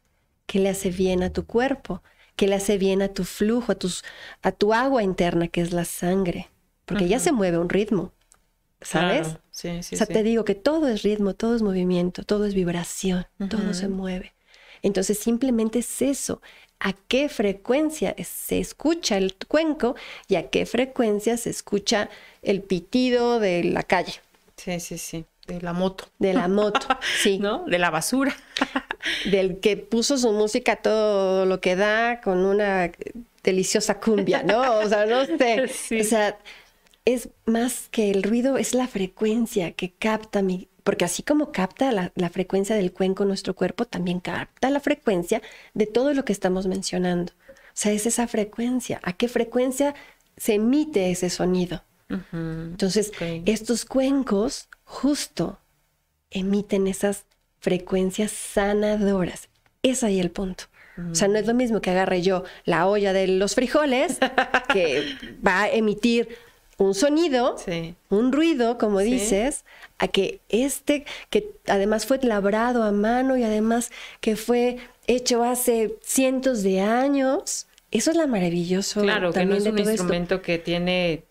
que 0.47 0.59
le 0.59 0.71
hace 0.71 0.91
bien 0.91 1.23
a 1.23 1.31
tu 1.31 1.47
cuerpo, 1.47 2.03
que 2.35 2.49
le 2.49 2.57
hace 2.57 2.79
bien 2.79 3.01
a 3.01 3.09
tu 3.11 3.23
flujo, 3.23 3.71
a, 3.71 3.75
tus, 3.77 4.03
a 4.43 4.51
tu 4.51 4.75
agua 4.75 5.05
interna, 5.05 5.47
que 5.47 5.61
es 5.61 5.73
la 5.73 5.85
sangre, 5.85 6.49
porque 6.85 7.09
ya 7.09 7.19
se 7.19 7.33
mueve 7.33 7.59
un 7.59 7.69
ritmo, 7.69 8.13
¿sabes? 8.81 9.29
Claro, 9.29 9.41
Sí, 9.51 9.83
sí, 9.83 9.95
o 9.95 9.99
sea, 9.99 10.07
sí. 10.07 10.13
te 10.13 10.23
digo 10.25 10.45
que 10.45 10.55
todo 10.57 10.89
es 10.89 11.03
ritmo, 11.03 11.35
todo 11.35 11.55
es 11.55 11.63
movimiento, 11.63 12.25
todo 12.25 12.45
es 12.45 12.55
vibración, 12.55 13.27
todo 13.49 13.73
se 13.75 13.89
mueve. 13.89 14.35
Entonces 14.83 15.19
simplemente 15.19 15.79
es 15.79 16.03
eso. 16.03 16.43
¿A 16.81 16.93
qué 16.93 17.29
frecuencia 17.29 18.15
se 18.23 18.59
escucha 18.59 19.17
el 19.17 19.37
cuenco 19.49 19.95
y 20.29 20.35
a 20.35 20.51
qué 20.51 20.67
frecuencia 20.67 21.37
se 21.37 21.51
escucha 21.51 22.11
el 22.43 22.63
pitido 22.63 23.41
de 23.41 23.65
la 23.65 23.83
calle, 23.85 24.15
Sí, 24.57 24.79
sí, 24.81 24.99
sí. 24.99 25.25
De 25.47 25.61
la 25.61 25.73
moto. 25.73 26.07
de 26.19 26.35
la 26.35 26.49
moto? 26.49 26.87
Sí, 27.23 27.39
¿No? 27.39 27.65
De 27.67 27.79
la 27.79 27.91
basura. 27.91 28.35
del 29.31 29.61
que 29.61 29.77
puso 29.77 30.19
su 30.19 30.33
música 30.33 30.77
todo 30.77 31.47
lo 31.47 31.61
que 31.61 31.77
da 31.77 32.21
con 32.23 32.39
una 32.45 32.91
deliciosa 33.43 34.01
cumbia, 34.01 34.43
¿no? 34.43 34.79
O 34.81 34.89
sea, 34.89 35.07
no 35.07 35.25
sé. 35.27 35.69
Sí. 35.73 36.01
O 36.01 36.05
sea, 36.05 36.39
es 37.05 37.31
más 37.45 37.89
que 37.91 38.11
el 38.11 38.23
ruido, 38.23 38.57
es 38.57 38.75
la 38.75 38.89
frecuencia 38.89 39.73
que 39.73 39.93
capta 39.93 40.43
mi... 40.43 40.69
Porque 40.83 41.05
así 41.05 41.23
como 41.23 41.51
capta 41.51 41.93
la, 41.93 42.13
la 42.15 42.29
frecuencia 42.29 42.77
del 42.77 42.93
cuenco 42.93 43.25
nuestro 43.25 43.55
cuerpo, 43.55 43.87
también 43.87 44.21
capta 44.21 44.71
la 44.71 44.81
frecuencia 44.81 45.41
de 45.73 45.87
todo 45.87 46.13
lo 46.13 46.25
que 46.25 46.33
estamos 46.33 46.67
mencionando. 46.67 47.33
O 47.51 47.73
sea, 47.73 47.93
es 47.93 48.07
esa 48.07 48.27
frecuencia. 48.29 49.01
¿A 49.03 49.15
qué 49.15 49.29
frecuencia 49.29 49.95
se 50.37 50.55
emite 50.55 51.11
ese 51.11 51.31
sonido? 51.31 51.83
Entonces, 52.33 53.13
estos 53.47 53.85
cuencos 53.85 54.69
justo 54.85 55.59
emiten 56.31 56.87
esas 56.87 57.25
frecuencias 57.59 58.31
sanadoras. 58.31 59.49
Es 59.83 60.05
ahí 60.05 60.21
el 60.21 60.31
punto. 60.31 60.65
O 61.11 61.15
sea, 61.15 61.27
no 61.27 61.39
es 61.39 61.47
lo 61.47 61.55
mismo 61.55 61.81
que 61.81 61.91
agarre 61.91 62.23
yo 62.23 62.45
la 62.65 62.87
olla 62.87 63.13
de 63.13 63.27
los 63.27 63.57
frijoles, 63.57 64.19
que 64.73 65.17
va 65.45 65.63
a 65.63 65.71
emitir 65.71 66.29
un 66.85 66.95
sonido, 66.95 67.57
Sí. 67.59 67.95
un 68.11 68.33
ruido, 68.33 68.79
como 68.79 69.01
Sí. 69.01 69.07
dices, 69.13 69.65
a 69.99 70.09
que 70.09 70.41
este, 70.49 71.05
que 71.31 71.51
además 71.67 72.07
fue 72.07 72.19
labrado 72.23 72.83
a 72.83 72.93
mano 72.93 73.37
y 73.37 73.43
además 73.45 73.91
que 74.21 74.37
fue 74.37 74.79
hecho 75.07 75.45
hace 75.45 75.97
cientos 76.03 76.63
de 76.63 76.81
años. 76.81 77.67
Eso 77.91 78.11
es 78.11 78.17
la 78.17 78.27
maravilloso. 78.27 79.03
Claro, 79.03 79.33
que 79.33 79.45
no 79.45 79.55
es 79.55 79.67
un 79.67 79.79
esto. 79.79 79.91
instrumento 79.91 80.43
que 80.43 80.59
tiene 80.59 81.25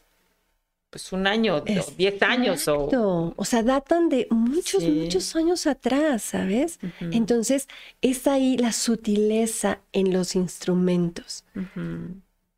pues 0.89 1.11
un 1.11 1.25
año, 1.25 1.55
o 1.55 1.61
diez 1.97 2.21
años 2.21 2.67
o... 2.67 3.33
O 3.35 3.45
sea, 3.45 3.63
datan 3.63 4.09
de 4.09 4.27
muchos, 4.29 4.83
Sí. 4.83 4.91
muchos 4.91 5.35
años 5.35 5.65
atrás, 5.65 6.21
¿sabes? 6.21 6.77
Entonces, 6.99 7.67
es 8.03 8.27
ahí 8.27 8.57
la 8.57 8.71
sutileza 8.71 9.79
en 9.91 10.13
los 10.13 10.35
instrumentos. 10.35 11.45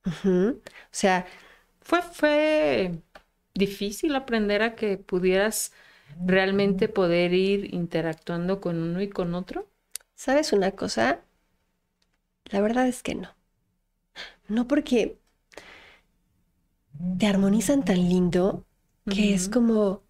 O 0.05 0.51
sea, 0.91 1.25
Fue, 1.85 2.01
fue 2.01 3.01
difícil 3.53 4.15
aprender 4.15 4.61
a 4.63 4.75
que 4.75 4.97
pudieras 4.97 5.71
realmente 6.25 6.89
poder 6.89 7.33
ir 7.33 7.73
interactuando 7.73 8.61
con 8.61 8.77
uno 8.81 9.01
y 9.01 9.09
con 9.09 9.35
otro. 9.35 9.69
¿sabes 10.15 10.51
una 10.53 10.71
cosa? 10.73 11.23
La 12.45 12.59
verdad 12.59 12.87
es 12.87 13.03
que 13.03 13.13
no. 13.13 13.29
No 14.47 14.67
porque 14.67 15.17
te 17.17 17.27
armonizan 17.27 17.83
tan 17.85 17.97
lindo 18.09 18.65
que 19.07 19.33
es 19.33 19.47
como 19.49 20.03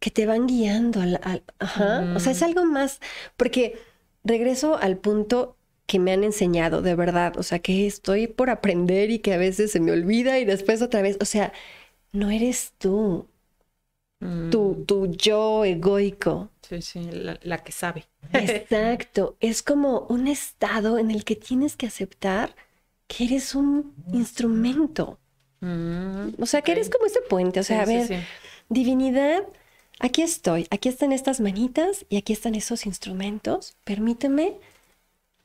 que 0.00 0.10
te 0.10 0.26
van 0.26 0.46
guiando 0.48 1.00
al, 1.02 1.20
al- 1.24 1.44
ajá. 1.60 2.10
O 2.14 2.20
sea, 2.20 2.32
es 2.32 2.42
algo 2.42 2.64
más, 2.66 3.00
porque 3.36 3.78
regreso 4.24 4.76
al 4.78 4.98
punto 4.98 5.56
que 5.86 5.98
me 5.98 6.12
han 6.12 6.24
enseñado, 6.24 6.82
de 6.82 6.94
verdad, 6.94 7.36
o 7.38 7.42
sea, 7.42 7.58
que 7.60 7.86
estoy 7.86 8.26
por 8.28 8.50
aprender 8.50 9.10
y 9.10 9.18
que 9.20 9.34
a 9.34 9.38
veces 9.38 9.72
se 9.72 9.80
me 9.80 9.92
olvida 9.92 10.38
y 10.38 10.44
después 10.44 10.82
otra 10.82 11.02
vez, 11.02 11.18
o 11.20 11.24
sea, 11.26 11.52
no 12.12 12.30
eres 12.30 12.74
tú, 12.78 13.28
Mm, 14.22 14.52
tu, 14.52 14.84
tu 14.86 15.06
yo 15.24 15.64
egoico. 15.64 16.50
Sí, 16.62 16.80
sí, 16.82 17.00
la, 17.12 17.38
la 17.42 17.58
que 17.64 17.72
sabe. 17.72 18.08
Exacto, 18.32 19.36
es 19.40 19.62
como 19.62 20.06
un 20.08 20.26
estado 20.28 20.98
en 20.98 21.10
el 21.10 21.24
que 21.24 21.36
tienes 21.36 21.76
que 21.76 21.86
aceptar 21.86 22.54
que 23.06 23.24
eres 23.24 23.54
un 23.54 23.94
instrumento, 24.12 25.18
Mm, 25.60 26.34
o 26.42 26.46
sea, 26.46 26.62
que 26.62 26.72
eres 26.72 26.90
como 26.90 27.06
ese 27.06 27.20
puente, 27.22 27.60
o 27.60 27.62
sea, 27.62 27.78
Sí, 27.78 27.82
a 27.82 27.86
sí, 27.86 28.00
ver, 28.00 28.08
sí. 28.08 28.28
Divinidad, 28.70 29.44
aquí 30.00 30.22
estoy, 30.22 30.66
aquí 30.70 30.88
están 30.88 31.12
estas 31.12 31.40
manitas 31.40 32.06
y 32.10 32.16
aquí 32.18 32.32
están 32.34 32.54
esos 32.56 32.86
instrumentos. 32.86 33.76
Permíteme, 33.84 34.58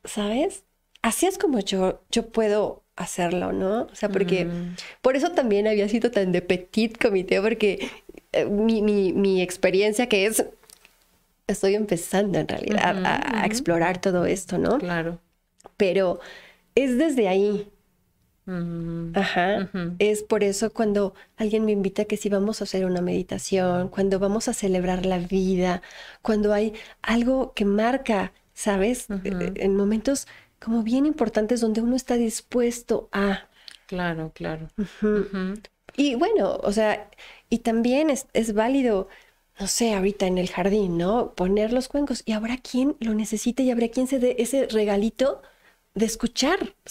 ¿sabes? 0.07 0.65
Así 1.03 1.27
es 1.27 1.37
como 1.37 1.59
yo, 1.59 2.01
yo 2.11 2.29
puedo 2.29 2.83
hacerlo, 2.95 3.53
¿no? 3.53 3.83
O 3.83 3.95
sea, 3.95 4.09
porque 4.09 4.45
Mm, 4.45 4.75
por 5.01 5.15
eso 5.15 5.31
también 5.31 5.67
había 5.67 5.87
sido 5.89 6.11
tan 6.11 6.31
de 6.31 6.41
petit 6.41 6.97
comité, 6.97 7.41
porque 7.41 7.89
eh, 8.33 8.45
mi, 8.45 8.81
mi- 8.81 9.13
mi 9.13 9.41
experiencia 9.41 10.09
que 10.09 10.25
es, 10.27 10.45
estoy 11.47 11.75
empezando 11.75 12.39
en 12.39 12.47
realidad 12.47 13.01
a, 13.03 13.45
explorar 13.45 14.01
todo 14.01 14.25
esto, 14.25 14.57
¿no? 14.57 14.77
claro. 14.79 15.19
Pero 15.77 16.19
es 16.75 16.97
desde 16.97 17.27
ahí, 17.27 17.69
Mm, 18.45 19.11
Ajá. 19.17 19.69
Es 19.99 20.23
por 20.23 20.43
eso 20.43 20.71
cuando 20.71 21.13
alguien 21.37 21.65
me 21.65 21.73
invita 21.73 22.05
que 22.05 22.17
si 22.17 22.29
vamos 22.29 22.61
a 22.61 22.63
hacer 22.65 22.85
una 22.85 23.01
meditación, 23.01 23.89
cuando 23.89 24.19
vamos 24.19 24.47
a 24.47 24.53
celebrar 24.53 25.05
la 25.05 25.17
vida, 25.19 25.81
cuando 26.21 26.53
hay 26.53 26.73
algo 27.01 27.53
que 27.53 27.65
marca, 27.65 28.31
¿sabes? 28.57 29.07
Ujú. 29.09 29.25
Eh, 29.25 29.53
En 29.57 29.75
momentos 29.75 30.27
como 30.59 30.83
bien 30.83 31.05
importantes 31.05 31.61
donde 31.61 31.81
uno 31.81 31.95
está 31.95 32.15
dispuesto 32.15 33.09
a... 33.11 33.47
Claro, 33.85 34.31
claro. 34.33 34.67
Y 35.95 36.15
bueno, 36.15 36.57
o 36.63 36.71
sea, 36.71 37.09
y 37.49 37.59
también 37.59 38.09
es, 38.09 38.27
es 38.33 38.53
válido, 38.53 39.07
no 39.59 39.67
sé, 39.67 39.93
ahorita 39.93 40.27
en 40.27 40.37
el 40.37 40.49
jardín, 40.49 40.97
¿no? 40.97 41.33
Poner 41.35 41.73
los 41.73 41.87
cuencos 41.87 42.21
y 42.25 42.33
habrá 42.33 42.57
quien 42.57 42.95
lo 42.99 43.13
necesite 43.13 43.63
y 43.63 43.71
habrá 43.71 43.87
quien 43.89 44.07
se 44.07 44.19
dé 44.19 44.35
ese 44.39 44.67
regalito 44.67 45.41
de 45.95 46.05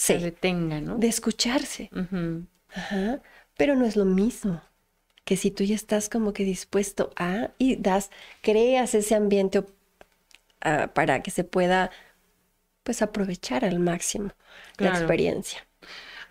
Se 0.04 0.18
escucharse, 0.18 0.18
detenga, 0.18 0.80
¿no? 0.80 0.98
de 0.98 1.08
escucharse. 1.08 1.90
Ajá, 2.68 3.22
pero 3.56 3.74
no 3.76 3.86
es 3.86 3.96
lo 3.96 4.04
mismo 4.04 4.62
que 5.24 5.36
si 5.36 5.50
tú 5.50 5.64
ya 5.64 5.74
estás 5.74 6.08
como 6.08 6.32
que 6.32 6.44
dispuesto 6.44 7.10
a 7.16 7.50
y 7.58 7.76
das, 7.76 8.10
creas 8.42 8.94
ese 8.94 9.14
ambiente 9.14 9.64
ah, 10.62 10.88
para 10.94 11.22
que 11.22 11.30
se 11.30 11.44
pueda 11.44 11.90
pues 12.82 13.02
aprovechar 13.02 13.64
al 13.64 13.78
máximo 13.80 14.30
la 14.78 14.88
experiencia. 14.88 15.66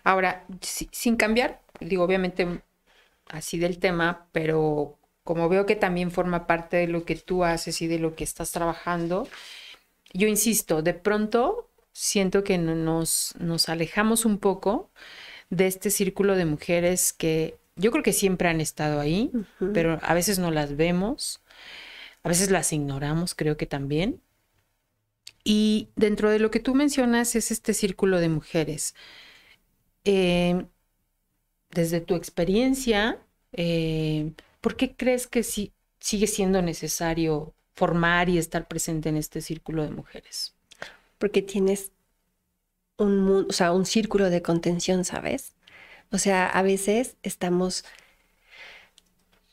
Ahora, 0.04 0.46
si- 0.62 0.88
sin 0.92 1.16
cambiar, 1.16 1.62
digo, 1.80 2.04
obviamente 2.04 2.62
así 3.30 3.58
del 3.58 3.78
tema, 3.78 4.28
pero 4.32 4.98
como 5.24 5.48
veo 5.48 5.66
que 5.66 5.76
también 5.76 6.10
forma 6.12 6.46
parte 6.46 6.78
de 6.78 6.88
lo 6.88 7.04
que 7.04 7.16
tú 7.16 7.44
haces 7.44 7.82
y 7.82 7.88
de 7.88 7.98
lo 8.00 8.14
que 8.16 8.24
estás 8.24 8.52
trabajando, 8.52 9.28
yo 10.12 10.28
insisto, 10.28 10.82
de 10.82 10.94
pronto 10.94 11.68
siento 11.92 12.44
que 12.44 12.58
no- 12.58 12.74
nos, 12.74 13.34
nos 13.38 13.68
alejamos 13.68 14.24
un 14.24 14.38
poco 14.38 14.90
de 15.50 15.66
este 15.66 15.90
círculo 15.90 16.36
de 16.36 16.46
mujeres 16.46 17.12
que 17.12 17.58
yo 17.76 17.90
creo 17.92 18.02
que 18.04 18.12
siempre 18.12 18.48
han 18.48 18.60
estado 18.60 19.00
ahí, 19.00 19.34
pero 19.72 19.98
a 20.02 20.14
veces 20.14 20.38
no 20.38 20.50
las 20.50 20.76
vemos, 20.76 21.40
a 22.26 22.28
veces 22.28 22.50
las 22.50 22.72
ignoramos, 22.72 23.36
creo 23.36 23.56
que 23.56 23.66
también. 23.66 24.20
Y 25.44 25.90
dentro 25.94 26.28
de 26.28 26.40
lo 26.40 26.50
que 26.50 26.58
tú 26.58 26.74
mencionas 26.74 27.36
es 27.36 27.52
este 27.52 27.72
círculo 27.72 28.18
de 28.18 28.28
mujeres. 28.28 28.96
Eh, 30.02 30.66
desde 31.70 32.00
tu 32.00 32.16
experiencia, 32.16 33.24
eh, 33.52 34.32
¿por 34.60 34.76
qué 34.76 34.96
crees 34.96 35.28
que 35.28 35.44
sí, 35.44 35.72
sigue 36.00 36.26
siendo 36.26 36.62
necesario 36.62 37.54
formar 37.76 38.28
y 38.28 38.38
estar 38.38 38.66
presente 38.66 39.08
en 39.08 39.18
este 39.18 39.40
círculo 39.40 39.84
de 39.84 39.90
mujeres? 39.90 40.52
Porque 41.18 41.42
tienes 41.42 41.92
un, 42.96 43.46
o 43.48 43.52
sea, 43.52 43.70
un 43.70 43.86
círculo 43.86 44.30
de 44.30 44.42
contención, 44.42 45.04
¿sabes? 45.04 45.52
O 46.10 46.18
sea, 46.18 46.48
a 46.48 46.62
veces 46.62 47.18
estamos, 47.22 47.84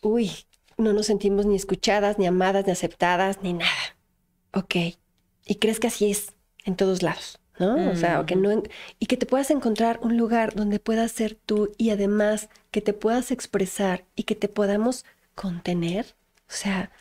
uy, 0.02 0.32
no 0.78 0.94
nos 0.94 1.08
sentimos 1.08 1.46
ni 1.46 1.56
escuchadas, 1.56 2.20
ni 2.20 2.26
amadas, 2.26 2.66
ni 2.66 2.72
aceptadas, 2.72 3.40
ni 3.42 3.54
nada. 3.54 3.98
Ok, 4.54 4.76
y 5.46 5.56
crees 5.56 5.80
que 5.80 5.88
así 5.88 6.12
es 6.12 6.34
en 6.66 6.76
todos 6.76 7.02
lados, 7.02 7.40
¿no? 7.60 7.92
O 7.92 7.96
sea, 7.96 8.26
que 8.26 8.36
no, 8.36 8.64
y 9.00 9.06
que 9.06 9.18
te 9.18 9.26
puedas 9.26 9.52
encontrar 9.52 10.00
un 10.02 10.18
lugar 10.18 10.54
donde 10.54 10.80
puedas 10.80 11.12
ser 11.12 11.36
tú 11.36 11.72
y 11.78 11.90
además 11.90 12.50
que 12.72 12.82
te 12.82 12.94
puedas 12.94 13.32
expresar 13.32 14.06
y 14.16 14.24
que 14.24 14.36
te 14.36 14.48
podamos 14.48 15.06
contener. 15.36 16.06
O 16.48 16.54
sea, 16.54 16.92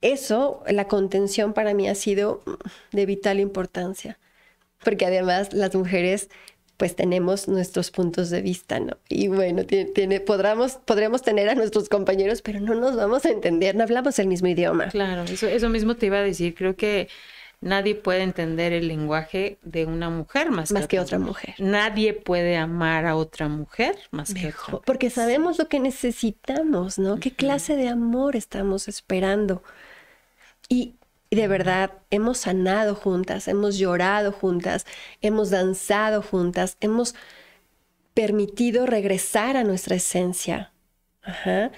eso, 0.00 0.62
la 0.66 0.88
contención 0.88 1.52
para 1.52 1.74
mí 1.74 1.88
ha 1.88 1.94
sido 1.94 2.42
de 2.92 3.06
vital 3.06 3.40
importancia, 3.40 4.18
porque 4.82 5.06
además 5.06 5.52
las 5.52 5.74
mujeres 5.74 6.30
pues 6.80 6.96
tenemos 6.96 7.46
nuestros 7.46 7.90
puntos 7.90 8.30
de 8.30 8.40
vista, 8.40 8.80
¿no? 8.80 8.96
Y 9.06 9.28
bueno, 9.28 9.66
tiene, 9.66 10.18
podremos, 10.18 10.78
podremos 10.86 11.20
tener 11.20 11.50
a 11.50 11.54
nuestros 11.54 11.90
compañeros, 11.90 12.40
pero 12.40 12.58
no 12.58 12.74
nos 12.74 12.96
vamos 12.96 13.26
a 13.26 13.28
entender, 13.28 13.76
no 13.76 13.82
hablamos 13.82 14.18
el 14.18 14.28
mismo 14.28 14.48
idioma. 14.48 14.88
Claro, 14.88 15.24
eso, 15.24 15.46
eso 15.46 15.68
mismo 15.68 15.96
te 15.96 16.06
iba 16.06 16.16
a 16.16 16.22
decir, 16.22 16.54
creo 16.54 16.76
que 16.76 17.08
nadie 17.60 17.96
puede 17.96 18.22
entender 18.22 18.72
el 18.72 18.88
lenguaje 18.88 19.58
de 19.60 19.84
una 19.84 20.08
mujer 20.08 20.50
más, 20.50 20.72
más 20.72 20.86
que, 20.88 20.98
otra 20.98 21.18
mujer. 21.18 21.54
Nadie 21.58 22.14
puede 22.14 22.56
amar 22.56 23.04
a 23.04 23.14
otra 23.14 23.46
mujer 23.48 23.96
más 24.10 24.32
que 24.32 24.48
otra. 24.48 24.78
Porque 24.86 25.10
sabemos 25.10 25.58
lo 25.58 25.68
que 25.68 25.80
necesitamos, 25.80 26.98
¿no? 26.98 27.20
¿Qué 27.20 27.30
clase 27.30 27.76
de 27.76 27.88
amor 27.88 28.36
estamos 28.36 28.88
esperando? 28.88 29.62
Y 30.70 30.94
de 31.36 31.48
verdad 31.48 31.92
hemos 32.10 32.38
sanado 32.38 32.94
juntas, 32.94 33.46
hemos 33.48 33.78
llorado 33.78 34.32
juntas, 34.32 34.84
hemos 35.20 35.50
danzado 35.50 36.22
juntas, 36.22 36.76
hemos 36.80 37.14
permitido 38.14 38.86
regresar 38.86 39.56
a 39.56 39.64
nuestra 39.64 39.96
esencia. 39.96 40.72
Ajá. 41.22 41.70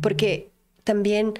Porque 0.00 0.50
también 0.84 1.34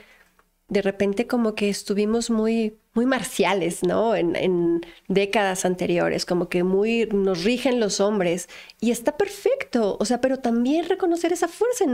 de 0.68 0.82
repente 0.82 1.26
como 1.26 1.54
que 1.54 1.68
estuvimos 1.68 2.30
muy 2.30 2.78
muy 2.92 3.06
marciales, 3.06 3.82
¿no? 3.84 4.16
En, 4.16 4.80
décadas 5.08 5.64
anteriores, 5.64 6.24
como 6.24 6.48
que 6.48 6.64
muy 6.64 7.06
nos 7.06 7.44
rigen 7.44 7.80
los 7.80 8.00
hombres 8.00 8.48
y 8.80 8.90
está 8.90 9.16
perfecto, 9.16 9.96
o 9.98 10.04
sea, 10.04 10.20
pero 10.20 10.38
también 10.38 10.88
reconocer 10.88 11.32
esa 11.32 11.48
fuerza 11.48 11.84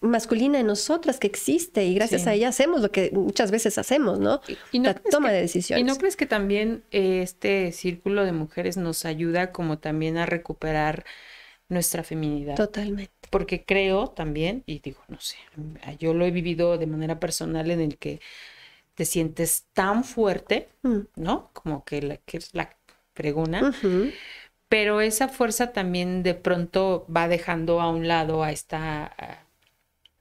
masculina 0.00 0.60
en 0.60 0.66
nosotras 0.66 1.18
que 1.18 1.26
existe 1.26 1.84
y 1.84 1.94
gracias 1.94 2.26
a 2.26 2.34
ella 2.34 2.48
hacemos 2.48 2.80
lo 2.82 2.90
que 2.90 3.10
muchas 3.12 3.50
veces 3.50 3.78
hacemos, 3.78 4.18
¿no? 4.18 4.40
Y, 4.72 4.78
no 4.78 4.90
La 4.90 4.94
toma 4.94 5.32
de 5.32 5.40
decisiones. 5.40 5.82
¿Y 5.82 5.84
no 5.84 5.96
crees 5.96 6.16
que 6.16 6.26
también 6.26 6.84
eh, 6.90 7.20
este 7.22 7.72
círculo 7.72 8.24
de 8.24 8.32
mujeres 8.32 8.76
nos 8.76 9.04
ayuda 9.04 9.52
como 9.52 9.78
también 9.78 10.16
a 10.18 10.26
recuperar 10.26 11.04
nuestra 11.68 12.04
feminidad? 12.04 12.56
Totalmente. 12.56 13.12
Porque 13.30 13.64
creo 13.64 14.08
también, 14.08 14.62
y 14.66 14.80
digo, 14.80 15.00
no 15.08 15.20
sé, 15.20 15.36
yo 15.98 16.14
lo 16.14 16.24
he 16.24 16.30
vivido 16.30 16.78
de 16.78 16.86
manera 16.86 17.18
personal 17.18 17.70
en 17.70 17.80
el 17.80 17.98
que 17.98 18.20
te 18.94 19.04
sientes 19.04 19.66
tan 19.72 20.04
fuerte, 20.04 20.68
mm. 20.82 20.98
¿no? 21.16 21.50
Como 21.52 21.84
que, 21.84 22.02
la, 22.02 22.16
que 22.18 22.38
es 22.38 22.54
la 22.54 22.76
pregona. 23.12 23.74
Pero 24.68 25.00
esa 25.00 25.28
fuerza 25.28 25.72
también 25.72 26.22
de 26.22 26.34
pronto 26.34 27.06
va 27.14 27.28
dejando 27.28 27.80
a 27.80 27.90
un 27.90 28.08
lado 28.08 28.42
a 28.42 28.50
esta 28.50 29.44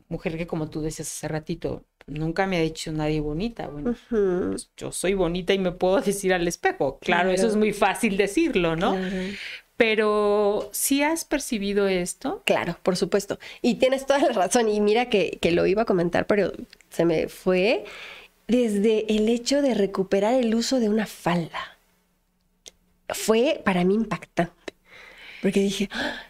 mujer 0.10 0.38
que, 0.38 0.48
como 0.48 0.70
tú 0.70 0.82
decías 0.82 1.08
hace 1.08 1.28
ratito, 1.28 1.84
nunca 2.08 2.46
me 2.46 2.58
ha 2.58 2.62
dicho 2.62 2.92
nadie 2.92 3.20
bonita. 3.20 3.68
Bueno, 3.68 3.96
pues 4.10 4.70
yo 4.78 4.92
soy 4.92 5.14
bonita 5.14 5.54
y 5.54 5.60
me 5.60 5.72
puedo 5.72 6.02
decir 6.02 6.34
al 6.34 6.48
espejo. 6.48 7.00
Claro, 7.00 7.32
eso 7.32 7.48
es 7.48 7.56
muy 7.56 7.74
fácil 7.74 8.18
decirlo, 8.18 8.76
¿no? 8.76 8.96
Pero 9.76 10.70
¿sí 10.72 11.02
has 11.02 11.26
percibido 11.26 11.88
esto? 11.88 12.44
Claro, 12.46 12.78
por 12.84 12.96
supuesto. 12.96 13.40
Y 13.62 13.76
tienes 13.76 14.06
toda 14.06 14.20
la 14.20 14.30
razón. 14.30 14.70
Y 14.70 14.80
mira 14.82 15.10
que, 15.10 15.40
que 15.42 15.52
lo 15.52 15.66
iba 15.66 15.82
a 15.82 15.86
comentar, 15.86 16.28
pero 16.28 16.52
se 16.90 17.06
me 17.06 17.28
fue 17.28 17.86
desde 18.48 19.16
el 19.16 19.30
hecho 19.30 19.62
de 19.62 19.74
recuperar 19.74 20.34
el 20.34 20.54
uso 20.56 20.80
de 20.80 20.90
una 20.90 21.06
falda. 21.06 21.78
Fue 23.10 23.62
para 23.64 23.84
mí 23.84 23.94
impactante, 23.94 24.74
porque 25.42 25.60
dije, 25.60 25.90
ah, 25.92 26.24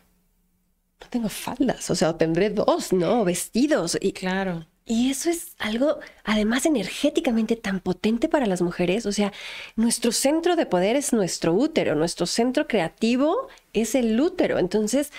no 1.02 1.08
tengo 1.10 1.30
faldas, 1.30 1.90
o 1.90 1.96
sea, 1.96 2.18
tendré 2.18 2.50
dos, 2.50 2.92
¿no? 2.92 3.24
Vestidos. 3.24 3.98
Y, 4.02 4.12
claro. 4.12 4.66
Y 4.86 5.12
eso 5.12 5.30
es 5.30 5.56
algo, 5.60 6.00
además, 6.26 6.66
energéticamente 6.66 7.56
tan 7.56 7.80
potente 7.80 8.28
para 8.28 8.46
las 8.46 8.62
mujeres. 8.62 9.06
O 9.06 9.14
sea, 9.14 9.32
nuestro 9.76 10.12
centro 10.12 10.56
de 10.56 10.66
poder 10.66 10.98
es 10.98 11.14
nuestro 11.14 11.54
útero, 11.54 11.96
nuestro 11.96 12.26
centro 12.26 12.68
creativo 12.68 13.48
es 13.72 13.96
el 13.96 14.20
útero. 14.20 14.60
Entonces, 14.60 15.12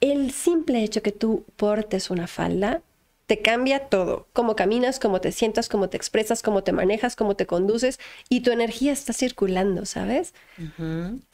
el 0.00 0.30
simple 0.30 0.84
hecho 0.84 1.02
que 1.02 1.12
tú 1.12 1.44
portes 1.56 2.10
una 2.10 2.28
falda 2.28 2.80
te 3.26 3.42
cambia 3.42 3.80
todo. 3.80 4.28
Cómo 4.32 4.54
caminas, 4.54 5.00
cómo 5.00 5.20
te 5.20 5.32
sientas, 5.32 5.68
cómo 5.68 5.88
te 5.88 5.96
expresas, 5.96 6.42
cómo 6.42 6.62
te 6.62 6.72
manejas, 6.72 7.16
cómo 7.16 7.34
te 7.34 7.46
conduces 7.46 7.98
y 8.28 8.40
tu 8.40 8.52
energía 8.52 8.92
está 8.92 9.12
circulando, 9.12 9.84
¿sabes? 9.84 10.32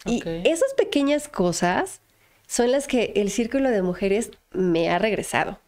Y 0.07 0.22
esas 0.45 0.72
pequeñas 0.74 1.28
cosas 1.28 2.01
son 2.47 2.72
las 2.72 2.86
que 2.86 3.12
el 3.16 3.30
círculo 3.30 3.70
de 3.70 3.82
mujeres 3.82 4.30
me 4.53 4.90
ha 4.90 4.99
regresado. 4.99 5.61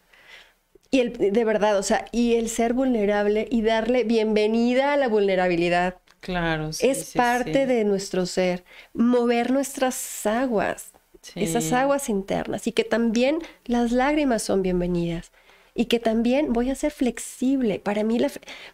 Y 0.89 0.99
el, 1.01 1.13
de 1.13 1.45
verdad, 1.45 1.77
o 1.77 1.83
sea, 1.83 2.05
y 2.11 2.35
el 2.35 2.49
ser 2.49 2.73
vulnerable 2.73 3.47
y 3.51 3.61
darle 3.61 4.03
bienvenida 4.03 4.93
a 4.93 4.97
la 4.97 5.07
vulnerabilidad. 5.07 5.95
Claro. 6.21 6.73
Sí, 6.73 6.87
es 6.87 7.11
parte 7.13 7.67
de 7.67 7.83
nuestro 7.83 8.25
ser. 8.25 8.63
Mover 8.93 9.51
nuestras 9.51 10.25
aguas, 10.25 10.91
esas 11.35 11.71
aguas 11.71 12.09
internas 12.09 12.65
y 12.65 12.71
que 12.71 12.83
también 12.83 13.39
las 13.65 13.91
lágrimas 13.91 14.41
son 14.41 14.63
bienvenidas 14.63 15.31
y 15.75 15.85
que 15.85 15.99
también 15.99 16.53
voy 16.53 16.69
a 16.69 16.75
ser 16.75 16.91
flexible. 16.91 17.79
Para 17.79 18.03
mí 18.03 18.17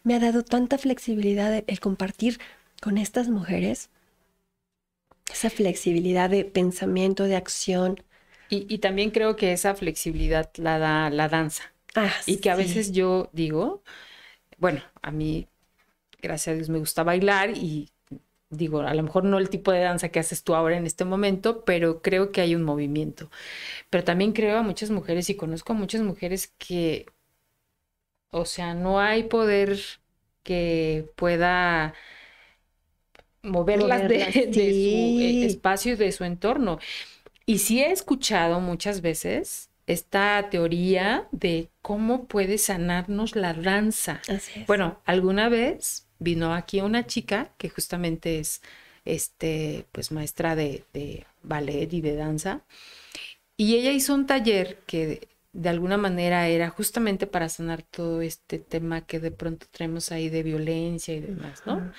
me 0.04 0.16
ha 0.16 0.20
dado 0.20 0.43
tanta 0.43 0.78
flexibilidad 0.78 1.64
el, 1.66 1.80
compartir 1.80 2.39
con 2.80 2.97
estas 2.99 3.28
mujeres, 3.28 3.89
esa 5.32 5.49
flexibilidad 5.49 6.30
de 6.30 6.45
pensamiento, 6.45 7.24
de 7.24 7.36
acción. 7.36 8.02
Y, 8.49 8.80
también 8.80 9.12
creo 9.12 9.38
que 9.38 9.54
esa 9.54 9.76
flexibilidad 9.76 10.52
la 10.58 10.78
da 10.78 11.10
la 11.10 11.30
danza. 11.30 11.74
Ah, 11.95 12.12
y 12.26 12.38
que 12.38 12.49
a 12.49 12.56
veces 12.56 12.91
yo 12.91 13.30
digo, 13.32 13.82
bueno, 14.58 14.82
a 15.02 15.12
mí, 15.12 15.47
gracias 16.22 16.54
a 16.54 16.56
Dios, 16.56 16.70
me 16.70 16.80
gusta 16.80 17.04
bailar 17.04 17.52
y 17.58 17.89
digo, 18.52 18.82
a 18.82 18.93
lo 18.93 19.02
mejor 19.04 19.24
no 19.24 19.39
el 19.39 19.49
tipo 19.49 19.72
de 19.72 19.80
danza 19.80 20.10
que 20.10 20.20
haces 20.20 20.43
tú 20.43 20.54
ahora 20.54 20.78
en 20.78 20.86
este 20.86 21.06
momento, 21.06 21.64
pero 21.66 22.02
creo 22.02 22.32
que 22.32 22.41
hay 22.41 22.54
un 22.54 22.64
movimiento. 22.64 23.32
Pero 23.89 24.04
también 24.04 24.34
creo 24.34 24.58
a 24.58 24.62
muchas 24.62 24.91
mujeres 24.91 25.30
y 25.30 25.36
conozco 25.36 25.74
a 25.74 25.76
muchas 25.76 26.02
mujeres 26.02 26.54
que, 26.58 27.08
o 28.30 28.45
sea, 28.45 28.74
no 28.74 28.99
hay 28.99 29.24
poder 29.24 29.80
que 30.43 31.10
pueda 31.16 31.93
moverlas, 33.41 34.08
de, 34.08 34.32
su 34.54 34.60
eh, 34.60 35.45
espacio 35.45 35.93
y 35.93 35.95
de 35.95 36.12
su 36.12 36.24
entorno. 36.24 36.80
Y 37.45 37.60
sí 37.60 37.82
he 37.82 37.91
escuchado 37.91 38.60
muchas 38.60 39.02
veces 39.02 39.70
esta 39.88 40.49
teoría 40.49 41.28
de 41.32 41.70
cómo 41.82 42.26
puede 42.26 42.58
sanarnos 42.58 43.36
la 43.36 43.54
danza. 43.54 44.22
Bueno, 44.68 44.99
alguna 45.06 45.49
vez 45.49 46.08
vino 46.22 46.54
aquí 46.54 46.80
una 46.82 47.08
chica 47.08 47.50
que 47.58 47.70
justamente 47.70 48.40
es 48.40 48.62
este, 49.06 49.88
pues 49.92 50.12
maestra 50.12 50.56
de, 50.56 50.86
ballet 51.44 51.92
y 51.92 52.02
de 52.02 52.16
danza. 52.16 52.62
Y 53.58 53.76
ella 53.76 53.92
hizo 53.92 54.14
un 54.14 54.28
taller 54.28 54.78
que 54.86 55.28
de 55.52 55.70
alguna 55.70 55.98
manera 55.98 56.48
era 56.48 56.70
justamente 56.70 57.28
para 57.28 57.50
sanar 57.50 57.82
todo 57.82 58.22
este 58.22 58.60
tema 58.60 59.02
que 59.02 59.20
de 59.20 59.32
pronto 59.32 59.66
traemos 59.72 60.12
ahí 60.12 60.30
de 60.30 60.44
violencia 60.44 61.14
y 61.14 61.20
demás, 61.20 61.64
¿no? 61.66 61.92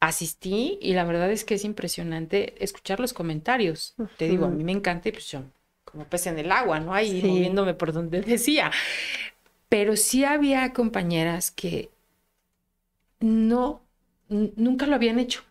Asistí 0.00 0.78
y 0.82 0.94
la 0.94 1.04
verdad 1.04 1.30
es 1.30 1.44
que 1.44 1.54
es 1.54 1.64
impresionante 1.64 2.62
escuchar 2.62 2.98
los 2.98 3.12
comentarios. 3.12 3.94
Te 4.18 4.28
digo, 4.28 4.46
a 4.46 4.50
mí 4.50 4.64
me 4.64 4.72
encanta 4.72 5.08
y 5.08 5.12
pues 5.12 5.30
yo 5.30 5.44
como 5.84 6.04
pez 6.04 6.26
en 6.26 6.38
el 6.38 6.50
agua, 6.50 6.80
¿no? 6.80 6.92
Ahí 6.92 7.22
moviéndome 7.22 7.74
por 7.74 7.92
donde 7.92 8.20
decía. 8.22 8.72
Pero 9.68 9.96
sí 9.96 10.24
había 10.24 10.72
compañeras 10.72 11.50
que 11.50 11.90
no, 13.22 13.82
nunca 14.28 14.86
lo 14.86 14.94
habían 14.94 15.18
hecho. 15.18 15.42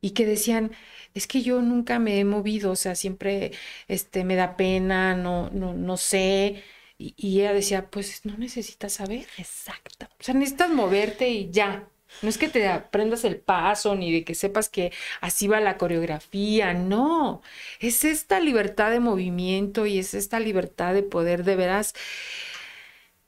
Y 0.00 0.10
que 0.10 0.26
decían, 0.26 0.72
es 1.14 1.26
que 1.26 1.42
yo 1.42 1.62
nunca 1.62 1.98
me 1.98 2.20
he 2.20 2.24
movido, 2.24 2.72
o 2.72 2.76
sea, 2.76 2.94
siempre 2.94 3.52
este, 3.88 4.24
me 4.24 4.36
da 4.36 4.56
pena, 4.56 5.16
no, 5.16 5.50
no, 5.50 5.72
no 5.74 5.96
sé. 5.96 6.62
Y, 6.98 7.14
y 7.16 7.40
ella 7.40 7.54
decía, 7.54 7.90
pues 7.90 8.24
no 8.26 8.36
necesitas 8.36 8.92
saber. 8.92 9.26
Exacto. 9.38 10.06
O 10.20 10.22
sea, 10.22 10.34
necesitas 10.34 10.70
moverte 10.70 11.28
y 11.30 11.50
ya. 11.50 11.88
No 12.22 12.28
es 12.28 12.38
que 12.38 12.48
te 12.48 12.68
aprendas 12.68 13.24
el 13.24 13.40
paso 13.40 13.96
ni 13.96 14.12
de 14.12 14.24
que 14.24 14.34
sepas 14.34 14.68
que 14.68 14.92
así 15.20 15.48
va 15.48 15.60
la 15.60 15.78
coreografía, 15.78 16.74
no. 16.74 17.42
Es 17.80 18.04
esta 18.04 18.40
libertad 18.40 18.90
de 18.90 19.00
movimiento 19.00 19.86
y 19.86 19.98
es 19.98 20.14
esta 20.14 20.38
libertad 20.38 20.94
de 20.94 21.02
poder 21.02 21.44
de 21.44 21.56
veras 21.56 21.94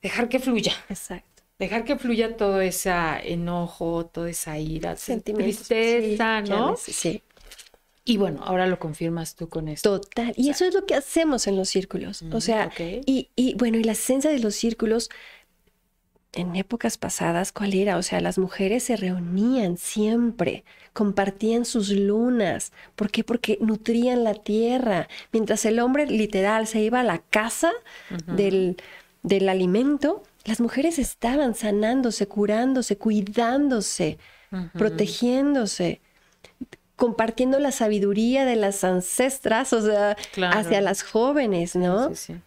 dejar 0.03 0.29
que 0.29 0.39
fluya. 0.39 0.73
Exacto 0.89 1.36
dejar 1.59 1.85
que 1.85 1.97
fluya 1.97 2.37
todo 2.37 2.61
ese 2.61 2.93
enojo, 3.25 4.07
toda 4.07 4.31
esa 4.31 4.59
ira, 4.59 4.95
tristeza, 4.95 6.43
¿no? 6.43 6.77
Sí. 6.77 7.23
Y 8.05 8.19
bueno, 8.19 8.41
ahora 8.45 8.69
lo 8.69 8.79
confirmas 8.79 9.35
tú 9.35 9.49
con 9.49 9.67
esto. 9.67 10.01
Total. 10.01 10.33
Y 10.37 10.51
eso 10.51 10.65
es 10.65 10.75
lo 10.75 10.87
que 10.87 10.95
hacemos 10.95 11.49
en 11.49 11.57
los 11.57 11.69
círculos. 11.69 12.23
o 12.31 12.41
sea, 12.41 12.71
y, 12.79 13.31
y, 13.35 13.55
bueno, 13.55 13.79
y 13.79 13.85
la 13.85 13.93
esencia 13.93 14.31
de 14.31 14.39
los 14.39 14.55
círculos 14.55 15.11
en 16.37 16.55
épocas 16.55 16.99
pasadas, 16.99 17.51
¿cuál 17.51 17.75
era? 17.75 17.97
O 17.97 18.03
sea, 18.03 18.21
las 18.21 18.39
mujeres 18.39 18.85
se 18.85 18.97
reunían 18.97 19.77
siempre, 19.77 20.65
compartían 20.93 21.65
sus 21.65 21.91
lunas. 21.91 22.73
¿Por 22.95 23.11
qué? 23.11 23.25
Porque 23.25 23.59
nutrían 23.61 24.23
la 24.23 24.35
tierra. 24.35 25.09
Mientras 25.33 25.65
el 25.65 25.81
hombre 25.81 26.07
literal 26.07 26.67
se 26.67 26.81
iba 26.81 27.01
a 27.01 27.05
la 27.05 27.19
casa 27.19 27.73
del, 28.27 28.77
del, 29.23 29.49
alimento, 29.49 30.23
las 30.47 30.61
mujeres 30.61 30.99
estaban 30.99 31.55
sanándose, 31.55 32.27
curándose, 32.27 32.97
cuidándose, 32.97 34.19
protegiéndose 34.73 36.01
compartiendo 36.97 37.59
la 37.59 37.73
sabiduría 37.73 38.45
de 38.45 38.57
las 38.57 38.83
ancestras, 38.83 39.73
o 39.73 39.83
sea, 39.83 40.17
hacia 40.51 40.81
las 40.81 41.03
jóvenes, 41.03 41.77
¿no? 41.77 42.09
Sí, 42.15 42.17
sí. 42.17 42.41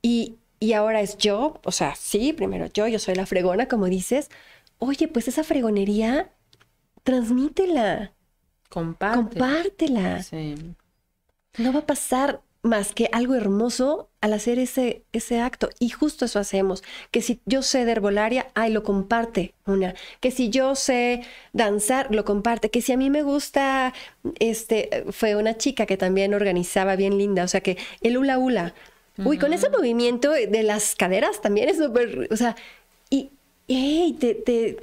Y, 0.00 0.36
y 0.60 0.72
ahora 0.74 1.00
es 1.00 1.18
yo, 1.18 1.60
o 1.64 1.72
sea, 1.72 1.96
sí, 1.96 2.32
primero 2.32 2.66
yo, 2.66 2.86
yo 2.86 2.98
soy 2.98 3.16
la 3.16 3.26
fregona, 3.26 3.66
como 3.66 3.86
dices. 3.86 4.30
Oye, 4.78 5.08
pues 5.08 5.28
esa 5.28 5.42
fregonería, 5.42 6.30
transmítela. 7.02 8.12
Compártela. 8.68 10.22
Sí. 10.22 10.54
No 11.58 11.72
va 11.72 11.80
a 11.80 11.86
pasar 11.86 12.42
más 12.64 12.92
que 12.92 13.08
algo 13.12 13.36
hermoso 13.36 14.08
al 14.20 14.32
hacer 14.32 14.58
ese, 14.58 15.04
ese 15.12 15.40
acto. 15.40 15.70
Y 15.78 15.90
justo 15.90 16.24
eso 16.24 16.40
hacemos. 16.40 16.82
Que 17.12 17.22
si 17.22 17.40
yo 17.46 17.62
sé 17.62 17.84
de 17.84 17.92
herbolaria, 17.92 18.48
ay, 18.54 18.72
lo 18.72 18.82
comparte 18.82 19.54
una. 19.66 19.94
Que 20.18 20.32
si 20.32 20.50
yo 20.50 20.74
sé 20.74 21.22
danzar, 21.52 22.12
lo 22.12 22.24
comparte. 22.24 22.70
Que 22.70 22.82
si 22.82 22.92
a 22.92 22.96
mí 22.96 23.08
me 23.10 23.22
gusta, 23.22 23.94
este, 24.40 25.04
fue 25.12 25.36
una 25.36 25.56
chica 25.56 25.86
que 25.86 25.96
también 25.96 26.34
organizaba 26.34 26.96
bien 26.96 27.16
linda. 27.18 27.44
O 27.44 27.48
sea 27.48 27.60
que 27.60 27.78
el 28.00 28.16
hula 28.18 28.38
hula 28.38 28.74
Uy, 29.16 29.38
con 29.38 29.52
ese 29.52 29.70
movimiento 29.70 30.32
de 30.32 30.62
las 30.64 30.96
caderas 30.96 31.40
también 31.40 31.68
es 31.68 31.76
súper, 31.76 32.28
o 32.32 32.36
sea, 32.36 32.56
y, 33.10 33.30
hey, 33.68 34.16
te, 34.18 34.34
te, 34.34 34.78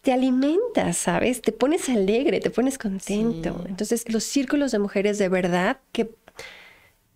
te, 0.00 0.12
alimentas, 0.12 0.96
¿sabes? 0.96 1.42
Te 1.42 1.52
pones 1.52 1.90
alegre, 1.90 2.40
te 2.40 2.48
pones 2.48 2.78
contento. 2.78 3.62
Entonces, 3.68 4.10
los 4.10 4.24
círculos 4.24 4.72
de 4.72 4.78
mujeres 4.78 5.18
de 5.18 5.28
verdad 5.28 5.80
que 5.92 6.06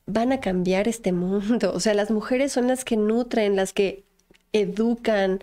van 0.07 0.32
a 0.32 0.40
cambiar 0.40 0.88
este 0.88 1.12
mundo. 1.12 1.72
O 1.74 1.80
sea, 1.80 1.94
las 1.94 2.11
mujeres 2.11 2.52
son 2.52 2.68
las 2.68 2.84
que 2.84 2.96
nutren, 2.96 3.57
las 3.57 3.72
que 3.72 4.05
educan, 4.52 5.40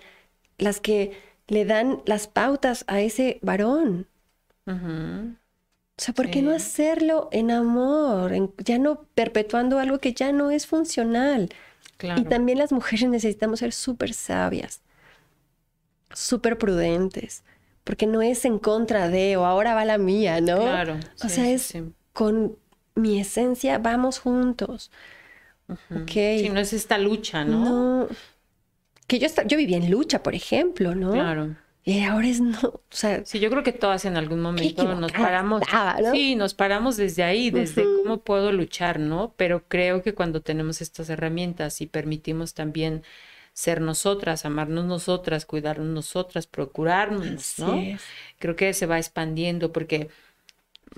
las 0.58 0.80
que 0.80 1.18
le 1.48 1.66
dan 1.66 2.02
las 2.06 2.28
pautas 2.28 2.86
a 2.88 3.02
ese 3.02 3.40
varón. 3.42 4.08
O 4.68 6.04
sea, 6.04 6.14
¿por 6.14 6.32
qué 6.32 6.42
no 6.42 6.52
hacerlo 6.52 7.28
en 7.32 7.52
amor? 7.52 8.32
ya 8.58 8.80
no 8.80 9.04
perpetuando 9.16 9.80
algo 9.80 10.00
que 10.00 10.14
ya 10.14 10.32
no 10.32 10.50
es 10.50 10.66
funcional. 10.66 11.50
Y 12.18 12.24
también 12.24 12.58
las 12.58 12.72
mujeres 12.72 13.10
necesitamos 13.10 13.60
ser 13.60 13.74
súper 13.74 14.14
sabias, 14.14 14.82
súper 16.14 16.58
prudentes, 16.58 17.44
porque 17.84 18.08
no 18.08 18.22
es 18.22 18.46
en 18.46 18.58
contra 18.58 19.10
de 19.10 19.38
o 19.38 19.46
ahora 19.46 19.76
va 19.76 19.86
la 19.86 19.98
mía, 19.98 20.42
¿no? 20.42 20.62
Claro. 20.62 20.98
O 21.24 21.30
sea, 21.30 21.50
es 21.50 21.74
con 22.14 22.58
mi 23.02 23.20
esencia, 23.20 23.78
vamos 23.78 24.20
juntos. 24.20 24.92
Si 26.08 26.50
no 26.50 26.60
es 26.60 26.74
esta 26.74 26.98
lucha, 26.98 27.46
¿no? 27.46 28.04
No. 28.04 28.08
Que 29.08 29.20
yo, 29.20 29.28
yo 29.46 29.58
viví 29.58 29.74
en 29.74 29.90
lucha, 29.90 30.24
por 30.24 30.36
ejemplo, 30.36 30.96
¿no? 30.96 31.12
Claro. 31.12 31.56
Y 31.84 32.04
ahora 32.04 32.28
es 32.28 32.40
no, 32.40 32.60
o 32.62 32.82
sea. 32.90 33.26
Sí, 33.26 33.40
yo 33.40 33.50
creo 33.50 33.64
que 33.64 33.72
todas 33.72 34.06
en 34.06 34.16
algún 34.16 34.40
momento 34.40 34.84
nos 34.96 35.12
paramos. 35.12 35.64
Sí, 36.12 36.36
nos 36.36 36.54
paramos 36.54 36.96
desde 36.96 37.24
ahí, 37.24 37.50
desde 37.50 37.84
cómo 37.84 38.22
puedo 38.22 38.52
luchar, 38.52 39.00
¿no? 39.00 39.34
Pero 39.36 39.68
creo 39.68 40.04
que 40.04 40.14
cuando 40.14 40.42
tenemos 40.42 40.82
estas 40.82 41.10
herramientas 41.10 41.82
y 41.82 41.88
permitimos 41.88 42.54
también 42.54 43.04
ser 43.54 43.82
nosotras, 43.82 44.46
amarnos 44.46 44.86
nosotras, 44.86 45.46
cuidarnos 45.46 45.88
nosotras, 45.88 46.46
procurarnos, 46.46 47.58
¿no? 47.58 47.82
Creo 48.38 48.56
que 48.56 48.74
se 48.74 48.86
va 48.86 48.98
expandiendo 48.98 49.72
porque 49.72 50.10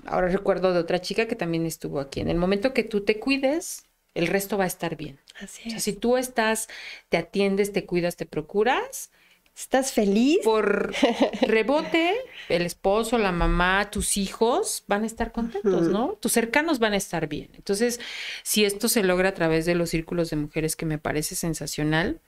ahora 0.06 0.28
recuerdo 0.28 0.72
de 0.72 0.80
otra 0.80 1.00
chica 1.00 1.26
que 1.26 1.36
también 1.36 1.66
estuvo 1.66 2.00
aquí. 2.00 2.20
En 2.20 2.28
el 2.28 2.36
momento 2.36 2.74
que 2.74 2.84
tú 2.84 3.02
te 3.02 3.18
cuides, 3.18 3.84
el 4.14 4.26
resto 4.26 4.58
va 4.58 4.64
a 4.64 4.68
estar 4.68 4.96
bien. 4.96 5.18
Así 5.40 5.62
es. 5.62 5.66
O 5.68 5.70
sea, 5.70 5.80
si 5.80 5.92
tú 5.92 6.16
estás, 6.16 6.68
te 7.08 7.16
atiendes, 7.16 7.72
te 7.72 7.84
cuidas, 7.84 8.16
te 8.16 8.26
procuras, 8.26 9.10
¿Estás 9.56 9.92
feliz? 9.92 10.40
Por 10.42 10.92
rebote, 11.42 12.14
el 12.48 12.62
esposo, 12.62 13.18
la 13.18 13.30
mamá, 13.30 13.88
tus 13.88 14.16
hijos 14.16 14.82
van 14.88 15.04
a 15.04 15.06
estar 15.06 15.30
contentos, 15.30 15.82
¿no? 15.88 16.18
Tus 16.20 16.32
cercanos 16.32 16.80
van 16.80 16.92
a 16.92 16.96
estar 16.96 17.28
bien. 17.28 17.50
Entonces, 17.54 18.00
si 18.42 18.64
esto 18.64 18.88
se 18.88 19.04
logra 19.04 19.28
a 19.28 19.34
través 19.34 19.64
de 19.64 19.76
los 19.76 19.90
círculos 19.90 20.30
de 20.30 20.36
mujeres, 20.36 20.74
que 20.74 20.86
me 20.86 20.98
parece 20.98 21.36
sensacional, 21.36 22.20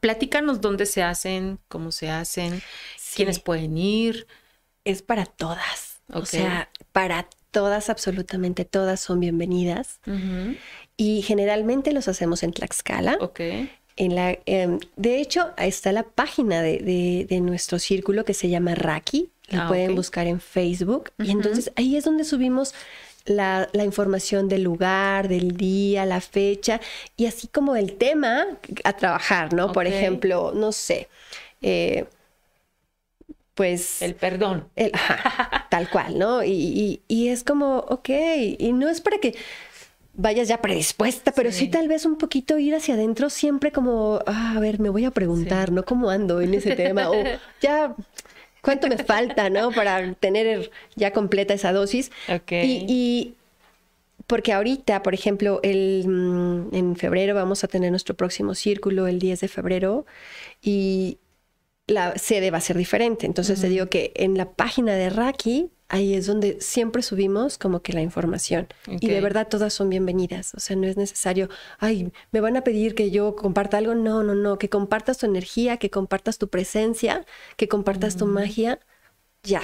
platícanos 0.00 0.60
dónde 0.60 0.86
se 0.86 1.02
hacen, 1.02 1.58
cómo 1.66 1.90
se 1.90 2.08
hacen, 2.08 2.62
quiénes 3.16 3.40
pueden 3.40 3.76
ir. 3.76 4.28
Es 4.84 5.02
para 5.02 5.26
todas. 5.26 5.87
O 6.12 6.24
sea, 6.24 6.70
para 6.92 7.28
todas, 7.50 7.90
absolutamente 7.90 8.64
todas 8.64 9.00
son 9.00 9.20
bienvenidas. 9.20 10.00
Y 10.96 11.22
generalmente 11.22 11.92
los 11.92 12.08
hacemos 12.08 12.42
en 12.42 12.52
Tlaxcala. 12.52 13.18
Ok 13.20 13.40
la, 14.06 14.38
em, 14.46 14.78
de 14.96 15.20
hecho, 15.20 15.50
está 15.56 15.90
la 15.90 16.04
página 16.04 16.62
de, 16.62 17.26
nuestro 17.42 17.78
círculo 17.78 18.24
que 18.24 18.34
se 18.34 18.48
llama 18.48 18.74
Raki. 18.74 19.30
La 19.48 19.64
ah, 19.64 19.68
pueden 19.68 19.94
buscar 19.94 20.26
en 20.26 20.40
Facebook. 20.40 21.10
Y 21.18 21.30
entonces 21.30 21.72
ahí 21.74 21.96
es 21.96 22.04
donde 22.04 22.24
subimos 22.24 22.74
la, 23.24 23.68
información 23.82 24.48
del 24.48 24.62
lugar, 24.62 25.28
del 25.28 25.56
día, 25.56 26.06
la 26.06 26.20
fecha 26.20 26.80
y 27.16 27.26
así 27.26 27.48
como 27.48 27.74
el 27.74 27.94
tema 27.94 28.46
a 28.84 28.92
trabajar, 28.92 29.52
¿no? 29.52 29.72
Por 29.72 29.86
ejemplo, 29.86 30.52
no 30.54 30.70
sé. 30.72 31.08
Eh, 31.62 32.04
pues... 33.58 34.02
El 34.02 34.14
perdón. 34.14 34.68
tal 35.68 35.90
cual, 35.90 36.16
¿no? 36.16 36.44
Y, 36.44 37.02
y, 37.08 37.28
es 37.28 37.42
como, 37.42 37.78
ok, 37.78 38.08
y 38.56 38.72
no 38.72 38.88
es 38.88 39.00
para 39.00 39.18
que 39.18 39.34
vayas 40.14 40.46
ya 40.46 40.62
predispuesta, 40.62 41.32
pero 41.32 41.50
sí. 41.50 41.66
tal 41.66 41.88
vez 41.88 42.06
un 42.06 42.18
poquito 42.18 42.56
ir 42.60 42.76
hacia 42.76 42.94
adentro, 42.94 43.30
siempre 43.30 43.72
como, 43.72 44.20
ah, 44.26 44.54
a 44.56 44.60
ver, 44.60 44.78
me 44.78 44.90
voy 44.90 45.06
a 45.06 45.10
preguntar, 45.10 45.72
¿no? 45.72 45.84
¿Cómo 45.84 46.08
ando 46.08 46.40
en 46.40 46.54
ese 46.54 46.76
tema? 46.76 47.10
O 47.10 47.16
ya, 47.60 47.96
¿cuánto 48.62 48.86
me 48.86 48.96
falta, 48.96 49.50
¿no? 49.50 49.72
Para 49.72 50.12
tener 50.14 50.70
ya 50.94 51.12
completa 51.12 51.52
esa 51.52 51.72
dosis. 51.72 52.12
Ok. 52.32 52.52
Y, 52.52 53.34
porque 54.28 54.52
ahorita, 54.52 55.02
por 55.02 55.14
ejemplo, 55.14 55.58
el, 55.64 56.04
mm, 56.06 56.76
en 56.76 56.94
febrero 56.94 57.34
vamos 57.34 57.64
a 57.64 57.66
tener 57.66 57.90
nuestro 57.90 58.14
próximo 58.14 58.54
círculo, 58.54 59.08
el 59.08 59.18
10 59.18 59.40
de 59.40 59.48
febrero, 59.48 60.06
y 60.62 61.18
la 61.88 62.16
sede 62.16 62.50
va 62.52 62.58
a 62.58 62.62
ser 62.62 62.76
diferente. 62.76 63.26
Entonces 63.26 63.60
te 63.60 63.68
digo 63.68 63.86
que 63.86 64.12
en 64.14 64.38
la 64.38 64.52
página 64.52 64.94
de 64.94 65.10
Raki 65.10 65.70
ahí 65.88 66.14
es 66.14 66.26
donde 66.26 66.60
siempre 66.60 67.02
subimos 67.02 67.58
como 67.58 67.80
que 67.80 67.92
la 67.92 68.02
información. 68.02 68.68
Y 68.86 69.08
de 69.08 69.20
verdad 69.20 69.48
todas 69.48 69.72
son 69.72 69.88
bienvenidas. 69.88 70.54
O 70.54 70.60
sea, 70.60 70.76
no 70.76 70.86
es 70.86 70.96
necesario, 70.96 71.48
ay, 71.78 72.12
me 72.30 72.40
van 72.40 72.56
a 72.56 72.62
pedir 72.62 72.94
que 72.94 73.10
yo 73.10 73.34
comparta 73.34 73.78
algo. 73.78 73.94
No, 73.94 74.22
no, 74.22 74.34
no. 74.34 74.58
Que 74.58 74.68
compartas 74.68 75.18
tu 75.18 75.26
energía, 75.26 75.78
que 75.78 75.90
compartas 75.90 76.38
tu 76.38 76.48
presencia, 76.48 77.24
que 77.56 77.68
compartas 77.68 78.16
tu 78.16 78.26
magia. 78.26 78.80
Ya. 79.42 79.62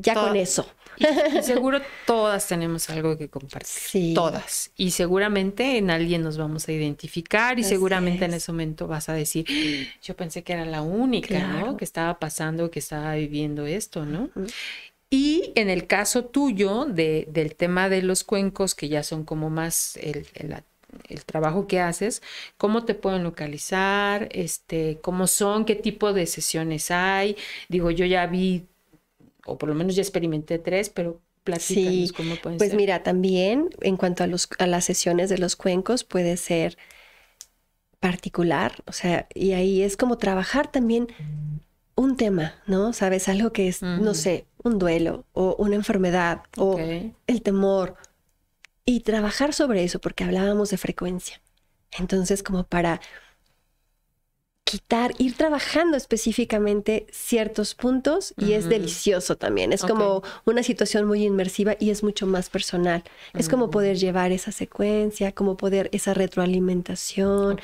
Ya 0.00 0.14
con 0.14 0.36
eso. 0.36 0.66
Y, 0.96 1.42
seguro 1.42 1.80
todas 2.06 2.46
tenemos 2.46 2.90
algo 2.90 3.16
que 3.16 3.28
compartir. 3.28 3.68
Sí. 3.68 4.14
Todas. 4.14 4.72
Y 4.76 4.90
seguramente 4.90 5.78
en 5.78 5.90
alguien 5.90 6.22
nos 6.22 6.38
vamos 6.38 6.68
a 6.68 6.72
identificar 6.72 7.58
y 7.58 7.64
seguramente 7.64 8.24
en 8.24 8.34
ese 8.34 8.50
momento 8.52 8.88
vas 8.88 9.08
a 9.08 9.12
decir, 9.12 9.46
yo 10.02 10.16
pensé 10.16 10.42
que 10.42 10.54
era 10.54 10.64
la 10.64 10.82
única, 10.82 11.38
¿no? 11.46 11.76
Que 11.76 11.84
estaba 11.84 12.18
pasando, 12.18 12.70
que 12.70 12.80
estaba 12.80 13.14
viviendo 13.14 13.66
esto, 13.66 14.04
¿no? 14.04 14.30
Y 15.10 15.52
en 15.54 15.70
el 15.70 15.86
caso 15.86 16.26
tuyo 16.26 16.84
de, 16.84 17.26
del 17.30 17.54
tema 17.54 17.88
de 17.88 18.02
los 18.02 18.24
cuencos, 18.24 18.74
que 18.74 18.88
ya 18.88 19.02
son 19.02 19.24
como 19.24 19.48
más 19.48 19.96
el, 19.96 20.26
el, 20.34 21.24
trabajo 21.24 21.66
que 21.66 21.80
haces, 21.80 22.22
¿cómo 22.58 22.84
te 22.84 22.94
pueden 22.94 23.22
localizar? 23.22 24.28
Este, 24.32 24.98
¿Cómo 25.00 25.26
son? 25.26 25.64
¿Qué 25.64 25.76
tipo 25.76 26.12
de 26.12 26.26
sesiones 26.26 26.90
hay? 26.90 27.36
Digo, 27.68 27.90
yo 27.90 28.04
ya 28.04 28.26
vi, 28.26 28.66
o 29.48 29.58
por 29.58 29.68
lo 29.68 29.74
menos 29.74 29.96
ya 29.96 30.02
experimenté 30.02 30.58
tres, 30.58 30.90
pero 30.90 31.20
platícanos 31.44 32.12
cómo 32.12 32.36
pueden 32.36 32.58
pues 32.58 32.74
mira, 32.74 33.02
también 33.02 33.70
en 33.80 33.96
cuanto 33.96 34.22
a, 34.22 34.26
los, 34.26 34.48
a 34.58 34.66
las 34.66 34.84
sesiones 34.84 35.30
de 35.30 35.38
los 35.38 35.56
cuencos 35.56 36.04
puede 36.04 36.36
ser 36.36 36.76
particular, 38.00 38.82
o 38.86 38.92
sea, 38.92 39.26
y 39.34 39.52
ahí 39.52 39.82
es 39.82 39.96
como 39.96 40.18
trabajar 40.18 40.70
también 40.70 41.08
un 41.96 42.16
tema, 42.16 42.54
¿no? 42.66 42.92
Sabes, 42.92 43.28
algo 43.28 43.52
que 43.52 43.66
es, 43.66 43.82
no 43.82 44.14
sé, 44.14 44.46
un 44.62 44.78
duelo 44.78 45.26
o 45.32 45.56
una 45.58 45.74
enfermedad 45.74 46.42
o 46.56 46.78
el 46.78 47.42
temor. 47.42 47.96
Y 48.84 49.00
trabajar 49.00 49.52
sobre 49.52 49.84
eso, 49.84 50.00
porque 50.00 50.24
hablábamos 50.24 50.70
de 50.70 50.78
frecuencia. 50.78 51.42
Entonces, 51.98 52.42
como 52.42 52.64
para 52.64 53.00
quitar, 54.68 55.14
ir 55.18 55.34
trabajando 55.34 55.96
específicamente 55.96 57.06
ciertos 57.10 57.74
puntos 57.74 58.34
y 58.36 58.52
es 58.52 58.68
delicioso 58.68 59.36
también. 59.36 59.72
Es 59.72 59.82
como 59.82 60.22
una 60.44 60.62
situación 60.62 61.06
muy 61.06 61.24
inmersiva 61.24 61.74
y 61.78 61.88
es 61.88 62.02
mucho 62.02 62.26
más 62.26 62.50
personal. 62.50 63.02
Es 63.32 63.48
como 63.48 63.70
poder 63.70 63.96
llevar 63.96 64.30
esa 64.30 64.52
secuencia, 64.52 65.32
como 65.32 65.56
poder 65.56 65.88
esa 65.92 66.12
retroalimentación 66.12 67.58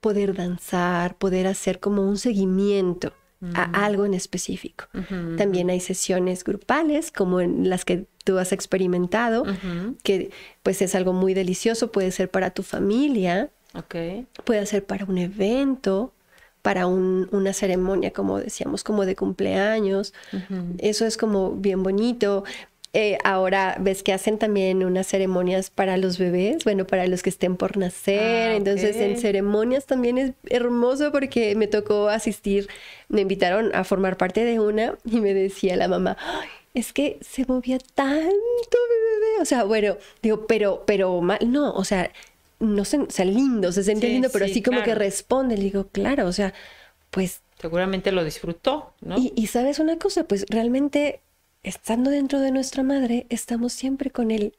poder 0.00 0.34
danzar, 0.34 1.16
poder 1.16 1.46
hacer 1.46 1.80
como 1.80 2.06
un 2.06 2.18
seguimiento 2.18 3.12
a 3.54 3.68
Mm. 3.68 3.74
algo 3.74 4.06
en 4.06 4.14
específico. 4.14 4.86
También 5.36 5.68
hay 5.68 5.80
sesiones 5.80 6.44
grupales, 6.44 7.10
como 7.10 7.40
en 7.40 7.68
las 7.68 7.84
que 7.84 8.06
tú 8.24 8.38
has 8.38 8.52
experimentado, 8.52 9.44
que 10.02 10.30
pues 10.62 10.80
es 10.80 10.94
algo 10.94 11.12
muy 11.12 11.34
delicioso, 11.34 11.92
puede 11.92 12.10
ser 12.10 12.30
para 12.30 12.50
tu 12.50 12.62
familia, 12.62 13.50
Ok. 13.74 13.94
puede 14.44 14.64
ser 14.66 14.84
para 14.84 15.04
un 15.04 15.18
evento, 15.18 16.12
para 16.62 16.86
un- 16.86 17.28
una 17.32 17.52
ceremonia, 17.52 18.12
como 18.12 18.38
decíamos, 18.38 18.84
como 18.84 19.04
de 19.06 19.16
cumpleaños. 19.16 20.14
Eso 20.78 21.04
es 21.06 21.16
como 21.16 21.52
bien 21.52 21.82
bonito. 21.82 22.44
Eh, 22.96 23.18
ahora 23.24 23.76
ves 23.80 24.04
que 24.04 24.12
hacen 24.12 24.38
también 24.38 24.84
unas 24.84 25.08
ceremonias 25.08 25.68
para 25.68 25.96
los 25.96 26.16
bebés, 26.16 26.62
bueno, 26.62 26.86
para 26.86 27.08
los 27.08 27.22
que 27.24 27.30
estén 27.30 27.56
por 27.56 27.76
nacer. 27.76 28.52
Ah, 28.52 28.56
Entonces, 28.56 28.94
en 28.96 29.16
ceremonias 29.20 29.86
también 29.86 30.16
es 30.16 30.32
hermoso 30.48 31.10
porque 31.10 31.56
me 31.56 31.66
tocó 31.66 32.08
asistir, 32.08 32.68
me 33.08 33.22
invitaron 33.22 33.74
a 33.74 33.82
formar 33.82 34.16
parte 34.16 34.44
de 34.44 34.60
una 34.60 34.94
y 35.04 35.20
me 35.20 35.34
decía 35.34 35.74
la 35.76 35.88
mamá, 35.88 36.16
"Ay, 36.20 36.48
es 36.72 36.92
que 36.92 37.18
se 37.20 37.44
movía 37.46 37.78
tanto 37.94 38.18
mi 38.30 38.96
bebé. 39.10 39.42
O 39.42 39.44
sea, 39.44 39.64
bueno, 39.64 39.96
digo, 40.22 40.46
pero, 40.46 40.84
pero 40.86 41.20
mal, 41.20 41.38
no, 41.50 41.72
o 41.72 41.82
sea, 41.84 42.12
no 42.60 42.84
sé, 42.84 42.98
o 42.98 43.10
sea, 43.10 43.24
lindo, 43.24 43.72
se 43.72 43.84
sentía 43.84 44.10
Sí, 44.10 44.14
lindo, 44.14 44.30
pero 44.30 44.44
sí, 44.44 44.50
así 44.52 44.62
como 44.62 44.82
que 44.82 44.94
responde. 44.94 45.56
Le 45.56 45.64
digo, 45.64 45.88
claro, 45.88 46.26
o 46.26 46.32
sea, 46.32 46.54
pues 47.10 47.42
Seguramente 47.60 48.12
lo 48.12 48.22
disfrutó, 48.24 48.94
¿no? 49.00 49.16
y, 49.16 49.32
y 49.36 49.46
sabes 49.48 49.78
una 49.78 49.98
cosa, 49.98 50.24
pues 50.24 50.44
realmente 50.48 51.22
estando 51.62 52.10
dentro 52.10 52.40
de 52.40 52.50
nuestra 52.50 52.82
madre, 52.82 53.26
estamos 53.30 53.72
siempre 53.72 54.10
con 54.10 54.30
el 54.30 54.54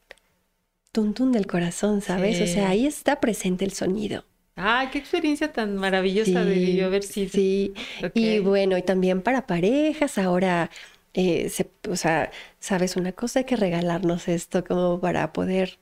tuntún 0.92 1.32
del 1.32 1.48
corazón, 1.48 2.02
¿sabes? 2.02 2.42
O 2.42 2.48
Sí. 2.48 2.54
sea, 2.54 2.70
ahí 2.70 2.88
está 2.88 3.20
presente 3.20 3.66
el 3.66 3.74
sonido. 3.74 4.26
Ay, 4.56 4.90
qué 4.90 5.00
experiencia 5.00 5.52
tan 5.52 5.76
maravillosa 5.76 6.46
debió 6.46 6.86
haber 6.86 7.04
sido. 7.04 7.32
Sí, 7.32 7.74
y 8.14 8.40
Ok. 8.40 8.40
bueno, 8.40 8.78
y 8.78 8.82
también 8.84 9.22
para 9.22 9.46
parejas, 9.48 10.18
ahora, 10.18 10.70
eh, 11.14 11.50
se- 11.50 11.72
o 11.90 11.96
sea, 11.96 12.32
sabes 12.60 12.96
una 12.96 13.12
cosa, 13.14 13.40
hay 13.40 13.46
que 13.46 13.56
regalarnos 13.58 14.28
esto 14.28 14.64
como 14.64 15.00
para 15.00 15.34
poder 15.34 15.78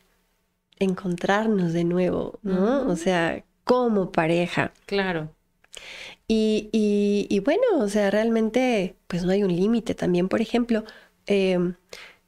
encontrarnos 0.79 1.73
de 1.73 1.83
nuevo, 1.83 2.39
¿no? 2.43 2.87
O 2.87 2.95
sea, 2.95 3.43
como 3.63 4.11
pareja. 4.11 4.71
Claro. 4.85 5.29
Y, 6.27 6.69
y- 6.71 7.27
y 7.29 7.39
bueno, 7.39 7.61
o 7.79 7.89
sea, 7.89 8.09
realmente, 8.11 8.95
pues 9.07 9.23
no 9.23 9.31
hay 9.31 9.43
un 9.43 9.55
límite 9.55 9.93
también, 9.95 10.29
por 10.29 10.41
ejemplo, 10.41 10.83
em, 11.25 11.75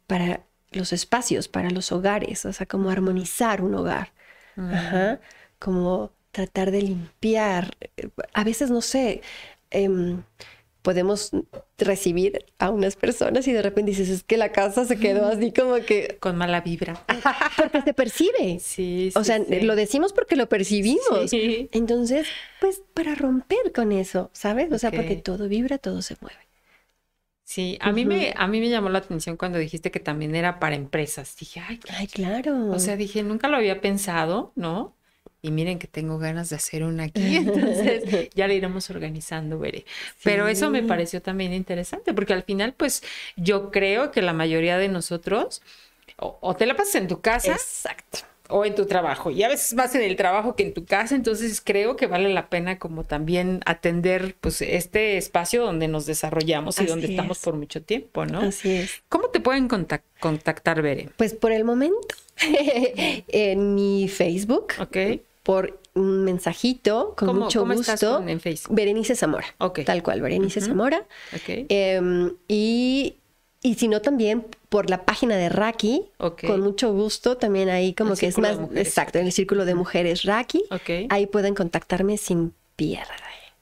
para 0.08 0.46
los 0.72 0.94
espacios, 0.94 1.48
para 1.48 1.70
los 1.70 1.92
hogares, 1.92 2.46
o 2.46 2.54
sea, 2.54 2.66
como 2.66 2.90
armonizar 2.90 3.62
un 3.62 3.76
hogar, 3.76 4.12
Mm. 4.58 4.74
Ajá, 4.74 5.20
como 5.60 6.12
tratar 6.32 6.72
de 6.72 6.82
limpiar. 6.82 7.76
eh, 7.98 8.10
A 8.34 8.44
veces, 8.44 8.70
no 8.70 8.82
sé, 8.82 9.22
em, 9.70 10.24
podemos 10.86 11.32
recibir 11.80 12.46
a 12.60 12.70
unas 12.70 12.96
personas 12.96 13.48
y 13.48 13.52
de 13.54 13.62
repente 13.62 13.92
dices, 13.92 14.08
es 14.10 14.24
que 14.24 14.38
la 14.38 14.52
casa 14.52 14.86
se 14.86 14.98
quedó 15.00 15.26
así 15.28 15.52
como 15.52 15.76
que, 15.78 16.18
Con 16.22 16.38
mala 16.38 16.62
vibra. 16.62 17.04
porque 17.58 17.82
se 17.82 17.94
percibe. 17.94 18.60
Sí, 18.62 19.12
O 19.16 19.24
sea, 19.24 19.44
sí. 19.44 19.62
lo 19.62 19.76
decimos 19.76 20.14
porque 20.14 20.36
lo 20.36 20.48
percibimos. 20.48 21.30
Sí. 21.30 21.70
Entonces, 21.74 22.28
pues 22.62 22.82
para 22.94 23.16
romper 23.16 23.74
con 23.74 23.92
eso, 23.92 24.30
¿sabes? 24.32 24.72
O 24.72 24.78
sea, 24.78 24.92
porque 24.92 25.16
todo 25.16 25.50
vibra, 25.50 25.80
todo 25.80 26.02
se 26.04 26.16
mueve. 26.22 26.38
Sí, 27.44 27.78
a 27.82 27.92
mí 27.92 28.02
Ujú. 28.02 28.10
me, 28.10 28.34
a 28.36 28.48
mí 28.48 28.60
me 28.60 28.70
llamó 28.70 28.90
la 28.90 29.00
atención 29.00 29.38
cuando 29.38 29.60
dijiste 29.60 29.92
que 29.92 30.00
también 30.00 30.36
era 30.36 30.60
para 30.60 30.76
empresas. 30.76 31.36
Dije, 31.40 31.60
ay, 31.68 31.80
Ay, 31.90 32.08
claro. 32.08 32.72
o 32.72 32.80
sea, 32.80 32.96
dije, 32.96 33.22
nunca 33.24 33.48
lo 33.50 33.58
había 33.58 33.82
pensado, 33.82 34.52
¿no? 34.56 34.95
Y 35.48 35.52
miren 35.52 35.78
que 35.78 35.86
tengo 35.88 36.18
ganas 36.18 36.50
de 36.50 36.56
hacer 36.56 36.84
una 36.84 37.04
aquí, 37.04 37.36
entonces 37.36 38.30
ya 38.34 38.48
la 38.48 38.56
iremos 38.56 38.90
organizando, 38.90 39.60
veré. 39.60 39.86
Pero 40.24 40.48
eso 40.48 40.72
me 40.72 40.82
pareció 40.82 41.22
también 41.22 41.54
interesante, 41.54 42.16
porque 42.16 42.34
al 42.34 42.42
final, 42.42 42.74
pues, 42.74 43.04
yo 43.36 43.70
creo 43.70 44.10
que 44.12 44.24
la 44.24 44.34
mayoría 44.34 44.80
de 44.80 44.88
nosotros, 44.90 45.62
o, 46.18 46.38
o 46.42 46.56
te 46.56 46.66
la 46.66 46.76
pasas 46.76 46.96
en 46.96 47.08
tu 47.08 47.22
casa 47.22 47.52
Exacto. 47.54 48.20
o 48.50 48.66
en 48.66 48.74
tu 48.74 48.88
trabajo, 48.88 49.30
y 49.30 49.44
a 49.44 49.48
veces 49.50 49.76
más 49.76 49.94
en 49.94 50.02
el 50.02 50.16
trabajo 50.16 50.56
que 50.56 50.64
en 50.64 50.74
tu 50.74 50.84
casa, 50.86 51.14
entonces 51.16 51.62
creo 51.64 51.96
que 51.96 52.08
vale 52.08 52.30
la 52.34 52.50
pena 52.50 52.80
como 52.80 53.04
también 53.04 53.60
atender, 53.68 54.36
pues, 54.42 54.62
este 54.64 55.18
espacio 55.18 55.64
donde 55.64 55.88
nos 55.88 56.08
desarrollamos 56.08 56.80
y 56.82 56.86
donde 56.88 57.06
estamos 57.08 57.38
es. 57.38 57.44
por 57.44 57.54
mucho 57.56 57.84
tiempo, 57.84 58.26
¿no? 58.26 58.40
Así 58.40 58.72
es. 58.72 59.04
¿Cómo 59.10 59.28
te 59.30 59.40
pueden 59.42 59.70
contac- 59.70 60.02
contactar, 60.20 60.82
Bere? 60.82 61.10
Pues 61.18 61.36
por 61.36 61.52
el 61.52 61.64
momento, 61.66 62.08
en 63.28 63.76
mi 63.76 64.08
Facebook, 64.08 64.74
¿Ok? 64.80 64.98
Por 65.46 65.80
un 65.94 66.24
mensajito, 66.24 67.14
con 67.16 67.28
¿Cómo- 67.28 67.42
mucho 67.46 67.60
cómo 67.60 67.74
estás 67.74 68.02
gusto. 68.02 68.18
con- 68.18 68.30
en 68.30 68.40
Facebook? 68.40 68.76
Berenice 68.76 69.16
Zamora. 69.16 69.46
Ok. 69.60 69.82
Tal 69.86 70.02
cual, 70.02 70.20
Berenice. 70.22 70.60
Zamora. 70.60 71.06
¿Ok? 71.34 71.66
Em, 71.70 72.34
y, 72.48 73.16
y 73.62 73.76
si 73.76 73.88
no, 73.88 74.02
también 74.02 74.44
por 74.70 74.90
la 74.90 75.06
página 75.06 75.38
de 75.38 75.50
Raki, 75.50 76.04
Ok. 76.18 76.46
con 76.48 76.62
mucho 76.62 76.92
gusto, 76.92 77.38
también 77.38 77.70
ahí 77.70 77.94
como 77.94 78.14
El 78.14 78.20
que 78.20 78.26
es 78.28 78.38
más, 78.40 78.58
exacto, 78.74 79.20
en 79.20 79.28
el 79.28 79.32
círculo 79.32 79.66
de 79.66 79.76
mujeres 79.76 80.24
Raki. 80.24 80.66
Ahí 81.10 81.28
pueden 81.28 81.54
contactarme 81.54 82.18
sin 82.18 82.52
pierde. 82.76 83.06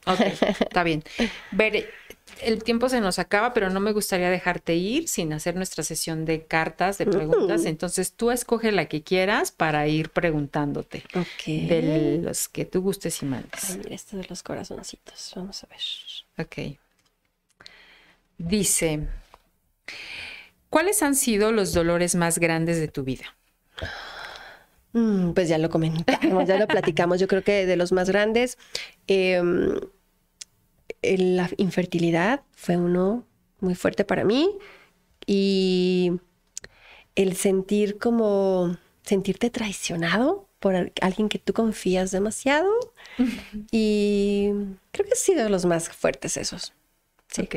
Ok, 0.05 0.19
está 0.61 0.83
bien. 0.83 1.03
Bere, 1.51 1.87
el 2.41 2.63
tiempo 2.63 2.89
se 2.89 2.99
nos 3.01 3.19
acaba, 3.19 3.53
pero 3.53 3.69
no 3.69 3.79
me 3.79 3.91
gustaría 3.91 4.29
dejarte 4.29 4.75
ir 4.75 5.07
sin 5.07 5.33
hacer 5.33 5.55
nuestra 5.55 5.83
sesión 5.83 6.25
de 6.25 6.45
cartas, 6.45 6.97
de 6.97 7.05
preguntas. 7.05 7.65
Entonces 7.65 8.13
tú 8.13 8.31
escoge 8.31 8.71
la 8.71 8.85
que 8.87 9.03
quieras 9.03 9.51
para 9.51 9.87
ir 9.87 10.09
preguntándote 10.09 11.03
Ok. 11.15 11.45
de 11.45 12.19
los 12.23 12.49
que 12.49 12.65
tú 12.65 12.81
gustes 12.81 13.21
y 13.21 13.25
Ay, 13.25 13.31
mandes. 13.31 13.77
mira, 13.77 13.95
esto 13.95 14.17
de 14.17 14.25
los 14.29 14.43
corazoncitos. 14.43 15.33
Vamos 15.35 15.63
a 15.63 15.67
ver. 15.67 15.79
Ok. 16.45 16.77
Dice, 18.37 19.07
¿cuáles 20.69 21.03
han 21.03 21.15
sido 21.15 21.51
los 21.51 21.73
dolores 21.73 22.15
más 22.15 22.39
grandes 22.39 22.79
de 22.79 22.87
tu 22.87 23.03
vida? 23.03 23.25
Mm, 24.93 25.31
pues 25.33 25.49
ya 25.49 25.57
lo 25.57 25.69
comentamos, 25.69 26.47
ya 26.47 26.57
lo 26.59 26.67
platicamos. 26.67 27.19
Yo 27.19 27.27
creo 27.27 27.43
que 27.43 27.65
de 27.65 27.75
los 27.75 27.91
más 27.91 28.09
grandes, 28.09 28.57
em, 29.07 29.79
la 31.17 31.49
infertilidad 31.57 32.41
fue 32.55 32.77
uno 32.77 33.25
muy 33.59 33.75
fuerte 33.75 34.03
para 34.05 34.23
mí 34.23 34.49
y 35.25 36.13
el 37.15 37.35
sentir 37.35 37.97
como 37.97 38.77
sentirte 39.03 39.49
traicionado 39.49 40.47
por 40.59 40.75
al- 40.75 40.93
alguien 41.01 41.29
que 41.29 41.39
tú 41.39 41.53
confías 41.53 42.11
demasiado 42.11 42.71
y 43.71 44.49
creo 44.91 45.05
que 45.05 45.11
han 45.11 45.17
sido 45.17 45.49
los 45.49 45.65
más 45.65 45.89
fuertes 45.89 46.37
esos. 46.37 46.73
Sí. 47.27 47.41
Ok. 47.43 47.55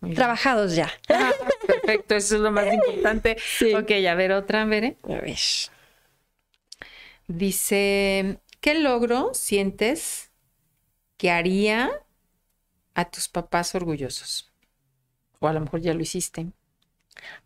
muy 0.00 0.10
bien. 0.10 0.14
Trabajados 0.16 0.74
ya. 0.74 0.90
Ah, 1.08 1.32
perfecto, 1.66 2.14
eso 2.14 2.36
es 2.36 2.40
lo 2.40 2.50
más 2.50 2.72
importante. 2.72 3.36
Sí. 3.58 3.74
Ok, 3.74 3.90
a 4.08 4.14
ver, 4.14 4.32
otra, 4.32 4.64
Bere. 4.64 4.96
A 5.04 5.20
ver. 5.20 5.36
Dice, 7.26 8.38
¿qué 8.60 8.74
logro 8.74 9.32
sientes 9.34 10.30
que 11.16 11.30
haría 11.30 11.90
a 12.98 13.04
tus 13.04 13.28
papás 13.28 13.76
orgullosos? 13.76 14.50
O 15.38 15.46
a 15.46 15.52
lo 15.52 15.60
mejor 15.60 15.80
ya 15.80 15.94
lo 15.94 16.00
hiciste. 16.02 16.50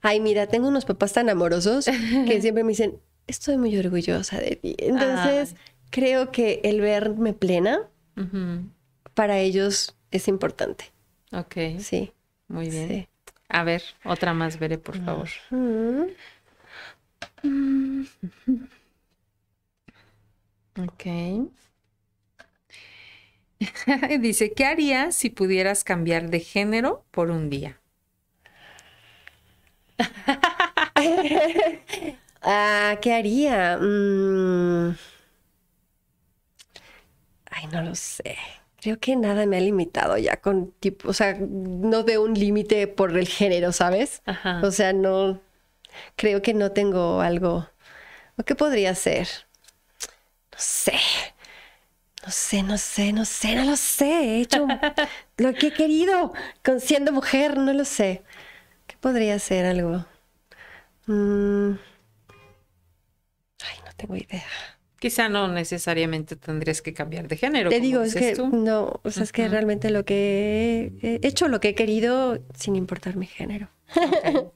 Ay, 0.00 0.18
mira, 0.18 0.46
tengo 0.46 0.66
unos 0.66 0.86
papás 0.86 1.12
tan 1.12 1.28
amorosos 1.28 1.84
que 2.26 2.40
siempre 2.40 2.64
me 2.64 2.70
dicen, 2.70 2.98
estoy 3.26 3.58
muy 3.58 3.76
orgullosa 3.76 4.38
de 4.38 4.56
ti. 4.56 4.74
Entonces, 4.78 5.54
creo 5.90 6.32
que 6.32 6.60
el 6.64 6.80
verme 6.80 7.34
plena 7.34 7.90
para 9.12 9.38
ellos 9.40 9.94
es 10.10 10.26
importante. 10.26 10.86
Ok, 11.32 11.56
Sí. 11.80 12.12
muy 12.48 12.70
bien. 12.70 12.88
sí. 12.88 13.08
A 13.50 13.62
ver, 13.64 13.82
otra 14.06 14.32
más, 14.32 14.58
Veré, 14.58 14.78
por 14.78 14.96
favor. 15.04 15.28
Mm. 15.50 16.04
Ok. 20.78 21.04
Dice, 24.20 24.52
¿qué 24.52 24.66
harías 24.66 25.14
si 25.14 25.30
pudieras 25.30 25.84
cambiar 25.84 26.30
de 26.30 26.40
género 26.40 27.04
por 27.10 27.30
un 27.30 27.50
día? 27.50 27.80
Ah, 32.44 32.98
¿qué 33.00 33.12
haría? 33.12 33.78
Mm. 33.80 34.96
Ay, 37.50 37.66
no 37.72 37.82
lo 37.82 37.94
sé. 37.94 38.36
Creo 38.80 38.98
que 38.98 39.14
nada 39.16 39.46
me 39.46 39.56
ha 39.58 39.60
limitado 39.60 40.16
ya 40.18 40.38
con 40.40 40.72
tipo, 40.72 41.08
o 41.08 41.12
sea, 41.12 41.36
no 41.38 42.02
veo 42.04 42.22
un 42.22 42.34
límite 42.34 42.86
por 42.88 43.16
el 43.16 43.28
género, 43.28 43.72
¿sabes? 43.72 44.22
Ajá. 44.26 44.60
O 44.64 44.70
sea, 44.72 44.92
no, 44.92 45.40
creo 46.16 46.42
que 46.42 46.54
no 46.54 46.72
tengo 46.72 47.22
algo. 47.22 47.68
¿O 48.38 48.44
qué 48.44 48.54
podría 48.56 48.94
ser? 48.94 49.28
No 50.52 50.58
sé. 50.58 50.98
No 52.24 52.30
sé, 52.30 52.62
no 52.62 52.78
sé, 52.78 53.12
no 53.12 53.24
sé, 53.24 53.56
no 53.56 53.64
lo 53.64 53.76
sé. 53.76 54.04
He 54.04 54.40
hecho 54.40 54.66
lo 55.38 55.54
que 55.54 55.68
he 55.68 55.72
querido 55.72 56.32
con 56.64 56.80
siendo 56.80 57.10
mujer, 57.12 57.58
no 57.58 57.72
lo 57.72 57.84
sé. 57.84 58.22
¿Qué 58.86 58.96
podría 59.00 59.38
ser 59.38 59.66
algo? 59.66 60.04
Mm. 61.06 61.72
Ay, 63.64 63.78
no 63.84 63.92
tengo 63.96 64.16
idea. 64.16 64.44
Quizá 65.00 65.28
no 65.28 65.48
necesariamente 65.48 66.36
tendrías 66.36 66.80
que 66.80 66.94
cambiar 66.94 67.26
de 67.26 67.36
género. 67.36 67.70
Te 67.70 67.80
digo, 67.80 68.02
es 68.02 68.14
que 68.14 68.36
no, 68.36 69.00
o 69.02 69.10
sea, 69.10 69.24
es 69.24 69.32
que 69.32 69.48
realmente 69.48 69.90
lo 69.90 70.04
que 70.04 70.92
he 71.02 71.26
hecho, 71.26 71.48
lo 71.48 71.58
que 71.58 71.70
he 71.70 71.74
querido, 71.74 72.38
sin 72.54 72.76
importar 72.76 73.16
mi 73.16 73.26
género. 73.26 73.68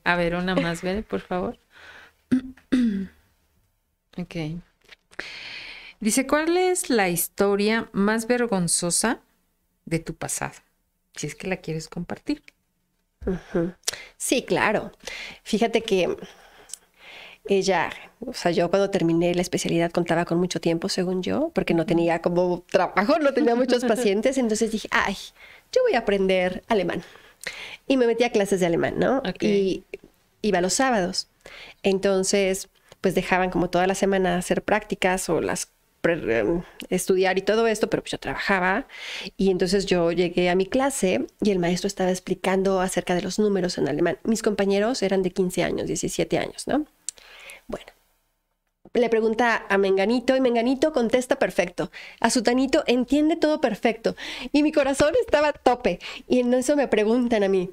A 0.05 0.15
ver, 0.15 0.37
una 0.37 0.55
más, 0.55 0.83
¿ve? 0.83 1.03
por 1.03 1.21
favor. 1.21 1.59
ok. 4.17 4.37
Dice, 6.01 6.27
¿cuál 6.27 6.57
es 6.57 6.91
la 6.91 7.09
historia 7.09 7.89
más 7.93 8.27
vergonzosa 8.27 9.21
de 9.85 9.99
tu 9.99 10.15
pasado? 10.15 10.55
Si 11.15 11.27
es 11.27 11.35
que 11.35 11.49
la 11.49 11.57
quieres 11.57 11.89
compartir. 11.89 12.43
Sí, 14.17 14.43
claro. 14.43 14.93
Fíjate 15.43 15.83
que 15.83 16.17
ella, 17.49 17.91
o 18.21 18.33
sea, 18.33 18.51
yo 18.51 18.69
cuando 18.71 18.91
terminé 18.91 19.35
la 19.35 19.43
especialidad 19.43 19.91
contaba 19.91 20.25
con 20.25 20.39
mucho 20.39 20.61
tiempo, 20.61 20.89
según 20.89 21.23
yo, 21.23 21.51
porque 21.55 21.75
no 21.75 21.87
tenía 21.87 22.21
como 22.21 22.65
trabajo, 22.71 23.19
no 23.19 23.33
tenía 23.33 23.55
muchos 23.55 23.85
pacientes, 23.87 24.39
entonces 24.39 24.73
dije, 24.73 24.89
ay, 24.91 25.17
yo 25.73 25.83
voy 25.83 25.95
a 25.95 26.01
aprender 26.01 26.63
alemán. 26.69 27.03
Y 27.87 27.97
me 27.97 28.07
metí 28.07 28.25
a 28.25 28.33
clases 28.33 28.61
de 28.61 28.67
alemán, 28.67 28.99
¿no? 28.99 29.23
Y 29.41 29.85
iba 30.43 30.61
los 30.61 30.75
sábados. 30.75 31.29
Entonces, 31.83 32.69
pues 33.01 33.15
dejaban 33.15 33.51
como 33.51 33.71
toda 33.71 33.87
la 33.87 33.95
semana 33.95 34.37
hacer 34.37 34.63
prácticas 34.63 35.29
o 35.29 35.41
las 35.41 35.69
estudiar 36.89 37.39
y 37.39 37.43
todo 37.43 37.67
esto, 37.67 37.89
pero 37.91 38.03
pues 38.03 38.13
yo 38.13 38.19
trabajaba 38.19 38.87
y 39.37 39.51
entonces 39.51 39.87
yo 39.87 40.13
llegué 40.13 40.51
a 40.51 40.55
mi 40.55 40.67
clase 40.67 41.27
y 41.43 41.51
el 41.51 41.59
maestro 41.59 41.87
estaba 41.87 42.11
explicando 42.11 42.81
acerca 42.81 43.15
de 43.15 43.23
los 43.23 43.39
números 43.39 43.79
en 43.79 43.89
alemán. 43.89 44.19
Mis 44.25 44.43
compañeros 44.43 45.03
eran 45.03 45.23
de 45.23 45.31
15 45.31 45.65
años, 45.65 45.87
17 45.87 46.39
años, 46.39 46.67
¿no? 46.67 46.87
Bueno, 47.69 47.87
le 48.95 49.09
pregunta 49.09 49.67
a 49.69 49.79
Menganito 49.79 50.37
y 50.37 50.41
Menganito 50.41 50.93
contesta 50.93 51.39
perfecto. 51.39 51.91
A 52.21 52.31
Sutanito 52.31 52.83
entiende 52.87 53.37
todo 53.37 53.61
perfecto. 53.61 54.17
Y 54.53 54.63
mi 54.63 54.73
corazón 54.73 55.13
estaba 55.21 55.53
tope. 55.53 55.99
Y 56.29 56.41
en 56.41 56.55
eso 56.55 56.77
me 56.77 56.89
preguntan 56.89 57.45
a 57.45 57.49
mí. 57.49 57.71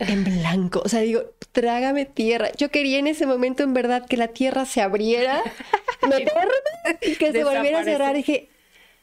En 0.00 0.24
blanco. 0.24 0.82
O 0.84 0.88
sea, 0.88 1.00
digo, 1.00 1.22
trágame 1.52 2.06
tierra. 2.06 2.50
Yo 2.56 2.70
quería 2.70 2.98
en 2.98 3.06
ese 3.06 3.26
momento, 3.26 3.62
en 3.62 3.74
verdad, 3.74 4.06
que 4.06 4.16
la 4.16 4.28
tierra 4.28 4.64
se 4.64 4.80
abriera, 4.80 5.42
y 7.02 7.16
que 7.16 7.32
se 7.32 7.44
volviera 7.44 7.80
a 7.80 7.84
cerrar. 7.84 8.14
Y 8.14 8.18
dije, 8.18 8.48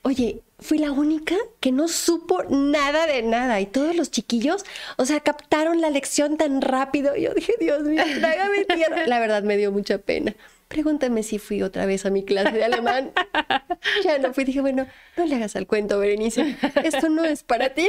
oye, 0.02 0.42
fui 0.60 0.80
la 0.80 0.92
única 0.92 1.36
que 1.60 1.72
no 1.72 1.88
supo 1.88 2.44
nada 2.50 3.06
de 3.06 3.22
nada. 3.24 3.62
Y 3.62 3.68
todos 3.68 3.96
los 3.96 4.10
chiquillos, 4.12 4.66
o 4.98 5.06
sea, 5.06 5.20
captaron 5.20 5.82
la 5.82 5.90
lección 5.90 6.38
tan 6.38 6.62
rápido. 6.62 7.16
Y 7.16 7.24
yo 7.24 7.34
dije, 7.34 7.54
Dios 7.60 7.84
mío, 7.84 8.04
trágame 8.20 8.66
tierra. 8.66 9.08
La 9.08 9.20
verdad 9.20 9.44
me 9.44 9.58
dio 9.58 9.72
mucha 9.72 10.00
pena. 10.00 10.36
Pregúntame 10.68 11.24
si 11.24 11.40
fui 11.40 11.64
otra 11.64 11.86
vez 11.86 12.06
a 12.06 12.10
mi 12.10 12.26
clase 12.26 12.52
de 12.52 12.64
alemán. 12.64 13.12
ya 14.04 14.18
no 14.20 14.34
fui. 14.34 14.44
Dije, 14.44 14.62
bueno, 14.62 14.88
no 15.16 15.26
le 15.26 15.36
hagas 15.36 15.56
al 15.56 15.66
cuento, 15.66 15.98
Berenice. 16.00 16.58
Esto 16.84 17.10
no 17.10 17.24
es 17.24 17.44
para 17.44 17.74
ti. 17.74 17.88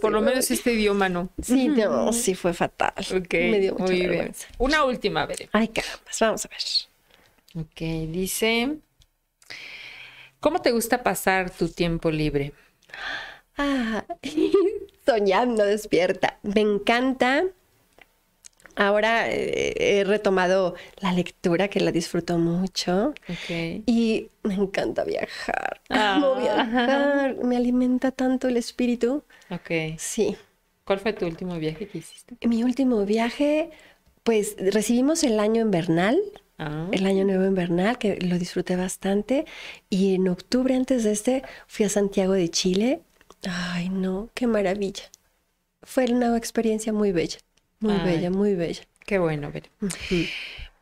Por 0.00 0.12
lo 0.12 0.20
menos 0.20 0.50
este 0.50 0.72
idioma 0.72 1.08
no. 1.08 1.30
Sí, 1.42 1.68
no, 1.68 2.12
sí 2.12 2.34
fue 2.34 2.54
fatal. 2.54 2.92
Ok. 2.98 3.34
Me 3.34 3.58
dio 3.58 3.74
mucha 3.74 3.92
vergüenza. 3.92 4.48
Una 4.58 4.84
última, 4.84 5.26
Bere. 5.26 5.48
Ay, 5.52 5.68
caramba, 5.68 6.04
vamos 6.20 6.44
a 6.44 6.48
ver. 6.48 7.64
Ok, 7.64 8.10
dice... 8.12 8.78
¿Cómo 10.40 10.60
te 10.60 10.72
gusta 10.72 11.04
pasar 11.04 11.50
tu 11.50 11.68
tiempo 11.68 12.10
libre? 12.10 12.52
Ah, 13.56 14.04
soñando 15.06 15.64
despierta. 15.64 16.38
Me 16.42 16.60
encanta. 16.62 17.44
Ahora 18.76 19.30
eh, 19.30 19.74
he 19.76 20.04
retomado 20.04 20.74
la 21.00 21.12
lectura, 21.12 21.68
que 21.68 21.80
la 21.80 21.92
disfruto 21.92 22.38
mucho. 22.38 23.14
Y 23.86 24.28
me 24.42 24.54
encanta 24.54 25.04
viajar. 25.04 25.80
Amo 25.88 26.34
ah. 26.36 26.40
viajar. 26.40 27.36
Me 27.44 27.56
alimenta 27.56 28.10
tanto 28.10 28.48
el 28.48 28.56
espíritu. 28.56 29.24
Ok. 29.50 29.96
Sí. 29.98 30.36
¿Cuál 30.84 30.98
fue 30.98 31.12
tu 31.12 31.26
último 31.26 31.58
viaje 31.58 31.86
que 31.86 31.98
hiciste? 31.98 32.36
Mi 32.46 32.64
último 32.64 33.04
viaje, 33.04 33.70
pues 34.22 34.56
recibimos 34.58 35.22
el 35.22 35.38
año 35.38 35.62
invernal 35.62 36.18
Ah. 36.58 36.88
el 36.92 37.06
año 37.06 37.24
nuevo 37.24 37.44
invernal, 37.44 37.98
que 37.98 38.16
lo 38.20 38.38
disfruté 38.38 38.76
bastante. 38.76 39.46
Y 39.90 40.14
en 40.14 40.28
octubre, 40.28 40.74
antes 40.74 41.04
de 41.04 41.12
este, 41.12 41.42
fui 41.66 41.84
a 41.84 41.88
Santiago 41.88 42.34
de 42.34 42.48
Chile. 42.50 43.02
Ay, 43.48 43.88
no, 43.88 44.30
qué 44.34 44.46
maravilla. 44.46 45.04
Fue 45.82 46.04
una 46.12 46.36
experiencia 46.36 46.92
muy 46.92 47.10
bella, 47.10 47.38
muy 47.82 47.98
bella, 47.98 48.30
muy 48.30 48.54
bella. 48.54 48.82
Qué 49.04 49.18
bueno, 49.18 49.50
Bere. 49.52 49.70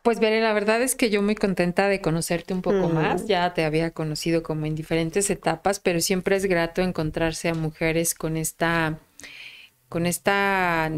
Pues 0.01 0.19
Bere, 0.19 0.41
la 0.41 0.53
verdad 0.53 0.81
es 0.81 0.95
que 0.95 1.09
yo 1.09 1.21
muy 1.21 1.35
contenta 1.35 1.87
de 1.87 2.01
conocerte 2.01 2.53
un 2.53 2.61
poco 2.61 2.89
más. 2.89 3.27
Ya 3.27 3.53
te 3.53 3.65
había 3.65 3.91
conocido 3.91 4.41
como 4.41 4.65
en 4.65 4.75
diferentes 4.75 5.29
etapas, 5.29 5.79
pero 5.79 5.99
siempre 6.01 6.35
es 6.35 6.45
grato 6.45 6.81
encontrarse 6.81 7.49
a 7.49 7.53
mujeres 7.53 8.15
con 8.15 8.37
esta, 8.37 8.99
con 9.89 10.05
esta 10.05 10.91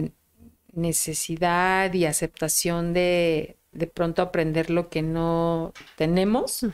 necesidad 0.72 1.94
y 1.94 2.06
aceptación 2.06 2.94
de, 2.94 3.58
de 3.74 3.88
pronto 3.88 4.22
aprender 4.22 4.70
lo 4.70 4.90
que 4.90 5.02
no 5.02 5.74
tenemos 5.98 6.66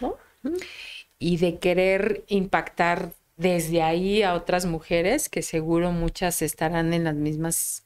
y 1.18 1.38
de 1.38 1.58
querer 1.60 2.24
impactar 2.28 3.14
desde 3.38 3.82
ahí 3.82 4.22
a 4.22 4.36
otras 4.36 4.66
mujeres 4.66 5.30
que 5.30 5.42
seguro 5.42 5.92
muchas 5.92 6.42
estarán 6.42 6.94
en 6.94 7.06
las 7.06 7.16
mismas 7.16 7.86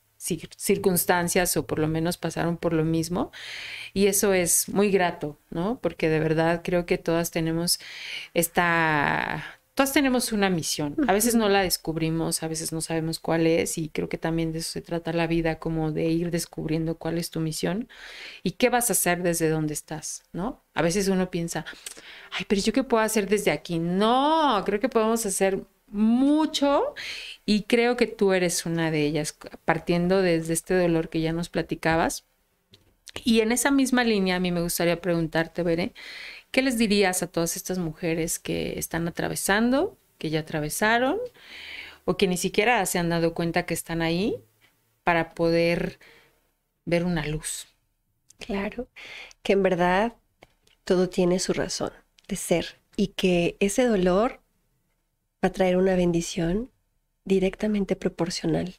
circunstancias 0.57 1.57
o 1.57 1.65
por 1.65 1.79
lo 1.79 1.87
menos 1.87 2.17
pasaron 2.17 2.57
por 2.57 2.73
lo 2.73 2.83
mismo. 2.83 3.31
Y 3.93 4.07
eso 4.07 4.33
es 4.33 4.69
muy 4.69 4.91
grato, 4.91 5.37
¿no? 5.49 5.79
Porque 5.81 6.09
de 6.09 6.19
verdad 6.19 6.61
creo 6.63 6.85
que 6.85 6.97
todas 6.97 7.31
tenemos 7.31 7.79
esta 8.33 9.59
todas 9.75 9.93
tenemos 9.93 10.31
una 10.31 10.49
misión. 10.49 10.95
A 11.07 11.13
veces 11.13 11.35
no 11.35 11.49
la 11.49 11.61
descubrimos, 11.61 12.43
a 12.43 12.47
veces 12.47 12.71
no 12.71 12.81
sabemos 12.81 13.19
cuál 13.19 13.47
es 13.47 13.77
y 13.77 13.89
creo 13.89 14.09
que 14.09 14.17
también 14.17 14.51
de 14.51 14.59
eso 14.59 14.71
se 14.71 14.81
trata 14.81 15.13
la 15.13 15.27
vida, 15.27 15.59
como 15.59 15.91
de 15.91 16.05
ir 16.05 16.31
descubriendo 16.31 16.97
cuál 16.97 17.17
es 17.17 17.31
tu 17.31 17.39
misión 17.39 17.89
y 18.43 18.51
qué 18.51 18.69
vas 18.69 18.89
a 18.89 18.93
hacer 18.93 19.23
desde 19.23 19.49
donde 19.49 19.73
estás, 19.73 20.23
¿no? 20.31 20.63
A 20.73 20.81
veces 20.81 21.07
uno 21.07 21.31
piensa, 21.31 21.65
ay, 22.31 22.45
pero 22.47 22.61
yo 22.61 22.73
qué 22.73 22.83
puedo 22.83 23.03
hacer 23.03 23.27
desde 23.27 23.51
aquí. 23.51 23.79
No, 23.79 24.61
creo 24.65 24.79
que 24.79 24.89
podemos 24.89 25.25
hacer 25.25 25.63
mucho 25.93 26.95
y 27.45 27.63
creo 27.63 27.97
que 27.97 28.07
tú 28.07 28.33
eres 28.33 28.65
una 28.65 28.91
de 28.91 29.05
ellas, 29.05 29.37
partiendo 29.65 30.21
desde 30.21 30.53
este 30.53 30.77
dolor 30.77 31.09
que 31.09 31.21
ya 31.21 31.33
nos 31.33 31.49
platicabas. 31.49 32.25
Y 33.23 33.41
en 33.41 33.51
esa 33.51 33.71
misma 33.71 34.03
línea 34.03 34.37
a 34.37 34.39
mí 34.39 34.51
me 34.51 34.61
gustaría 34.61 35.01
preguntarte, 35.01 35.63
Veré, 35.63 35.93
¿Qué 36.53 36.61
les 36.61 36.77
dirías 36.77 37.23
a 37.23 37.27
todas 37.31 37.57
estas 37.57 37.79
mujeres 37.79 38.37
que 38.37 38.77
están 38.77 39.07
atravesando, 39.07 39.97
que 40.19 40.29
ya 40.29 40.41
atravesaron, 40.41 41.17
o 42.05 42.15
que 42.15 42.27
ni 42.27 42.37
siquiera 42.37 42.85
se 42.85 42.99
han 42.99 43.09
dado 43.09 43.33
cuenta 43.33 43.65
que 43.65 43.73
están 43.73 44.03
ahí 44.03 44.37
para 45.03 45.33
poder 45.33 45.97
ver 46.85 47.05
una 47.05 47.25
luz? 47.25 47.67
Claro, 48.37 48.87
que 49.41 49.53
en 49.53 49.63
verdad 49.63 50.13
todo 50.83 51.09
tiene 51.09 51.39
su 51.39 51.53
razón 51.53 51.91
de 52.27 52.35
ser 52.35 52.79
y 52.95 53.07
que 53.07 53.57
ese 53.59 53.87
dolor 53.87 54.42
va 55.43 55.49
a 55.49 55.51
traer 55.51 55.77
una 55.77 55.95
bendición 55.95 56.71
directamente 57.25 57.95
proporcional. 57.95 58.75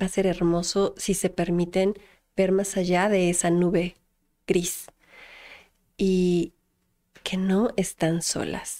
Va 0.00 0.06
a 0.06 0.10
ser 0.10 0.26
hermoso 0.26 0.94
si 0.96 1.14
se 1.14 1.30
permiten 1.30 1.94
ver 2.36 2.50
más 2.50 2.76
allá 2.76 3.08
de 3.08 3.30
esa 3.30 3.50
nube 3.50 3.96
gris. 4.46 4.86
Y 5.96 6.52
que 7.22 7.36
no 7.36 7.70
están 7.76 8.22
solas. 8.22 8.78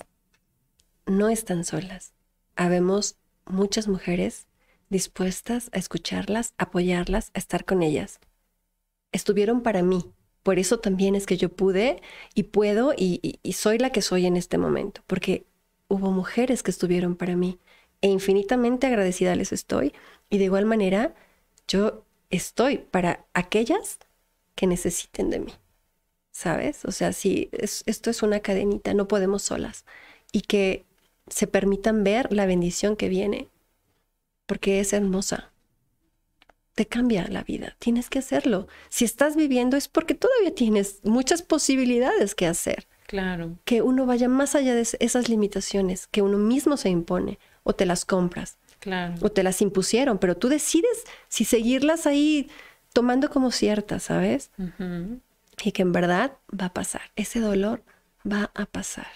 No 1.07 1.29
están 1.29 1.65
solas. 1.65 2.15
Habemos 2.57 3.17
muchas 3.47 3.89
mujeres 3.89 4.47
dispuestas 4.89 5.71
a 5.73 5.79
escucharlas, 5.79 6.55
apoyarlas, 6.59 7.31
a 7.35 7.39
estar 7.39 7.65
con 7.65 7.83
ellas. 7.83 8.21
Estuvieron 9.13 9.63
para 9.63 9.83
mí. 9.83 10.13
Por 10.43 10.59
eso 10.59 10.81
también 10.81 11.15
es 11.15 11.27
que 11.27 11.37
yo 11.37 11.51
pude 11.51 12.03
y 12.35 12.45
puedo 12.45 12.93
y, 12.97 13.39
soy 13.53 13.79
la 13.79 13.91
que 13.91 14.03
soy 14.03 14.27
en 14.27 14.37
este 14.37 14.59
momento, 14.59 15.03
porque 15.07 15.47
hubo 15.93 16.11
mujeres 16.11 16.63
que 16.63 16.71
estuvieron 16.71 17.17
para 17.17 17.37
mí 17.37 17.59
e 18.01 18.09
infinitamente 18.09 18.87
agradecida 18.87 19.35
les 19.37 19.53
estoy. 19.53 19.93
Y 20.31 20.39
de 20.39 20.45
igual 20.45 20.67
manera, 20.67 21.15
yo 21.69 22.05
estoy 22.31 22.79
para 22.79 23.27
aquellas 23.35 23.99
que 24.55 24.67
necesiten 24.67 25.31
de 25.31 25.41
mí. 25.41 25.53
¿sabes? 26.33 26.85
O 26.87 26.91
sea, 26.91 27.13
si 27.13 27.51
esto 27.53 28.11
es 28.11 28.23
una 28.23 28.41
cadenita, 28.41 28.95
no 28.95 29.07
podemos 29.07 29.43
solas. 29.43 29.85
Y 30.33 30.41
que 30.43 30.85
se 31.29 31.47
permitan 31.47 32.03
ver 32.03 32.33
la 32.33 32.47
bendición 32.47 32.97
que 32.97 33.09
viene, 33.09 33.49
porque 34.47 34.81
es 34.81 34.93
hermosa. 34.93 35.53
Te 36.75 36.87
cambia 36.87 37.29
la 37.29 37.45
vida, 37.45 37.77
tienes 37.79 38.09
que 38.09 38.19
hacerlo. 38.19 38.67
Si 38.89 39.05
estás 39.05 39.37
viviendo 39.37 39.77
es 39.77 39.89
porque 39.89 40.15
todavía 40.15 40.55
tienes 40.55 41.01
muchas 41.05 41.43
posibilidades 41.43 42.35
que 42.35 42.47
hacer. 42.47 42.89
Claro. 43.13 43.59
Que 43.67 43.83
uno 43.83 44.07
vaya 44.07 44.27
más 44.27 44.55
allá 44.55 44.75
de 44.75 44.89
esas 44.99 45.29
limitaciones 45.29 46.07
que 46.07 46.23
uno 46.23 46.39
mismo 46.39 46.79
se 46.79 46.89
impone 46.89 47.39
o 47.63 47.75
te 47.75 47.85
las 47.85 48.07
compras. 48.07 48.57
Claro. 48.81 49.17
O 49.21 49.31
te 49.31 49.43
las 49.43 49.61
impusieron, 49.61 50.17
pero 50.17 50.35
tú 50.35 50.49
decides 50.49 51.05
si 51.29 51.45
seguirlas 51.45 52.07
ahí 52.07 52.49
tomando 52.95 53.29
como 53.29 53.51
ciertas, 53.51 54.05
¿sabes? 54.05 54.51
y 55.63 55.73
que 55.73 55.83
en 55.83 55.93
verdad 55.93 56.33
va 56.59 56.67
a 56.67 56.73
pasar. 56.73 57.03
Ese 57.15 57.39
dolor 57.39 57.83
va 58.25 58.51
a 58.55 58.65
pasar. 58.65 59.13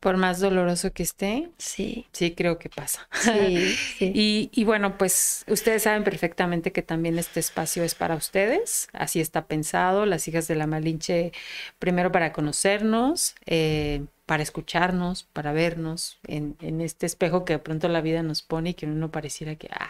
Por 0.00 0.16
más 0.16 0.40
doloroso 0.40 0.92
que 0.92 1.02
esté, 1.02 1.50
Sí, 1.58 2.06
sí 2.12 2.34
creo 2.34 2.58
que 2.58 2.68
pasa. 2.70 3.08
sí, 3.14 3.78
sí. 3.98 4.20
Y, 4.20 4.50
y 4.52 4.64
bueno, 4.64 4.96
pues 4.98 5.44
ustedes 5.48 5.82
saben 5.84 6.04
perfectamente 6.04 6.72
que 6.72 6.82
también 6.82 7.18
este 7.18 7.40
espacio 7.40 7.84
es 7.84 7.94
para 7.94 8.14
ustedes, 8.16 8.88
así 8.92 9.20
está 9.20 9.46
pensado, 9.46 10.06
las 10.06 10.26
hijas 10.28 10.48
de 10.48 10.54
la 10.56 10.66
Malinche, 10.66 11.32
primero 11.78 12.10
para 12.12 12.32
conocernos, 12.32 13.34
eh, 13.46 14.06
para 14.26 14.42
escucharnos, 14.42 15.24
para 15.24 15.52
vernos 15.52 16.18
en, 16.26 16.56
en 16.60 16.80
este 16.80 17.06
espejo 17.06 17.44
que 17.44 17.54
de 17.54 17.58
pronto 17.58 17.88
la 17.88 18.00
vida 18.00 18.22
nos 18.22 18.42
pone 18.42 18.70
y 18.70 18.74
que 18.74 18.86
uno 18.86 19.10
pareciera 19.10 19.56
que, 19.56 19.68
ay, 19.72 19.88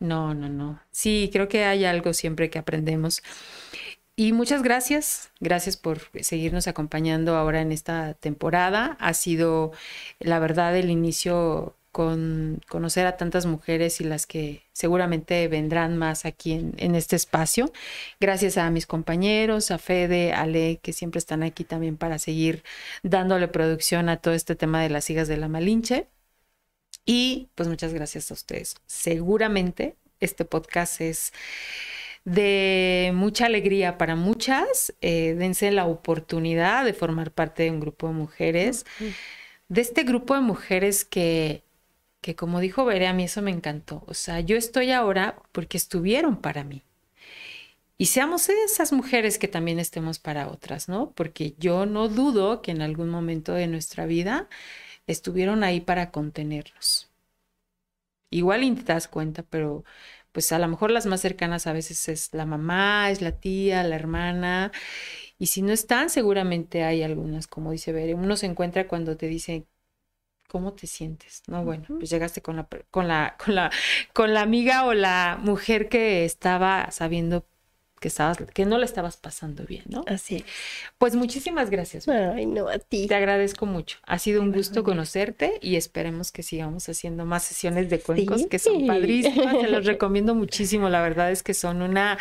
no, 0.00 0.34
no, 0.34 0.48
no. 0.48 0.80
Sí, 0.90 1.30
creo 1.32 1.48
que 1.48 1.64
hay 1.64 1.84
algo 1.84 2.12
siempre 2.12 2.50
que 2.50 2.58
aprendemos. 2.58 3.22
Y 4.16 4.32
muchas 4.32 4.62
gracias, 4.62 5.30
gracias 5.40 5.76
por 5.76 6.00
seguirnos 6.22 6.68
acompañando 6.68 7.36
ahora 7.36 7.60
en 7.60 7.72
esta 7.72 8.14
temporada. 8.14 8.96
Ha 9.00 9.12
sido, 9.12 9.72
la 10.20 10.38
verdad, 10.38 10.76
el 10.76 10.90
inicio 10.90 11.74
con 11.94 12.60
conocer 12.68 13.06
a 13.06 13.16
tantas 13.16 13.46
mujeres 13.46 14.00
y 14.00 14.04
las 14.04 14.26
que 14.26 14.64
seguramente 14.72 15.46
vendrán 15.48 15.96
más 15.96 16.24
aquí 16.26 16.52
en, 16.52 16.94
este 16.96 17.16
espacio. 17.16 17.72
Gracias 18.20 18.58
a 18.58 18.68
mis 18.70 18.86
compañeros, 18.86 19.70
a 19.70 19.78
Fede, 19.78 20.32
a 20.32 20.42
Ale, 20.42 20.80
que 20.82 20.92
siempre 20.92 21.18
están 21.18 21.42
aquí 21.44 21.64
también 21.64 21.96
para 21.96 22.18
seguir 22.18 22.64
dándole 23.04 23.48
producción 23.48 24.08
a 24.08 24.16
todo 24.16 24.34
este 24.34 24.56
tema 24.56 24.82
de 24.82 24.90
las 24.90 25.08
hijas 25.10 25.28
de 25.28 25.36
la 25.36 25.48
Malinche. 25.48 26.08
Y 27.04 27.48
pues 27.54 27.68
muchas 27.68 27.94
gracias 27.94 28.30
a 28.30 28.34
ustedes. 28.34 28.76
Seguramente 28.86 29.96
este 30.20 30.44
podcast 30.44 31.00
es 31.00 31.32
de 32.24 33.12
mucha 33.14 33.46
alegría 33.46 33.98
para 33.98 34.16
muchas. 34.16 34.94
Eh, 35.00 35.34
dense 35.38 35.70
la 35.72 35.86
oportunidad 35.86 36.84
de 36.84 36.94
formar 36.94 37.32
parte 37.32 37.64
de 37.64 37.70
un 37.70 37.80
grupo 37.80 38.08
de 38.08 38.14
mujeres, 38.14 38.86
de 39.68 39.80
este 39.80 40.04
grupo 40.04 40.34
de 40.34 40.40
mujeres 40.40 41.04
que, 41.04 41.64
que 42.20 42.36
como 42.36 42.60
dijo 42.60 42.84
Veré, 42.84 43.06
a 43.08 43.12
mí 43.12 43.24
eso 43.24 43.42
me 43.42 43.50
encantó. 43.50 44.04
O 44.06 44.14
sea, 44.14 44.40
yo 44.40 44.56
estoy 44.56 44.92
ahora 44.92 45.36
porque 45.52 45.76
estuvieron 45.76 46.36
para 46.36 46.64
mí. 46.64 46.82
Y 47.96 48.06
seamos 48.06 48.48
esas 48.48 48.92
mujeres 48.92 49.38
que 49.38 49.48
también 49.48 49.78
estemos 49.78 50.18
para 50.18 50.48
otras, 50.48 50.88
¿no? 50.88 51.12
Porque 51.12 51.54
yo 51.58 51.86
no 51.86 52.08
dudo 52.08 52.60
que 52.60 52.72
en 52.72 52.82
algún 52.82 53.08
momento 53.08 53.54
de 53.54 53.68
nuestra 53.68 54.04
vida 54.06 54.48
estuvieron 55.06 55.62
ahí 55.64 55.80
para 55.80 56.10
contenernos. 56.10 57.08
Igual 58.30 58.64
y 58.64 58.72
te 58.74 58.92
das 58.92 59.06
cuenta, 59.08 59.44
pero 59.44 59.84
pues 60.34 60.50
a 60.50 60.58
lo 60.58 60.66
mejor 60.66 60.90
las 60.90 61.06
más 61.06 61.20
cercanas 61.20 61.68
a 61.68 61.72
veces 61.72 62.08
es 62.08 62.30
la 62.34 62.44
mamá, 62.44 63.10
es 63.12 63.22
la 63.22 63.32
tía, 63.38 63.84
la 63.84 63.94
hermana, 63.94 64.72
y 65.38 65.46
si 65.46 65.62
no 65.62 65.72
están, 65.72 66.10
seguramente 66.10 66.82
hay 66.82 67.04
algunas, 67.04 67.46
como 67.46 67.70
dice 67.70 67.92
Bere, 67.92 68.14
uno 68.14 68.36
se 68.36 68.46
encuentra 68.46 68.88
cuando 68.88 69.16
te 69.16 69.28
dice, 69.28 69.64
¿cómo 70.48 70.72
te 70.72 70.88
sientes? 70.88 71.44
No, 71.46 71.64
bueno, 71.64 71.84
pues 71.86 72.10
llegaste 72.10 72.42
con 72.42 72.56
la, 72.56 72.68
con 72.90 73.06
la, 73.06 73.36
con 73.44 73.54
la, 73.54 73.70
con 74.12 74.34
la 74.34 74.42
amiga 74.42 74.86
o 74.86 74.92
la 74.92 75.38
mujer 75.40 75.88
que 75.88 76.24
estaba 76.24 76.90
sabiendo 76.90 77.46
que 78.00 78.08
estabas, 78.08 78.36
que 78.52 78.66
no 78.66 78.76
la 78.76 78.84
estabas 78.84 79.16
pasando 79.16 79.64
bien, 79.64 79.84
¿no? 79.86 80.04
Así. 80.06 80.44
Pues 80.98 81.14
muchísimas 81.14 81.70
gracias. 81.70 82.06
Ay, 82.06 82.44
no, 82.44 82.68
a 82.68 82.78
ti. 82.78 83.06
Te 83.06 83.14
agradezco 83.14 83.64
mucho. 83.64 83.96
Ha 84.06 84.18
sido 84.18 84.42
un 84.42 84.52
gusto 84.52 84.84
conocerte 84.84 85.58
y 85.62 85.76
esperemos 85.76 86.30
que 86.30 86.42
sigamos 86.42 86.86
haciendo 86.88 87.24
más 87.24 87.44
sesiones 87.44 87.88
de 87.88 88.00
cuencos 88.00 88.42
Sí. 88.42 88.48
que 88.48 88.58
son 88.58 88.86
padrísimas. 88.86 89.58
Te 89.58 89.68
los 89.68 89.86
recomiendo 89.86 90.34
muchísimo. 90.34 90.90
La 90.90 91.00
verdad 91.00 91.30
es 91.30 91.42
que 91.42 91.54
son 91.54 91.80
una, 91.80 92.18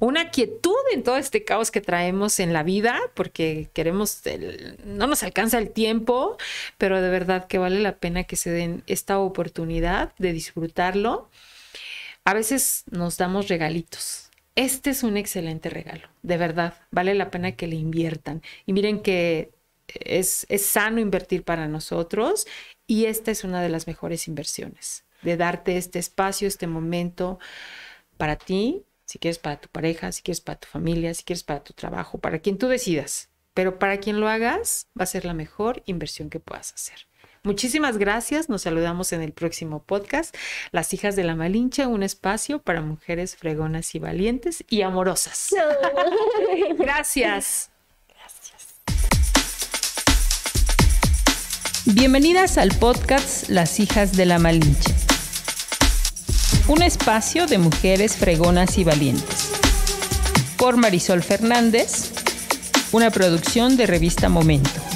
una 0.00 0.30
quietud 0.30 0.74
en 0.92 1.02
todo 1.02 1.16
este 1.16 1.44
caos 1.44 1.70
que 1.70 1.80
traemos 1.80 2.38
en 2.38 2.52
la 2.52 2.62
vida, 2.62 3.00
porque 3.14 3.70
queremos, 3.72 4.26
el- 4.26 4.76
no 4.84 5.06
nos 5.06 5.22
alcanza 5.22 5.56
el 5.58 5.70
tiempo, 5.70 6.36
pero 6.76 7.00
de 7.00 7.08
verdad 7.08 7.46
que 7.46 7.56
vale 7.56 7.80
la 7.80 7.96
pena 7.96 8.24
que 8.24 8.36
se 8.36 8.50
den 8.50 8.82
esta 8.86 9.18
oportunidad 9.18 10.12
de 10.18 10.32
disfrutarlo. 10.34 11.30
A 12.24 12.34
veces 12.34 12.84
nos 12.90 13.16
damos 13.16 13.48
regalitos. 13.48 14.28
Este 14.54 14.90
es 14.90 15.02
un 15.02 15.16
excelente 15.16 15.70
regalo, 15.70 16.08
de 16.22 16.36
verdad, 16.36 16.74
vale 16.90 17.14
la 17.14 17.30
pena 17.30 17.52
que 17.52 17.66
le 17.66 17.76
inviertan. 17.76 18.42
Y 18.66 18.74
miren 18.74 19.00
que 19.00 19.52
es, 19.88 20.46
es 20.48 20.66
sano 20.66 21.00
invertir 21.00 21.42
para 21.42 21.68
nosotros 21.68 22.46
y 22.86 23.06
esta 23.06 23.30
es 23.30 23.44
una 23.44 23.62
de 23.62 23.70
las 23.70 23.86
mejores 23.86 24.28
inversiones, 24.28 25.04
de 25.22 25.36
darte 25.36 25.78
este 25.78 25.98
espacio, 25.98 26.48
este 26.48 26.66
momento 26.66 27.38
para 28.18 28.36
ti, 28.36 28.84
si 29.06 29.18
quieres 29.18 29.38
para 29.38 29.60
tu 29.60 29.68
pareja, 29.68 30.12
si 30.12 30.22
quieres 30.22 30.40
para 30.40 30.58
tu 30.58 30.68
familia, 30.68 31.14
si 31.14 31.24
quieres 31.24 31.44
para 31.44 31.64
tu 31.64 31.72
trabajo, 31.72 32.18
para 32.18 32.38
quien 32.38 32.58
tú 32.58 32.68
decidas. 32.68 33.30
Pero 33.54 33.78
para 33.78 33.98
quien 33.98 34.20
lo 34.20 34.28
hagas, 34.28 34.86
va 34.98 35.04
a 35.04 35.06
ser 35.06 35.24
la 35.24 35.34
mejor 35.34 35.82
inversión 35.86 36.30
que 36.30 36.40
puedas 36.40 36.72
hacer. 36.72 37.06
Muchísimas 37.44 37.98
gracias. 37.98 38.48
Nos 38.48 38.62
saludamos 38.62 39.12
en 39.12 39.20
el 39.20 39.32
próximo 39.32 39.82
podcast. 39.82 40.32
Las 40.70 40.94
hijas 40.94 41.16
de 41.16 41.24
la 41.24 41.34
Malinche, 41.34 41.86
un 41.86 42.04
espacio 42.04 42.60
para 42.60 42.82
mujeres 42.82 43.34
fregonas 43.34 43.96
y 43.96 43.98
valientes 43.98 44.62
y 44.68 44.82
amorosas. 44.82 45.48
Gracias. 46.78 47.70
Bienvenidas 51.84 52.58
al 52.58 52.70
podcast 52.78 53.48
Las 53.48 53.80
hijas 53.80 54.16
de 54.16 54.24
la 54.24 54.38
Malinche. 54.38 54.94
Un 56.68 56.82
espacio 56.82 57.48
de 57.48 57.58
mujeres 57.58 58.16
fregonas 58.16 58.78
y 58.78 58.84
valientes. 58.84 59.50
Por 60.56 60.76
Marisol 60.76 61.24
Fernández, 61.24 62.12
una 62.92 63.10
producción 63.10 63.76
de 63.76 63.86
revista 63.86 64.28
Momento. 64.28 64.91